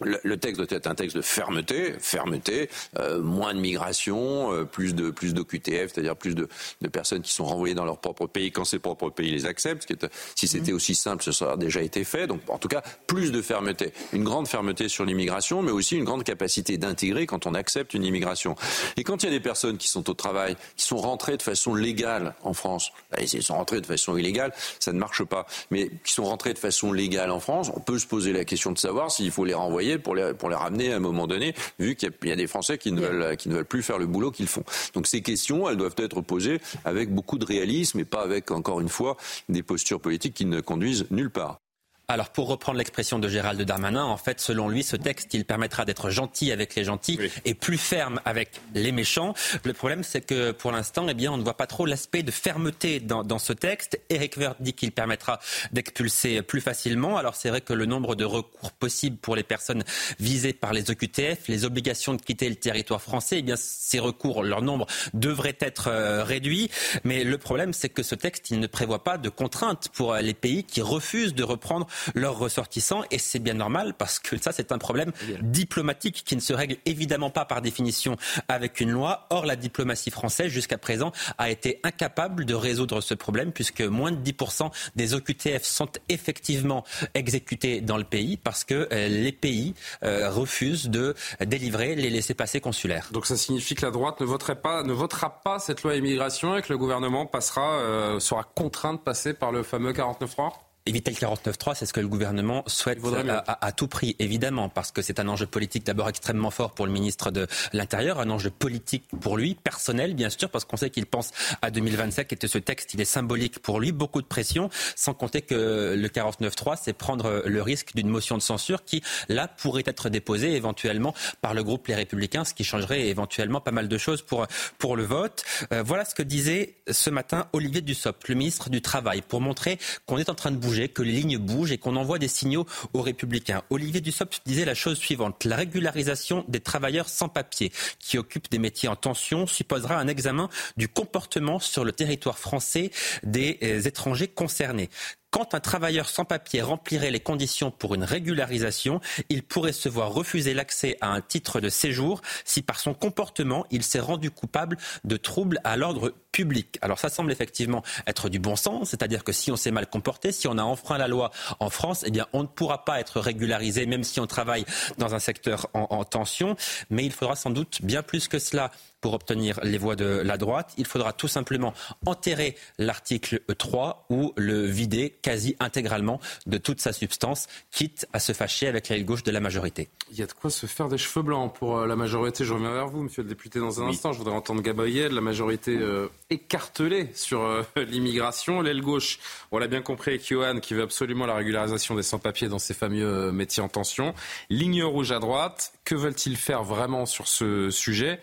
[0.00, 2.68] le, le texte doit être un texte de fermeté, fermeté,
[2.98, 6.48] euh, moins de migration, euh, plus de plus d'OQTF, c'est-à-dire plus de,
[6.82, 9.82] de personnes qui sont renvoyées dans leur propre pays quand ces propres pays les acceptent.
[9.82, 12.26] Ce qui est, si c'était aussi simple, ce serait déjà été fait.
[12.26, 16.04] Donc, en tout cas, plus de fermeté, une grande fermeté sur l'immigration, mais aussi une
[16.04, 18.56] grande capacité d'intégrer quand on accepte une immigration.
[18.96, 21.42] Et quand il y a des personnes qui sont au travail, qui sont rentrées de
[21.42, 25.46] façon légale en France, bah, ils sont rentrées de façon illégale, ça ne marche pas.
[25.70, 28.72] Mais qui sont rentrées de façon légale en France, on peut se poser la question
[28.72, 31.54] de savoir s'il faut les renvoyer pour les, pour les ramener à un moment donné,
[31.78, 33.98] vu qu'il y, y, a des Français qui ne, veulent, qui ne veulent plus faire
[33.98, 34.64] le boulot qu'ils font.
[34.94, 38.80] Donc ces questions, elles doivent être posées avec beaucoup de réalisme et pas avec, encore
[38.80, 39.16] une fois,
[39.48, 41.60] des postures politiques qui ne conduisent nulle part.
[42.08, 45.84] Alors, pour reprendre l'expression de Gérald Darmanin, en fait, selon lui, ce texte, il permettra
[45.84, 49.34] d'être gentil avec les gentils et plus ferme avec les méchants.
[49.64, 52.30] Le problème, c'est que pour l'instant, eh bien, on ne voit pas trop l'aspect de
[52.30, 53.98] fermeté dans, dans ce texte.
[54.08, 55.40] Eric Woerth dit qu'il permettra
[55.72, 57.16] d'expulser plus facilement.
[57.16, 59.82] Alors, c'est vrai que le nombre de recours possibles pour les personnes
[60.20, 64.44] visées par les OQTF, les obligations de quitter le territoire français, eh bien, ces recours,
[64.44, 66.70] leur nombre devrait être euh, réduit.
[67.02, 70.34] Mais le problème, c'est que ce texte, il ne prévoit pas de contraintes pour les
[70.34, 73.02] pays qui refusent de reprendre leurs ressortissants.
[73.10, 76.76] Et c'est bien normal parce que ça, c'est un problème diplomatique qui ne se règle
[76.86, 78.16] évidemment pas par définition
[78.48, 79.26] avec une loi.
[79.30, 84.12] Or, la diplomatie française, jusqu'à présent, a été incapable de résoudre ce problème puisque moins
[84.12, 89.74] de 10% des OQTF sont effectivement exécutés dans le pays parce que euh, les pays
[90.02, 93.08] euh, refusent de délivrer les laissés-passer consulaires.
[93.12, 96.56] Donc ça signifie que la droite ne, voterait pas, ne votera pas cette loi immigration
[96.56, 100.52] et que le gouvernement passera, euh, sera contraint de passer par le fameux 49.3
[100.88, 104.92] Éviter le 49-3, c'est ce que le gouvernement souhaite à, à, tout prix, évidemment, parce
[104.92, 108.50] que c'est un enjeu politique d'abord extrêmement fort pour le ministre de l'Intérieur, un enjeu
[108.50, 112.46] politique pour lui, personnel, bien sûr, parce qu'on sait qu'il pense à 2027 et que
[112.46, 116.78] ce texte, il est symbolique pour lui, beaucoup de pression, sans compter que le 49-3,
[116.80, 121.52] c'est prendre le risque d'une motion de censure qui, là, pourrait être déposée éventuellement par
[121.52, 124.46] le groupe Les Républicains, ce qui changerait éventuellement pas mal de choses pour,
[124.78, 125.44] pour le vote.
[125.72, 129.78] Euh, voilà ce que disait ce matin Olivier Dussopt, le ministre du Travail, pour montrer
[130.06, 132.66] qu'on est en train de bouger que les lignes bougent et qu'on envoie des signaux
[132.92, 133.62] aux républicains.
[133.70, 135.44] Olivier Dussopt disait la chose suivante.
[135.44, 140.48] La régularisation des travailleurs sans papier qui occupent des métiers en tension supposera un examen
[140.76, 142.90] du comportement sur le territoire français
[143.22, 144.90] des euh, étrangers concernés.
[145.30, 150.12] Quand un travailleur sans papier remplirait les conditions pour une régularisation, il pourrait se voir
[150.12, 154.78] refuser l'accès à un titre de séjour si par son comportement il s'est rendu coupable
[155.04, 156.78] de troubles à l'ordre public.
[156.80, 160.32] Alors ça semble effectivement être du bon sens, c'est-à-dire que si on s'est mal comporté,
[160.32, 161.30] si on a enfreint la loi
[161.60, 164.64] en France, eh bien on ne pourra pas être régularisé même si on travaille
[164.98, 166.56] dans un secteur en, en tension.
[166.88, 168.70] Mais il faudra sans doute bien plus que cela
[169.06, 170.74] pour obtenir les voix de la droite.
[170.78, 171.74] Il faudra tout simplement
[172.06, 178.32] enterrer l'article 3 ou le vider quasi intégralement de toute sa substance, quitte à se
[178.32, 179.90] fâcher avec l'aile gauche de la majorité.
[180.10, 182.44] Il y a de quoi se faire des cheveux blancs pour euh, la majorité.
[182.44, 184.12] Je reviens vers vous, monsieur le député, dans un instant.
[184.12, 188.60] Je voudrais entendre Gabriel, la majorité euh, écartelée sur euh, l'immigration.
[188.60, 189.20] L'aile gauche,
[189.52, 192.74] on l'a bien compris avec Johan, qui veut absolument la régularisation des sans-papiers dans ces
[192.74, 194.14] fameux métiers en tension.
[194.50, 198.18] Ligne rouge à droite, que veulent-ils faire vraiment sur ce sujet?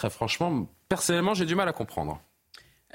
[0.00, 2.22] Très franchement, personnellement, j'ai du mal à comprendre.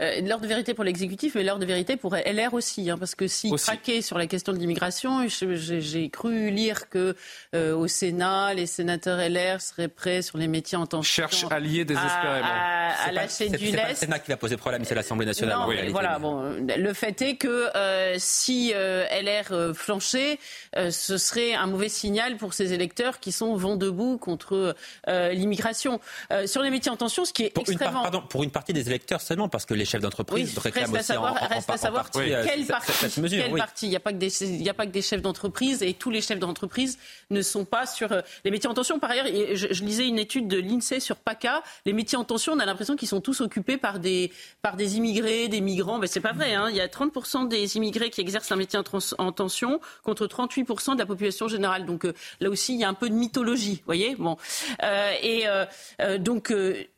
[0.01, 3.15] Euh, l'heure de vérité pour l'exécutif, mais l'heure de vérité pour LR aussi, hein, parce
[3.15, 7.15] que s'ils craquaient sur la question de l'immigration, j'ai cru lire que
[7.53, 11.27] euh, au Sénat, les sénateurs LR seraient prêts sur les métiers en tension.
[11.27, 12.45] Cherche alliés désespérément.
[12.45, 13.77] À, à, lâcher du lest.
[13.77, 15.57] C'est le Sénat qui va poser problème, c'est l'Assemblée nationale.
[15.59, 20.39] Non, voilà, bon, le fait est que euh, si euh, LR euh, flanchait,
[20.75, 24.75] ce serait un mauvais signal pour ces électeurs qui sont vent debout contre
[25.07, 25.99] l'immigration.
[26.45, 27.99] sur les métiers en tension, ce qui est pour extrêmement...
[27.99, 30.93] Une pardon, pour une partie des électeurs seulement, parce que les chefs d'entreprise oui, réclament
[30.93, 33.59] reste à savoir, aussi en, reste à savoir partie, quelle partie, cette mesure, quelle oui.
[33.59, 33.87] partie.
[33.87, 35.93] Il n'y a pas que des, il y a pas que des chefs d'entreprise et
[35.93, 36.97] tous les chefs d'entreprise
[37.29, 38.99] ne sont pas sur euh, les métiers en tension.
[38.99, 41.63] Par ailleurs, je, je lisais une étude de l'INSEE sur PACA.
[41.85, 44.31] Les métiers en tension, on a l'impression qu'ils sont tous occupés par des,
[44.61, 45.97] par des immigrés, des migrants.
[45.97, 46.53] Mais c'est pas vrai.
[46.53, 46.67] Hein.
[46.69, 48.83] Il y a 30% des immigrés qui exercent un métier en,
[49.17, 51.85] en tension contre 38% de la population générale.
[51.85, 54.15] Donc euh, là aussi, il y a un peu de mythologie, voyez?
[54.15, 54.37] Bon,
[54.83, 56.53] euh, et euh, donc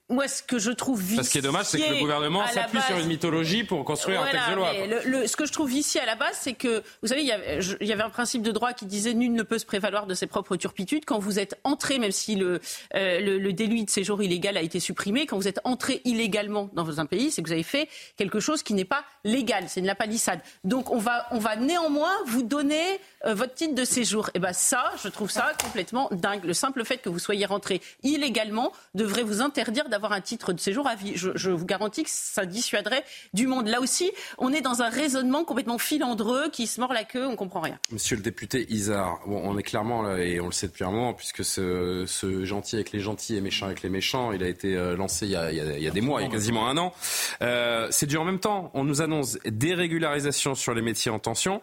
[0.09, 1.23] moi, ce que je trouve vicieux.
[1.23, 4.31] Ce qui est dommage, c'est que le gouvernement s'appuie sur une mythologie pour construire voilà,
[4.31, 5.03] un texte de loi.
[5.03, 7.27] Le, le, ce que je trouve vicieux à la base, c'est que, vous savez, il
[7.27, 9.57] y, avait, je, il y, avait, un principe de droit qui disait nul ne peut
[9.57, 11.03] se prévaloir de ses propres turpitudes.
[11.05, 12.61] Quand vous êtes entré, même si le,
[12.95, 16.69] euh, le, le délit de séjour illégal a été supprimé, quand vous êtes entré illégalement
[16.71, 19.65] dans un pays, c'est que vous avez fait quelque chose qui n'est pas légal.
[19.67, 20.39] C'est une la palissade.
[20.63, 24.29] Donc, on va, on va néanmoins vous donner euh, votre titre de séjour.
[24.29, 26.43] Et eh ben ça, je trouve ça complètement dingue.
[26.43, 30.59] Le simple fait que vous soyez rentré illégalement devrait vous interdire d'avoir un titre de
[30.59, 31.13] séjour à vie.
[31.15, 33.67] Je, vous garantis que ça dissuaderait du monde.
[33.67, 37.35] Là aussi, on est dans un raisonnement complètement filandreux qui se mord la queue, on
[37.35, 37.79] comprend rien.
[37.91, 40.91] Monsieur le député Isard, bon, on est clairement là, et on le sait depuis un
[40.91, 42.05] moment, puisque ce,
[42.43, 45.31] gentil avec les gentils et méchant avec les méchants, il a été euh, lancé il
[45.31, 46.93] y a, il, y a, des mois, il y a quasiment un an.
[47.41, 48.71] Euh, C'est dur en même temps.
[48.73, 51.61] On nous annonce dérégularisation sur les métiers en tension.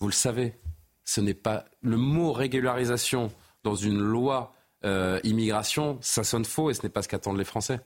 [0.00, 0.54] Vous le savez,
[1.08, 3.32] ce n'est pas le mot régularisation
[3.64, 4.52] dans une loi
[4.84, 7.80] euh, immigration, ça sonne faux et ce n'est pas ce qu'attendent les Français.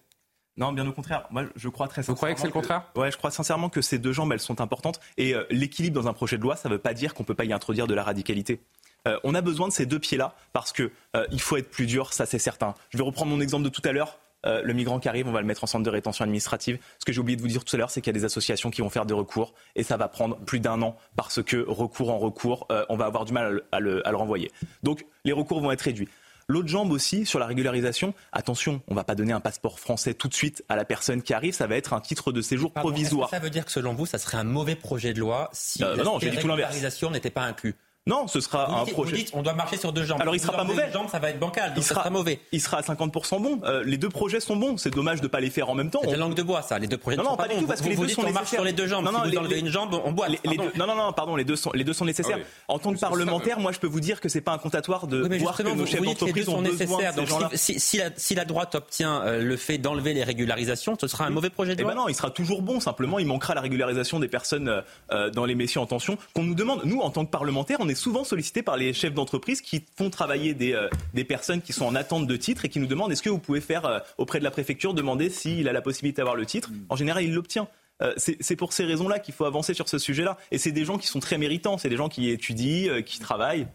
[0.57, 1.29] Non, bien au contraire.
[1.31, 2.15] Moi, je crois très sincèrement.
[2.15, 4.41] Vous croyez que c'est le contraire Ouais, je crois sincèrement que ces deux jambes, elles
[4.41, 4.99] sont importantes.
[5.19, 7.27] Et euh, l'équilibre dans un projet de loi, ça ne veut pas dire qu'on ne
[7.29, 8.61] peut pas y introduire de la radicalité.
[9.07, 11.87] Euh, on a besoin de ces deux pieds-là parce que euh, il faut être plus
[11.87, 12.75] dur, ça c'est certain.
[12.91, 14.19] Je vais reprendre mon exemple de tout à l'heure.
[14.47, 16.79] Euh, le migrant qui arrive, on va le mettre en centre de rétention administrative.
[16.99, 18.25] Ce que j'ai oublié de vous dire tout à l'heure, c'est qu'il y a des
[18.25, 21.65] associations qui vont faire des recours et ça va prendre plus d'un an parce que
[21.69, 24.51] recours en recours, euh, on va avoir du mal à le, à le renvoyer.
[24.83, 26.09] Donc les recours vont être réduits.
[26.49, 30.13] L'autre jambe aussi, sur la régularisation, attention, on ne va pas donner un passeport français
[30.13, 32.73] tout de suite à la personne qui arrive, ça va être un titre de séjour
[32.73, 33.31] Pardon, provisoire.
[33.31, 35.83] que Ça veut dire que selon vous, ça serait un mauvais projet de loi si
[35.85, 36.37] Euh, non, l'inverse.
[36.37, 37.77] régularisation n'était pas inclus
[38.09, 39.11] Non, ce sera vous un dites, projet.
[39.13, 40.21] Vous dites, on doit marcher sur deux jambes.
[40.21, 40.87] Alors il Vous sera pas mauvais.
[40.89, 41.69] une jambe, ça va être bancal.
[41.69, 42.41] Donc Il ça sera sera mauvais.
[42.51, 43.61] Il sera à 50% bon.
[43.63, 44.77] Euh, les deux projets sont bons.
[44.77, 46.01] C'est dommage de ne pas les faire en même temps.
[46.03, 46.81] C'est de la langue de bois, ça.
[46.81, 48.03] Les deux projets Non, non, sont pas pas du tout, parce que Vous- les vous
[48.03, 48.59] deux dites sont on marche nécessaires.
[48.59, 49.05] sur les deux jambes.
[49.05, 50.31] Non, Si non, vous les- enlevez les- une jambe, on boite.
[50.31, 52.39] Les- les deux- non, non, non, pardon, les deux sont, les deux sont nécessaires.
[52.41, 52.75] Ah oui.
[52.75, 55.39] En tant que parlementaire, moi, je peux vous dire que c'est pas incantatoire de Oui,
[55.39, 57.79] voir que nos vous, chefs vous que les d'entreprise ont sont besoin de si, si-
[57.81, 61.51] si la, si droite obtient euh, le fait d'enlever les régularisations, ce sera un mauvais
[61.51, 61.93] projet de Eh loi.
[61.95, 62.81] ben non, il sera toujours bon.
[62.81, 64.81] Simplement, il manquera la régularisation des personnes euh,
[65.13, 66.81] euh, dans les métiers en tension qu'on nous demande.
[66.85, 70.11] Nous, en tant que parlementaires, on est souvent sollicités par les chefs d'entreprise qui font
[70.11, 73.13] travailler des, euh, des personnes qui sont en attente de titre et qui nous demandent
[73.13, 76.19] est-ce que vous pouvez faire euh, auprès de la préfecture demander s'il a la possibilité
[76.19, 76.71] d'avoir le titre.
[76.89, 77.69] En général, il l'obtient.
[78.03, 80.39] Euh, c'est c'est pour ces raisons-là qu'il faut avancer sur ce sujet-là.
[80.51, 81.79] Et c'est des gens qui sont très méritants.
[81.79, 83.67] C'est des gens qui étudient, qui travaillent.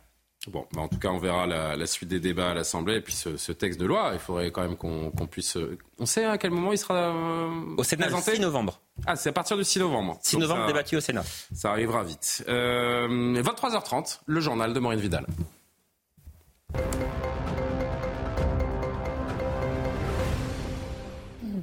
[0.48, 3.02] Bon, bah, en tout cas, on verra la, la suite des débats à l'Assemblée et
[3.02, 4.12] puis ce, ce texte de loi.
[4.14, 5.58] Il faudrait quand même qu'on puisse.
[5.58, 8.80] euh, On sait à quel moment il sera euh, Au Sénat, le présenté 6 novembre.
[9.06, 10.18] Ah, c'est à partir du 6 novembre.
[10.22, 11.24] 6 Donc novembre, ça- débattu au Sénat.
[11.54, 12.46] Ça arrivera vite.
[12.48, 15.26] Euh, 23h30, le journal de Maureen Vidal.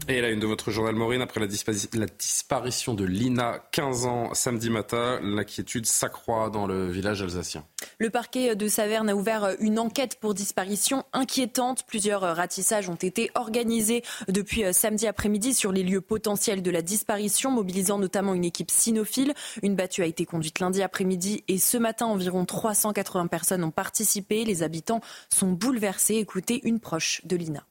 [0.07, 4.05] Et là, une de votre journal Maureen, après la, dispa- la disparition de Lina, 15
[4.05, 7.65] ans, samedi matin, l'inquiétude s'accroît dans le village alsacien.
[7.99, 11.85] Le parquet de Saverne a ouvert une enquête pour disparition inquiétante.
[11.87, 17.51] Plusieurs ratissages ont été organisés depuis samedi après-midi sur les lieux potentiels de la disparition,
[17.51, 19.33] mobilisant notamment une équipe cynophile.
[19.63, 24.45] Une battue a été conduite lundi après-midi et ce matin, environ 380 personnes ont participé.
[24.45, 25.01] Les habitants
[25.35, 26.17] sont bouleversés.
[26.17, 27.65] Écoutez une proche de Lina.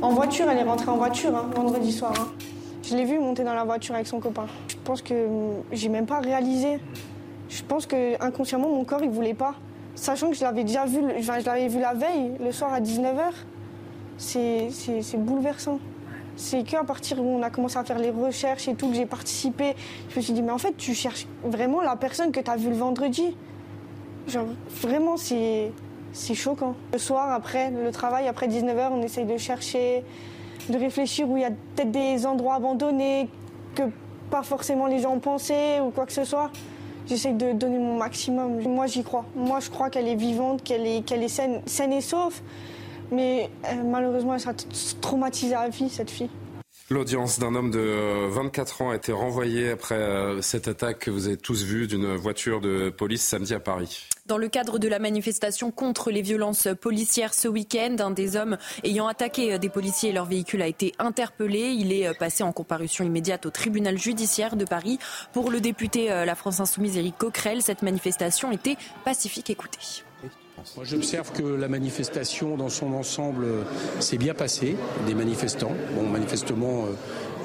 [0.00, 2.12] En voiture, elle est rentrée en voiture hein, vendredi soir.
[2.18, 2.28] hein.
[2.84, 4.46] Je l'ai vue monter dans la voiture avec son copain.
[4.68, 6.78] Je pense que hum, j'ai même pas réalisé.
[7.48, 9.54] Je pense que inconsciemment mon corps il voulait pas.
[9.94, 13.32] Sachant que je l'avais déjà vu, je l'avais vu la veille, le soir à 19h.
[14.18, 15.80] C'est c'est- c'est bouleversant.
[16.36, 19.06] C'est qu'à partir où on a commencé à faire les recherches et tout, que j'ai
[19.06, 19.74] participé,
[20.10, 22.54] je me suis dit, mais en fait, tu cherches vraiment la personne que tu as
[22.56, 23.36] vue le vendredi.
[24.28, 24.46] Genre,
[24.80, 25.72] vraiment, c'est
[26.12, 26.74] c'est choquant.
[26.92, 30.04] Le soir, après le travail, après 19h, on essaye de chercher,
[30.68, 33.28] de réfléchir où il y a peut-être des endroits abandonnés
[33.74, 33.82] que
[34.30, 36.50] pas forcément les gens pensaient ou quoi que ce soit.
[37.06, 38.60] J'essaye de donner mon maximum.
[38.68, 39.24] Moi, j'y crois.
[39.34, 42.42] Moi, je crois qu'elle est vivante, qu'elle est, est saine, saine et sauf.
[43.10, 44.52] Mais euh, malheureusement, elle sera
[45.00, 46.28] traumatisée à vie, cette fille.
[46.90, 51.10] L'audience d'un homme de euh, 24 ans a été renvoyée après euh, cette attaque que
[51.10, 54.06] vous avez tous vue d'une voiture de police samedi à Paris.
[54.24, 58.56] Dans le cadre de la manifestation contre les violences policières ce week-end, un des hommes
[58.84, 61.72] ayant attaqué des policiers et leur véhicule a été interpellé.
[61.72, 64.98] Il est passé en comparution immédiate au tribunal judiciaire de Paris.
[65.32, 69.50] Pour le député euh, La France Insoumise Éric Coquerel, cette manifestation était pacifique.
[69.50, 70.04] Écoutez.
[70.76, 73.62] Moi, j'observe que la manifestation dans son ensemble euh,
[74.00, 74.76] s'est bien passée,
[75.06, 75.72] des manifestants.
[75.94, 76.88] Bon, manifestement, euh,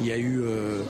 [0.01, 0.81] il y a eu, euh,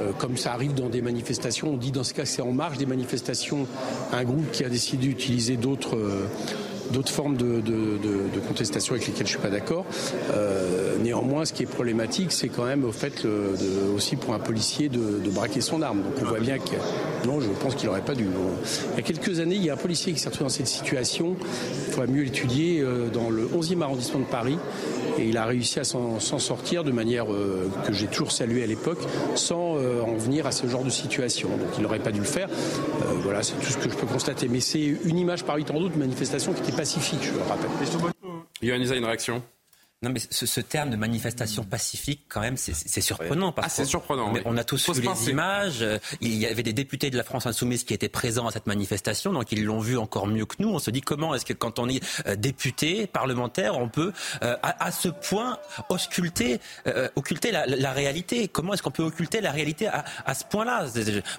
[0.00, 2.76] euh, comme ça arrive dans des manifestations, on dit dans ce cas c'est en marge
[2.76, 3.66] des manifestations,
[4.12, 5.96] un groupe qui a décidé d'utiliser d'autres.
[5.96, 6.26] euh,
[6.92, 9.84] d'autres formes de, de- de- de contestation avec lesquelles je suis pas d'accord.
[10.34, 13.26] Euh, néanmoins, ce qui est problématique, c'est quand même au fait
[13.94, 16.02] aussi pour un policier de, braquer son arme.
[16.02, 16.76] Donc on voit bien que
[17.26, 18.24] non, je pense qu'il n'aurait pas dû.
[18.92, 20.66] Il y a quelques années, il y a un policier qui s'est retrouvé dans cette
[20.68, 21.36] situation.
[21.88, 24.56] Il faudrait mieux l'étudier euh, dans le 11e arrondissement de Paris.
[25.18, 28.66] Et il a réussi à s'en sortir de manière euh, que j'ai toujours saluée à
[28.66, 28.98] l'époque,
[29.34, 31.48] sans euh, en venir à ce genre de situation.
[31.48, 32.48] Donc il n'aurait pas dû le faire.
[32.48, 34.48] Euh, voilà, c'est tout ce que je peux constater.
[34.48, 37.70] Mais c'est une image parmi tant d'autres, une manifestation qui était pacifique, je le rappelle.
[38.62, 39.42] Isa, une réaction?
[40.02, 43.50] Non, mais ce, ce terme de manifestation pacifique, quand même, c'est- surprenant.
[43.50, 44.44] Parce Ah, c'est surprenant, mais oui.
[44.44, 45.82] On a tous Faut vu les images.
[46.20, 49.32] Il y avait des députés de la France Insoumise qui étaient présents à cette manifestation,
[49.32, 50.68] donc ils l'ont vu encore mieux que nous.
[50.68, 54.12] On se dit comment est-ce que quand on est euh, député, parlementaire, on peut
[54.42, 55.58] euh, à, à ce point
[55.88, 58.48] ausculter, euh, occulter la, la réalité?
[58.48, 60.86] Comment est-ce qu'on peut occulter la réalité à, à ce point-là?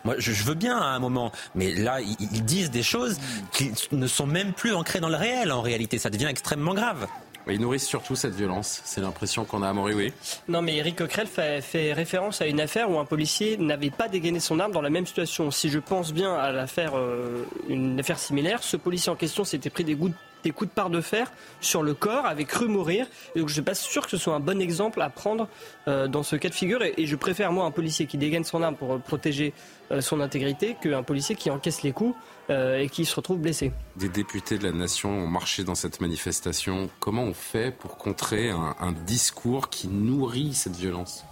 [0.03, 3.17] Moi, je, je veux bien à un moment, mais là, ils, ils disent des choses
[3.53, 5.51] qui ne sont même plus ancrées dans le réel.
[5.51, 7.05] En réalité, ça devient extrêmement grave.
[7.49, 8.81] Ils nourrissent surtout cette violence.
[8.83, 10.13] C'est l'impression qu'on a à oui.
[10.47, 14.39] Non, mais Eric Coquerel fait, référence à une affaire où un policier n'avait pas dégainé
[14.39, 15.51] son arme dans la même situation.
[15.51, 19.69] Si je pense bien à l'affaire, euh, une affaire similaire, ce policier en question s'était
[19.69, 20.13] pris des, coups
[20.43, 23.05] de part de fer sur le corps, avait cru mourir.
[23.35, 25.47] Et donc je ne suis pas sûr que ce soit un bon exemple à prendre
[25.87, 26.81] euh, dans ce cas de figure.
[26.83, 29.53] Et, je préfère, moi, un policier qui dégaine son arme pour protéger
[29.91, 32.15] euh, son intégrité qu'un policier qui encaisse les coups
[32.49, 33.71] euh, et qui se retrouve blessé.
[33.95, 36.89] Des députés de la nation ont marché dans cette manifestation.
[36.99, 41.25] Comment on fait pour contrer un discours qui nourrit cette violence?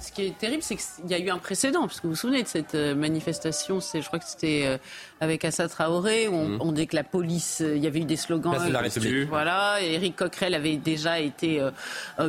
[0.00, 2.18] Ce qui est terrible, c'est qu'il y a eu un précédent, parce que vous vous
[2.18, 4.78] souvenez de cette euh, manifestation, c'est, je crois que c'était euh,
[5.20, 6.74] avec Assa Traoré, où on, mhm.
[6.74, 8.52] dit que la police, euh, il y avait eu des slogans.
[8.70, 9.28] la République.
[9.28, 11.62] Voilà, Éric Coquerel avait déjà été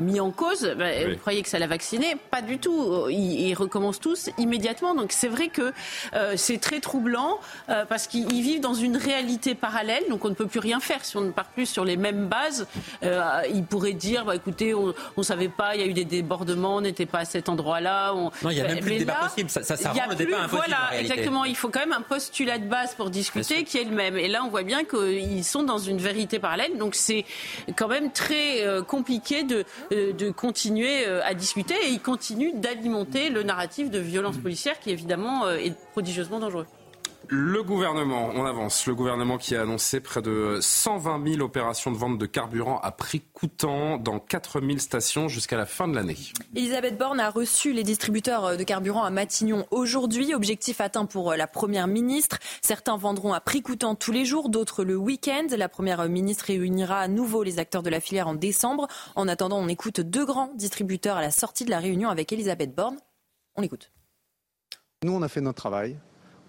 [0.01, 0.65] mis en cause.
[0.65, 3.07] Vous croyez que ça l'a vacciné Pas du tout.
[3.09, 4.93] Ils, recommencent tous immédiatement.
[4.93, 5.73] Donc c'est vrai que
[6.35, 7.39] c'est très troublant,
[7.89, 11.03] parce qu'ils vivent dans une réalité parallèle, donc on ne peut plus rien faire.
[11.03, 12.67] Si on ne part plus sur les mêmes bases,
[13.01, 16.77] ils pourraient dire, bah, écoutez, on ne savait pas, il y a eu des débordements,
[16.77, 18.13] on n'était pas à cet endroit-là.
[18.13, 19.49] Non, il n'y a même plus de débat possible.
[19.49, 20.63] Ça, ça, rend le débat impossible.
[20.67, 21.45] Voilà, exactement.
[21.45, 24.17] Il faut quand même un postulat de base pour discuter qui est le même.
[24.17, 26.77] Et là, on voit bien qu'ils sont dans une vérité parallèle.
[26.77, 27.25] Donc, c'est
[27.75, 31.75] quand même très euh, compliqué de, euh, de continuer euh, à discuter.
[31.85, 36.67] Et ils continuent d'alimenter le narratif de violence policière qui, évidemment, est prodigieusement dangereux.
[37.29, 41.97] Le gouvernement, on avance, le gouvernement qui a annoncé près de 120 000 opérations de
[41.97, 46.15] vente de carburant à prix coûtant dans 4 000 stations jusqu'à la fin de l'année.
[46.55, 50.33] Elisabeth Borne a reçu les distributeurs de carburant à Matignon aujourd'hui.
[50.33, 52.37] Objectif atteint pour la Première ministre.
[52.61, 55.47] Certains vendront à prix coûtant tous les jours, d'autres le week-end.
[55.57, 58.87] La Première ministre réunira à nouveau les acteurs de la filière en décembre.
[59.17, 62.73] En attendant, on écoute deux grands distributeurs à la sortie de la réunion avec Elisabeth
[62.73, 62.97] Borne.
[63.57, 63.91] On l'écoute.
[65.03, 65.97] Nous, on a fait notre travail.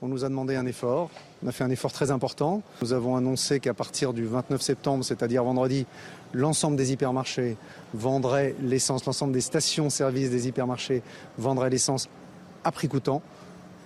[0.00, 1.10] On nous a demandé un effort.
[1.44, 2.62] On a fait un effort très important.
[2.82, 5.86] Nous avons annoncé qu'à partir du 29 septembre, c'est-à-dire vendredi,
[6.32, 7.56] l'ensemble des hypermarchés
[7.94, 11.02] vendraient l'essence, l'ensemble des stations-service des hypermarchés
[11.36, 12.08] vendraient l'essence
[12.62, 13.22] à prix coûtant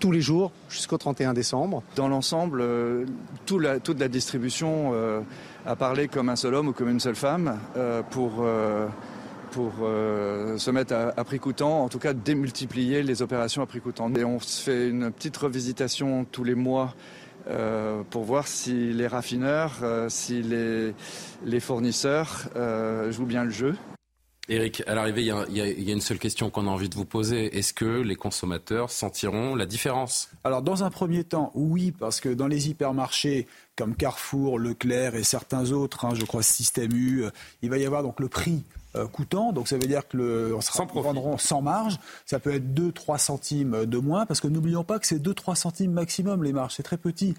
[0.01, 1.83] tous les jours jusqu'au 31 décembre.
[1.95, 3.07] Dans l'ensemble, euh,
[3.47, 5.21] toute la distribution euh,
[5.65, 8.45] a parlé comme un seul homme ou comme une seule femme euh, pour
[9.53, 13.81] pour euh, se mettre à, prix coûtant, en tout cas démultiplier les opérations à prix
[13.81, 14.13] coûtant.
[14.15, 16.95] Et on se fait une petite revisitation tous les mois
[17.49, 20.95] euh, pour voir si les raffineurs, euh, si les,
[21.45, 22.49] les fournisseurs
[23.11, 23.77] jouent bien le jeu.
[24.49, 27.05] Eric, à l'arrivée, il y, y, a une seule question qu'on a envie de vous
[27.05, 27.57] poser.
[27.57, 30.31] Est-ce que les consommateurs sentiront la différence?
[30.43, 33.47] Alors, dans un premier temps, oui, parce que dans les hypermarchés
[33.77, 37.25] comme Carrefour, Leclerc et certains autres, hein, je crois Système U,
[37.63, 38.65] il va y avoir donc le prix
[39.13, 39.53] coûtant.
[39.53, 41.99] Donc ça veut dire que le, on sera, vendront sans marge.
[42.27, 45.93] Ça peut être 2-3 centimes de moins, parce que n'oublions pas que c'est 2-3 centimes
[45.93, 46.75] maximum les marges.
[46.77, 47.35] C'est très petit.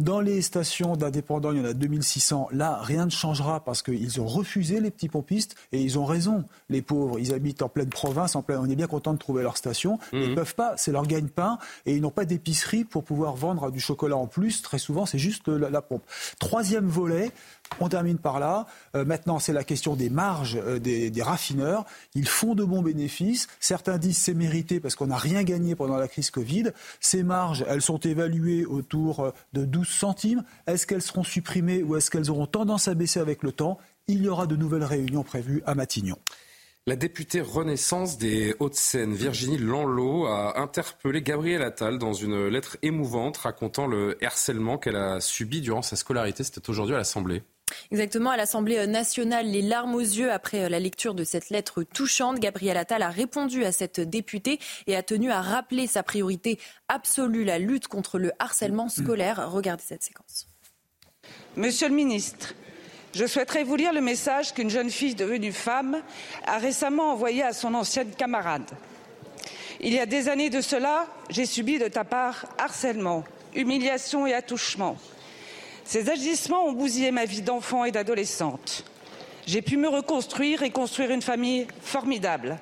[0.00, 2.48] Dans les stations d'indépendants, il y en a 2600.
[2.52, 6.46] Là, rien ne changera parce qu'ils ont refusé les petits pompistes et ils ont raison.
[6.70, 8.60] Les pauvres, ils habitent en pleine province, en pleine...
[8.60, 9.98] on est bien content de trouver leur station.
[10.14, 10.34] Ils ne mhm.
[10.36, 14.16] peuvent pas, c'est leur gagne-pain et ils n'ont pas d'épicerie pour pouvoir vendre du chocolat
[14.16, 14.62] en plus.
[14.62, 16.02] Très souvent, c'est juste la, pompe.
[16.38, 17.30] Troisième volet,
[17.78, 18.66] on termine par là.
[18.96, 21.84] Euh, maintenant, c'est la question des marges euh, des, des, raffineurs.
[22.14, 23.48] Ils font de bons bénéfices.
[23.60, 26.70] Certains disent c'est mérité parce qu'on n'a rien gagné pendant la crise Covid.
[27.00, 30.44] Ces marges, elles sont évaluées autour euh, de 12 centimes.
[30.66, 33.78] Est-ce qu'elles seront supprimées ou est-ce qu'elles auront tendance à baisser avec le temps?
[34.08, 36.16] Il y aura de nouvelles réunions prévues à Matignon.
[36.86, 43.36] La députée Renaissance des Hauts-de-Seine, Virginie Lanlot, a interpellé Gabriel Attal dans une lettre émouvante
[43.36, 46.42] racontant le harcèlement qu'elle a subi durant sa scolarité.
[46.42, 47.42] C'était aujourd'hui à l'Assemblée.
[47.90, 52.38] Exactement, à l'Assemblée nationale, les larmes aux yeux après la lecture de cette lettre touchante.
[52.38, 57.44] Gabriel Attal a répondu à cette députée et a tenu à rappeler sa priorité absolue,
[57.44, 59.50] la lutte contre le harcèlement scolaire.
[59.50, 60.48] Regardez cette séquence.
[61.56, 62.54] Monsieur le ministre,
[63.14, 66.00] je souhaiterais vous lire le message qu'une jeune fille devenue femme
[66.46, 68.70] a récemment envoyé à son ancienne camarade.
[69.80, 73.24] Il y a des années de cela, j'ai subi de ta part harcèlement,
[73.54, 74.96] humiliation et attouchement.
[75.90, 78.84] Ces agissements ont bousillé ma vie d'enfant et d'adolescente.
[79.44, 82.58] J'ai pu me reconstruire et construire une famille formidable.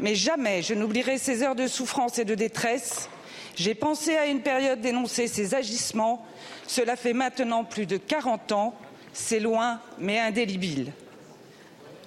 [0.00, 3.10] Mais jamais je n'oublierai ces heures de souffrance et de détresse.
[3.54, 6.24] J'ai pensé à une période d'énoncer ces agissements.
[6.66, 8.74] Cela fait maintenant plus de 40 ans.
[9.12, 10.90] C'est loin, mais indélébile.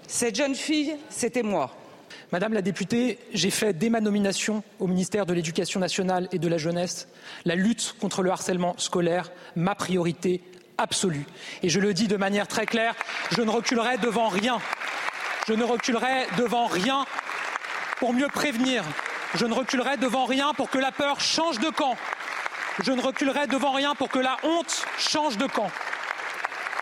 [0.07, 1.76] Cette jeune fille, c'était moi.
[2.33, 6.47] Madame la députée, j'ai fait dès ma nomination au ministère de l'Éducation nationale et de
[6.49, 7.07] la jeunesse
[7.45, 10.41] la lutte contre le harcèlement scolaire ma priorité
[10.77, 11.25] absolue.
[11.63, 12.95] Et je le dis de manière très claire,
[13.31, 14.59] je ne reculerai devant rien.
[15.47, 17.05] Je ne reculerai devant rien
[17.97, 18.83] pour mieux prévenir.
[19.35, 21.95] Je ne reculerai devant rien pour que la peur change de camp.
[22.83, 25.71] Je ne reculerai devant rien pour que la honte change de camp.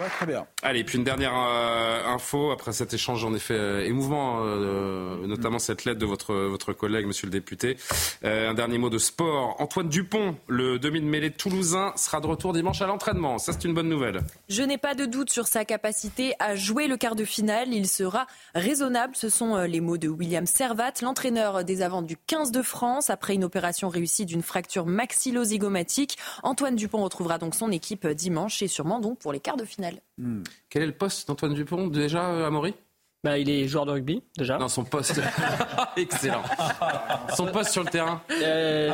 [0.04, 0.46] Très bien.
[0.62, 5.60] Allez, puis une dernière euh, info après cet échange en effet euh, émouvant, euh, notamment
[5.60, 7.78] cette lettre de votre, votre collègue, monsieur le député.
[8.24, 9.56] un dernier mot de sport.
[9.60, 13.38] Antoine Dupont, le demi-de-mêlée toulousain, sera de retour dimanche à l'entraînement.
[13.38, 14.22] Ça, c'est une bonne nouvelle.
[14.50, 17.70] Je n'ai pas de doute sur sa capacité à jouer le quart de finale.
[17.74, 19.16] Il sera raisonnable.
[19.16, 23.10] Ce sont les mots de William Servat, l'entraîneur des avants du 15 de France.
[23.10, 28.68] Après une opération réussie d'une fracture maxillozygomatique, Antoine Dupont retrouvera donc son équipe dimanche et
[28.68, 29.85] sûrement donc pour les quarts de finale.
[30.18, 30.44] Hmm.
[30.70, 32.74] Quel est le poste d'Antoine Dupont déjà, euh, Amaury?
[33.26, 34.60] Bah, il est joueur de rugby, déjà.
[34.60, 35.20] Non, son poste.
[35.98, 36.44] Excellent.
[37.36, 38.92] Son poste sur le terrain euh,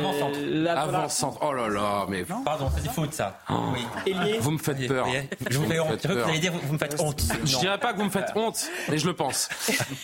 [0.69, 1.37] Avant-centre.
[1.41, 2.23] Oh là là, mais.
[2.45, 3.41] Pardon, c'est du foot, ça.
[3.49, 3.55] Oh.
[3.73, 4.37] Oui.
[4.39, 5.05] Vous me faites peur.
[5.49, 6.07] Je vous, fais honte.
[6.07, 7.21] Vous allez dire, vous me faites honte.
[7.43, 9.49] Je dirais pas que vous me faites honte, mais je le pense.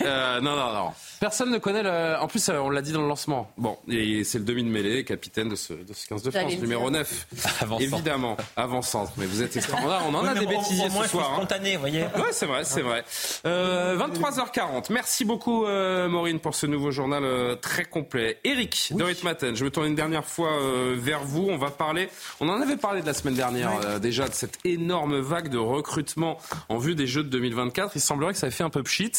[0.01, 0.91] Euh, non, non, non.
[1.21, 2.17] Personne ne connaît le.
[2.19, 3.49] En plus, euh, on l'a dit dans le lancement.
[3.57, 6.91] Bon, c'est le demi de mêlée, capitaine de ce, de ce 15 de France, numéro
[6.91, 7.27] 9.
[7.61, 9.13] Avant Évidemment, avant-centre.
[9.15, 10.01] Mais vous êtes extraordinaire.
[10.07, 11.31] On en a des bêtisiers ce soir.
[11.31, 11.37] Hein.
[11.37, 12.01] spontané, vous voyez.
[12.03, 13.03] Ouais, c'est vrai, c'est vrai.
[13.45, 14.91] Euh, 23h40.
[14.91, 18.39] Merci beaucoup, euh, Maureen, pour ce nouveau journal euh, très complet.
[18.44, 18.98] Eric, oui.
[18.98, 21.48] de Matin, je me tourne une dernière fois euh, vers vous.
[21.49, 25.19] On va parler, on en avait parlé de la semaine dernière déjà, de cette énorme
[25.19, 26.38] vague de recrutement
[26.69, 27.95] en vue des Jeux de 2024.
[27.95, 29.11] Il semblerait que ça ait fait un peu pchit.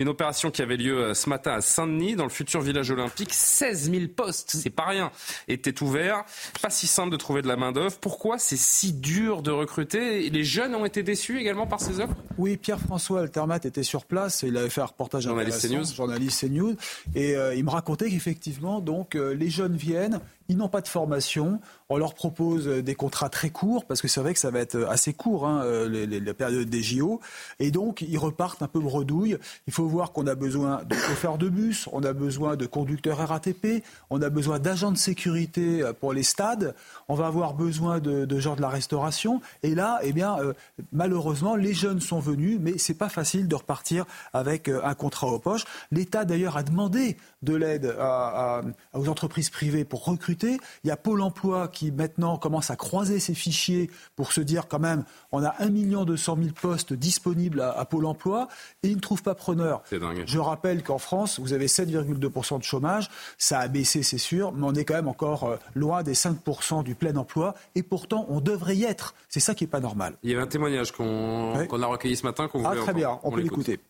[0.00, 3.32] Une opération qui avait lieu ce matin à Saint-Denis, dans le futur village olympique.
[3.32, 5.10] 16 000 postes, c'est pas rien,
[5.48, 6.24] étaient ouverts.
[6.62, 7.96] Pas si simple de trouver de la main-d'œuvre.
[8.00, 10.30] Pourquoi c'est si dur de recruter?
[10.30, 12.14] Les jeunes ont été déçus également par ces offres?
[12.38, 15.84] Oui, Pierre-François Altermat était sur place il avait fait un reportage journaliste CNews.
[15.84, 16.76] journaliste CNews,
[17.14, 20.88] et euh, il me racontait qu'effectivement, donc, euh, les jeunes viennent, ils n'ont pas de
[20.88, 21.60] formation.
[21.88, 24.86] On leur propose des contrats très courts, parce que c'est vrai que ça va être
[24.88, 27.20] assez court, hein, les, la période des JO.
[27.60, 29.38] Et donc, ils repartent un peu bredouille.
[29.66, 33.18] Il faut voir qu'on a besoin de chauffeurs de bus, on a besoin de conducteurs
[33.18, 36.74] RATP, on a besoin d'agents de sécurité pour les stades,
[37.08, 39.40] on va avoir besoin de, de gens de la restauration.
[39.62, 40.52] Et là, eh bien, euh,
[40.92, 45.28] malheureusement, les jeunes sont venus, mais c'est pas facile de repartir avec euh, un contrat
[45.28, 45.64] aux poches.
[45.90, 47.16] L'État, d'ailleurs, a demandé
[47.46, 48.62] de l'aide à, à,
[48.92, 53.20] aux entreprises privées pour recruter il y a Pôle emploi qui maintenant commence à croiser
[53.20, 55.70] ses fichiers pour se dire quand même, on a 1
[56.04, 58.48] 200 000 postes disponibles à, Pôle emploi
[58.82, 59.82] et ils ne trouvent pas preneur.
[59.90, 63.08] Je rappelle qu'en France, vous avez 7,2% de chômage.
[63.38, 66.82] Ça a baissé, c'est sûr, mais on est quand même encore euh, loin des 5%
[66.82, 69.14] du plein emploi et pourtant on devrait y être.
[69.28, 70.16] C'est ça qui n'est pas normal.
[70.22, 73.30] Il y avait un témoignage qu'on a recueilli ce matin qu'on Ah, très bien, on,
[73.30, 73.80] peut l'écouter.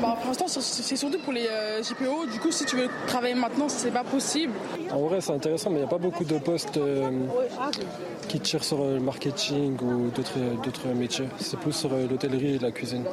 [0.00, 2.26] Bah, pour l'instant, c'est surtout pour les euh, GPO.
[2.26, 4.52] Du coup, si tu veux travailler maintenant, c'est pas possible.
[4.90, 7.10] En vrai, c'est intéressant, mais il n'y a pas beaucoup de postes euh,
[8.28, 11.26] qui tirent sur le marketing ou d'autres métiers.
[11.38, 13.04] C'est plus sur euh, l'hôtellerie et la cuisine.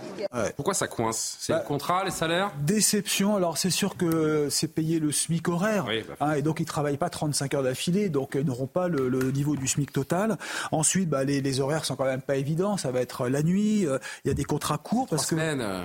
[0.56, 1.38] Pourquoi ça coince?
[1.40, 2.52] C'est le bah, contrat, les salaires?
[2.62, 3.36] Déception.
[3.36, 5.86] Alors, c'est sûr que c'est payé le SMIC horaire.
[5.86, 6.16] Bah.
[6.22, 8.10] Hein, et donc, ils ne travaillent pas 35 heures d'affilée.
[8.10, 10.38] Donc, ils n'auront pas le, niveau du SMIC total.
[10.72, 12.78] Ensuite, les, les, horaires sont quand même pas évidents.
[12.78, 13.82] Ça va être la nuit.
[13.82, 15.08] Il y a des contrats courts.
[15.08, 15.36] parce que,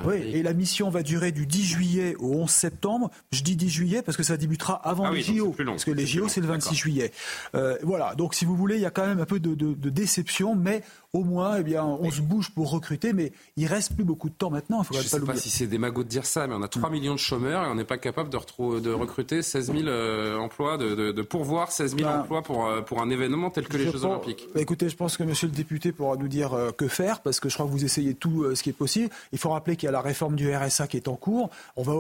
[0.07, 3.11] oui, et la mission va durer du 10 juillet au 11 septembre.
[3.33, 5.55] Je dis 10 juillet parce que ça débutera avant ah les JO.
[5.57, 7.13] parce que les JO, c'est le 26 juillet.
[7.55, 8.15] Euh, voilà.
[8.15, 10.55] Donc, si vous voulez, il y a quand même un peu de, de, de déception,
[10.55, 10.83] mais
[11.15, 14.35] au moins, eh bien, on se bouge pour recruter, mais il reste plus beaucoup de
[14.35, 14.83] temps maintenant.
[14.91, 16.69] Il je ne sais pas, si c'est des magots de dire ça, mais on a
[16.69, 20.37] 3 millions de chômeurs et on n'est pas capable de, de, recruter 16 000 euh,
[20.37, 23.77] emplois, de, de, pourvoir 16 000 ben, emplois pour, euh, pour un événement tel que
[23.77, 24.49] les Jeux Olympiques.
[24.55, 27.39] Bah, écoutez, je pense que Monsieur le député pourra nous dire euh, que faire, parce
[27.39, 29.09] que je crois que vous essayez tout ce qui est possible.
[29.33, 31.51] Il faut rappeler qu'il y a la réforme du RSA qui est en cours.
[31.77, 31.95] On va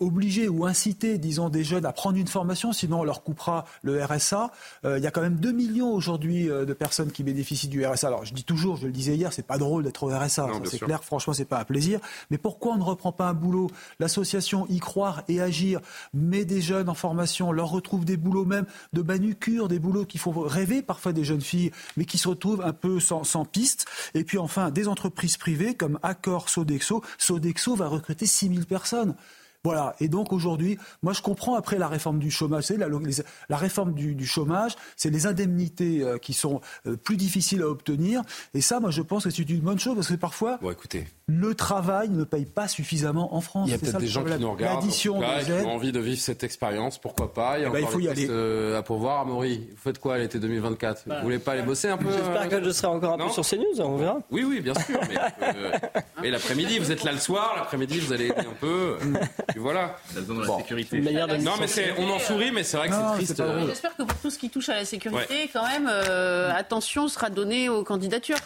[0.00, 4.02] obliger ou inciter, disons, des jeunes à prendre une formation, sinon on leur coupera le
[4.02, 4.50] RSA.
[4.84, 8.06] il y a quand même 2 millions aujourd'hui de personnes qui bénéficient du RSA.
[8.06, 10.78] Alors, je dis toujours, je le disais hier, c'est pas drôle d'être au RSA, c'est
[10.78, 12.00] clair, franchement, c'est pas un plaisir.
[12.30, 13.70] Mais pourquoi on ne reprend pas un boulot?
[13.98, 15.80] L'association Y Croire et Agir
[16.14, 20.18] met des jeunes en formation, leur retrouve des boulots même de manucure, des boulots qui
[20.18, 23.86] font rêver parfois des jeunes filles, mais qui se retrouvent un peu sans, sans piste.
[24.14, 27.02] Et puis enfin, des entreprises privées comme Accor, Sodexo.
[27.18, 29.14] Sodexo va recruter 6000 personnes.
[29.62, 29.94] Voilà.
[30.00, 32.88] Et donc aujourd'hui, moi je comprends après la réforme du chômage, c'est la,
[33.48, 38.22] la, réforme du, chômage, c'est les indemnités euh, qui sont euh, plus difficiles à obtenir.
[38.54, 41.06] Et ça, moi je pense que c'est une bonne chose parce que parfois, bon, écoutez.
[41.26, 43.68] le travail ne paye pas suffisamment en France.
[43.68, 45.20] Il y a peut-être des gens qui nous regardent, qui ont
[45.66, 47.58] envie de vivre cette expérience, pourquoi pas.
[47.58, 48.28] Il, y a eh ben, il faut y aller.
[48.30, 49.68] Euh, à pourvoir, Amaury.
[49.70, 52.64] Vous faites quoi l'été 2024 Vous Vous voulez pas aller bosser un peu J'espère que
[52.64, 54.20] je serai encore un peu sur CNews, on verra.
[54.30, 54.98] Oui, oui, bien sûr.
[56.22, 58.96] mais, l'après-midi, vous êtes là le soir, l'après-midi, vous allez aider un peu.
[59.56, 59.96] voilà.
[60.14, 61.00] la sécurité.
[61.00, 61.66] Non, mais
[61.98, 63.42] on en sourit, mais c'est vrai que c'est triste.
[63.66, 67.30] J'espère que pour tout ce qui touche à la sécurité, quand même, euh, attention sera
[67.30, 68.38] donnée aux candidatures.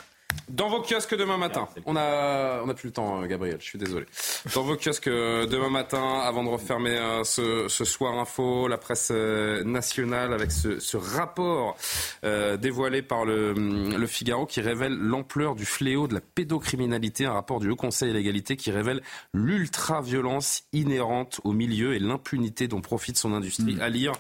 [0.48, 3.64] Dans vos kiosques demain matin, on a, on a plus le temps, euh, Gabriel, je
[3.64, 4.06] suis désolé.
[4.54, 8.78] Dans vos kiosques euh, demain matin, avant de refermer euh, ce, ce soir info, la
[8.78, 11.76] presse nationale avec ce, ce rapport
[12.24, 17.32] euh, dévoilé par le, le Figaro qui révèle l'ampleur du fléau de la pédocriminalité, un
[17.32, 19.00] rapport du Haut Conseil à l'égalité qui révèle
[19.32, 23.76] l'ultra-violence inhérente au milieu et l'impunité dont profite son industrie.
[23.80, 24.12] À lire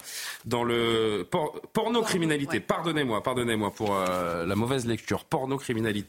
[0.44, 2.60] dans le por pornocriminalité.
[2.60, 5.24] Pardonnez-moi, pardonnez-moi pour euh, la mauvaise lecture.
[5.24, 6.03] Pornocriminalité.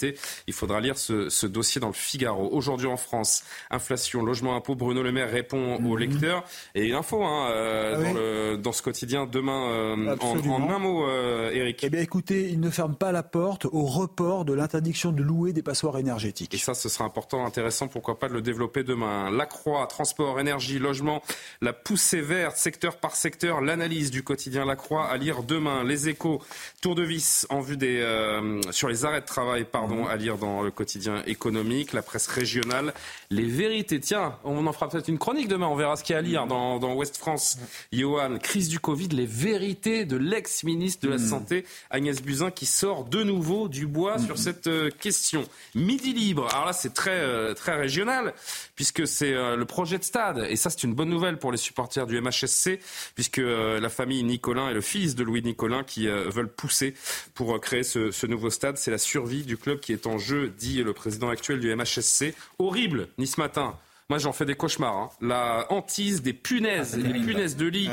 [0.48, 2.50] Il faudra lire ce, ce dossier dans le Figaro.
[2.52, 4.76] Aujourd'hui en France, inflation, logement, impôt.
[4.76, 6.44] Bruno Le Maire répond aux lecteurs.
[6.74, 8.14] Et une info hein, euh, Ah dans, oui.
[8.16, 11.84] le, dans ce quotidien demain euh, en, un mot, euh, Eric.
[11.84, 15.54] Eh bien, écoutez, il ne ferme pas la porte au report de l'interdiction de louer
[15.54, 16.54] des passoires énergétiques.
[16.54, 19.32] Et ça, ce sera important, intéressant, pourquoi pas de le développer demain.
[19.32, 21.22] La Croix, transport, énergie, logement,
[21.62, 25.84] la poussée verte, secteur par secteur, l'analyse du quotidien La Croix à lire demain.
[25.84, 26.42] Les échos,
[26.82, 30.38] tour de vis en vue des, euh, sur les arrêts de travail, pardon, à lire
[30.38, 32.94] dans le quotidien économique, la presse régionale,
[33.30, 34.00] les vérités.
[34.00, 36.22] Tiens, on en fera peut-être une chronique demain, on verra ce qu'il y a à
[36.22, 37.58] lire dans, dans Ouest France.
[37.92, 43.06] Johan, crise du Covid, les vérités de l'ex-ministre de la Santé, Agnès Buzyn, qui sort
[43.06, 45.44] de nouveau du bois sur cette euh, question.
[45.76, 48.34] Midi libre, alors là c'est très, euh, très régional,
[48.76, 51.58] puisque c'est euh, le projet de stade, et ça c'est une bonne nouvelle pour les
[51.58, 52.80] supporters du MHSC,
[53.16, 56.94] puisque euh, la famille Nicolin et le fils de Louis Nicolin qui euh, veulent pousser
[57.34, 58.78] pour créer ce, ce nouveau stade.
[58.78, 62.34] C'est la survie du club qui est en jeu, dit le président actuel du MHSC.
[62.60, 63.76] Horrible, ni ce matin.
[64.08, 64.96] Moi, j'en fais des cauchemars.
[64.96, 65.10] hein.
[65.20, 67.90] La hantise des punaises, les punaises de lit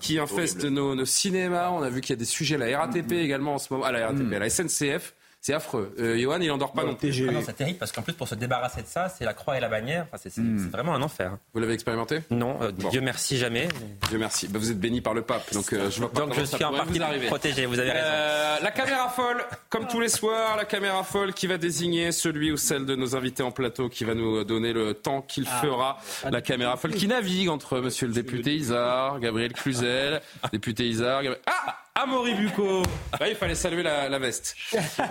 [0.00, 1.70] qui infestent nos, nos cinémas.
[1.70, 3.84] On a vu qu'il y a des sujets à la RATP également en ce moment,
[3.84, 5.14] à la RATP, à la SNCF.
[5.40, 5.94] C'est affreux.
[6.00, 7.24] Euh, Johan, il endort pas non plus.
[7.28, 9.56] Ah non, c'est terrible parce qu'en plus, pour se débarrasser de ça, c'est la croix
[9.56, 10.06] et la bannière.
[10.08, 10.42] Enfin, c'est c'est
[10.72, 11.32] vraiment un enfer.
[11.32, 11.38] Hmm.
[11.54, 12.20] Vous l'avez expérimenté?
[12.30, 13.68] Non, euh, Dieu merci, jamais.
[14.08, 14.48] Dieu merci.
[14.48, 16.56] Bah, vous êtes béni par le pape, donc euh, je vois pas Donc je suis
[16.64, 17.26] en pourrait partie vous arriver.
[17.28, 18.04] protégé, vous avez raison.
[18.04, 22.50] Euh, la caméra folle, comme tous les soirs, la caméra folle qui va désigner celui
[22.50, 25.60] ou celle de nos invités en plateau qui va nous donner le temps qu'il Ah.
[25.62, 25.98] fera.
[26.28, 31.76] La caméra folle qui navigue entre monsieur le député Isard, Gabriel Cluzel, député Isard, Ah
[31.98, 32.82] Amaury Bucco
[33.26, 34.54] Il fallait saluer la, la veste.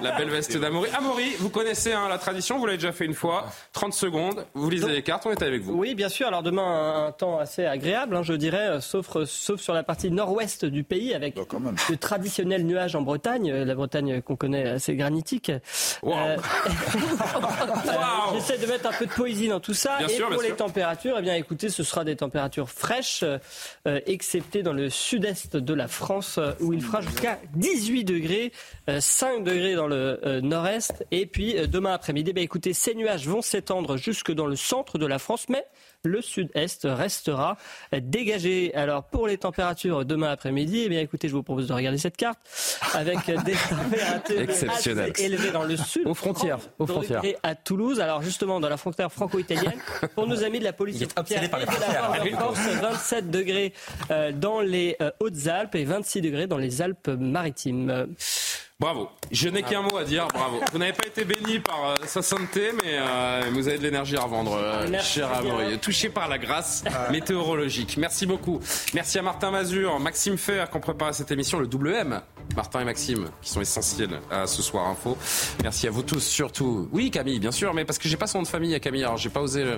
[0.03, 0.87] La belle veste d'Amaury.
[0.95, 3.45] Amaury, vous connaissez hein, la tradition, vous l'avez déjà fait une fois.
[3.73, 5.73] 30 secondes, vous lisez les cartes, on est avec vous.
[5.73, 6.27] Oui, bien sûr.
[6.27, 10.11] Alors demain, un, temps assez agréable, hein, je dirais, euh, sauf, sauf sur la partie
[10.11, 14.95] nord-ouest du pays, avec de traditionnels nuages en Bretagne, euh, la Bretagne qu'on connaît assez
[14.95, 15.51] granitique.
[16.03, 16.37] Euh,
[18.33, 19.97] J'essaie de mettre un peu de poésie dans tout ça.
[19.97, 20.57] Bien et sûr, pour les sûr.
[20.57, 25.73] températures, eh bien, écoutez, ce sera des températures fraîches, euh, excepté dans le sud-est de
[25.73, 28.52] la France, euh, où il fera jusqu'à 18 degrés,
[28.89, 31.06] euh, 5 degrés dans le euh, nord-est.
[31.11, 34.97] Et puis euh, demain après-midi, ben, écoutez, ces nuages vont s'étendre jusque dans le centre
[34.97, 35.65] de la France, mais
[36.06, 37.57] le sud-est restera
[37.91, 38.73] dégagé.
[38.76, 42.18] Alors pour les températures demain après-midi, eh bien écoutez, je vous propose de regarder cette
[42.18, 42.40] carte
[42.94, 46.07] avec des températures assez élevées dans le sud.
[46.07, 47.22] Aux frontières, aux 30 frontières.
[47.22, 47.99] degrés à Toulouse.
[47.99, 49.80] Alors justement dans la frontière franco-italienne,
[50.15, 52.38] pour nos amis de la police et de la frontières, Border hein.
[52.38, 53.73] Force, 27 degrés
[54.11, 58.07] euh, dans les euh, Hautes-Alpes et 26 degrés dans les Alpes-Maritimes.
[58.77, 59.07] Bravo.
[59.31, 60.60] Je n'ai qu'un mot à dire, bravo.
[60.73, 64.18] Vous n'avez pas été béni par euh, sa sainteté, mais euh, vous avez de l'énergie
[64.18, 65.31] à revendre, euh, cher.
[65.31, 65.80] Amaury.
[65.80, 67.95] Touché par la grâce météorologique.
[67.95, 68.60] Merci beaucoup.
[68.93, 72.22] Merci à Martin Mazur, Maxime Fer qui ont préparé cette émission, le double M.
[72.57, 75.18] Martin et Maxime, qui sont essentiels à ce soir info.
[75.64, 76.89] Merci à vous tous, surtout.
[76.91, 79.06] Oui, Camille, bien sûr, mais parce que j'ai pas son nom de famille à Camille,
[79.06, 79.64] alors j'ai pas osé.
[79.64, 79.77] le-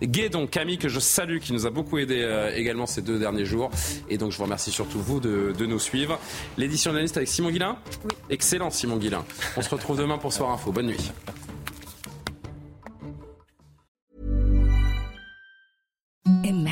[0.00, 3.18] Camille Guédon, Camille, que je salue, qui nous a beaucoup aidé euh, également ces deux
[3.18, 3.70] derniers jours.
[4.08, 6.18] Et donc, je vous remercie surtout, vous, de, de nous suivre.
[6.56, 8.10] L'édition de la liste avec Simon Guillain Oui.
[8.30, 9.24] Excellent, Simon Guillain.
[9.56, 10.72] On se retrouve demain pour Soir Info.
[10.72, 11.12] Bonne nuit.
[16.44, 16.71] Imagine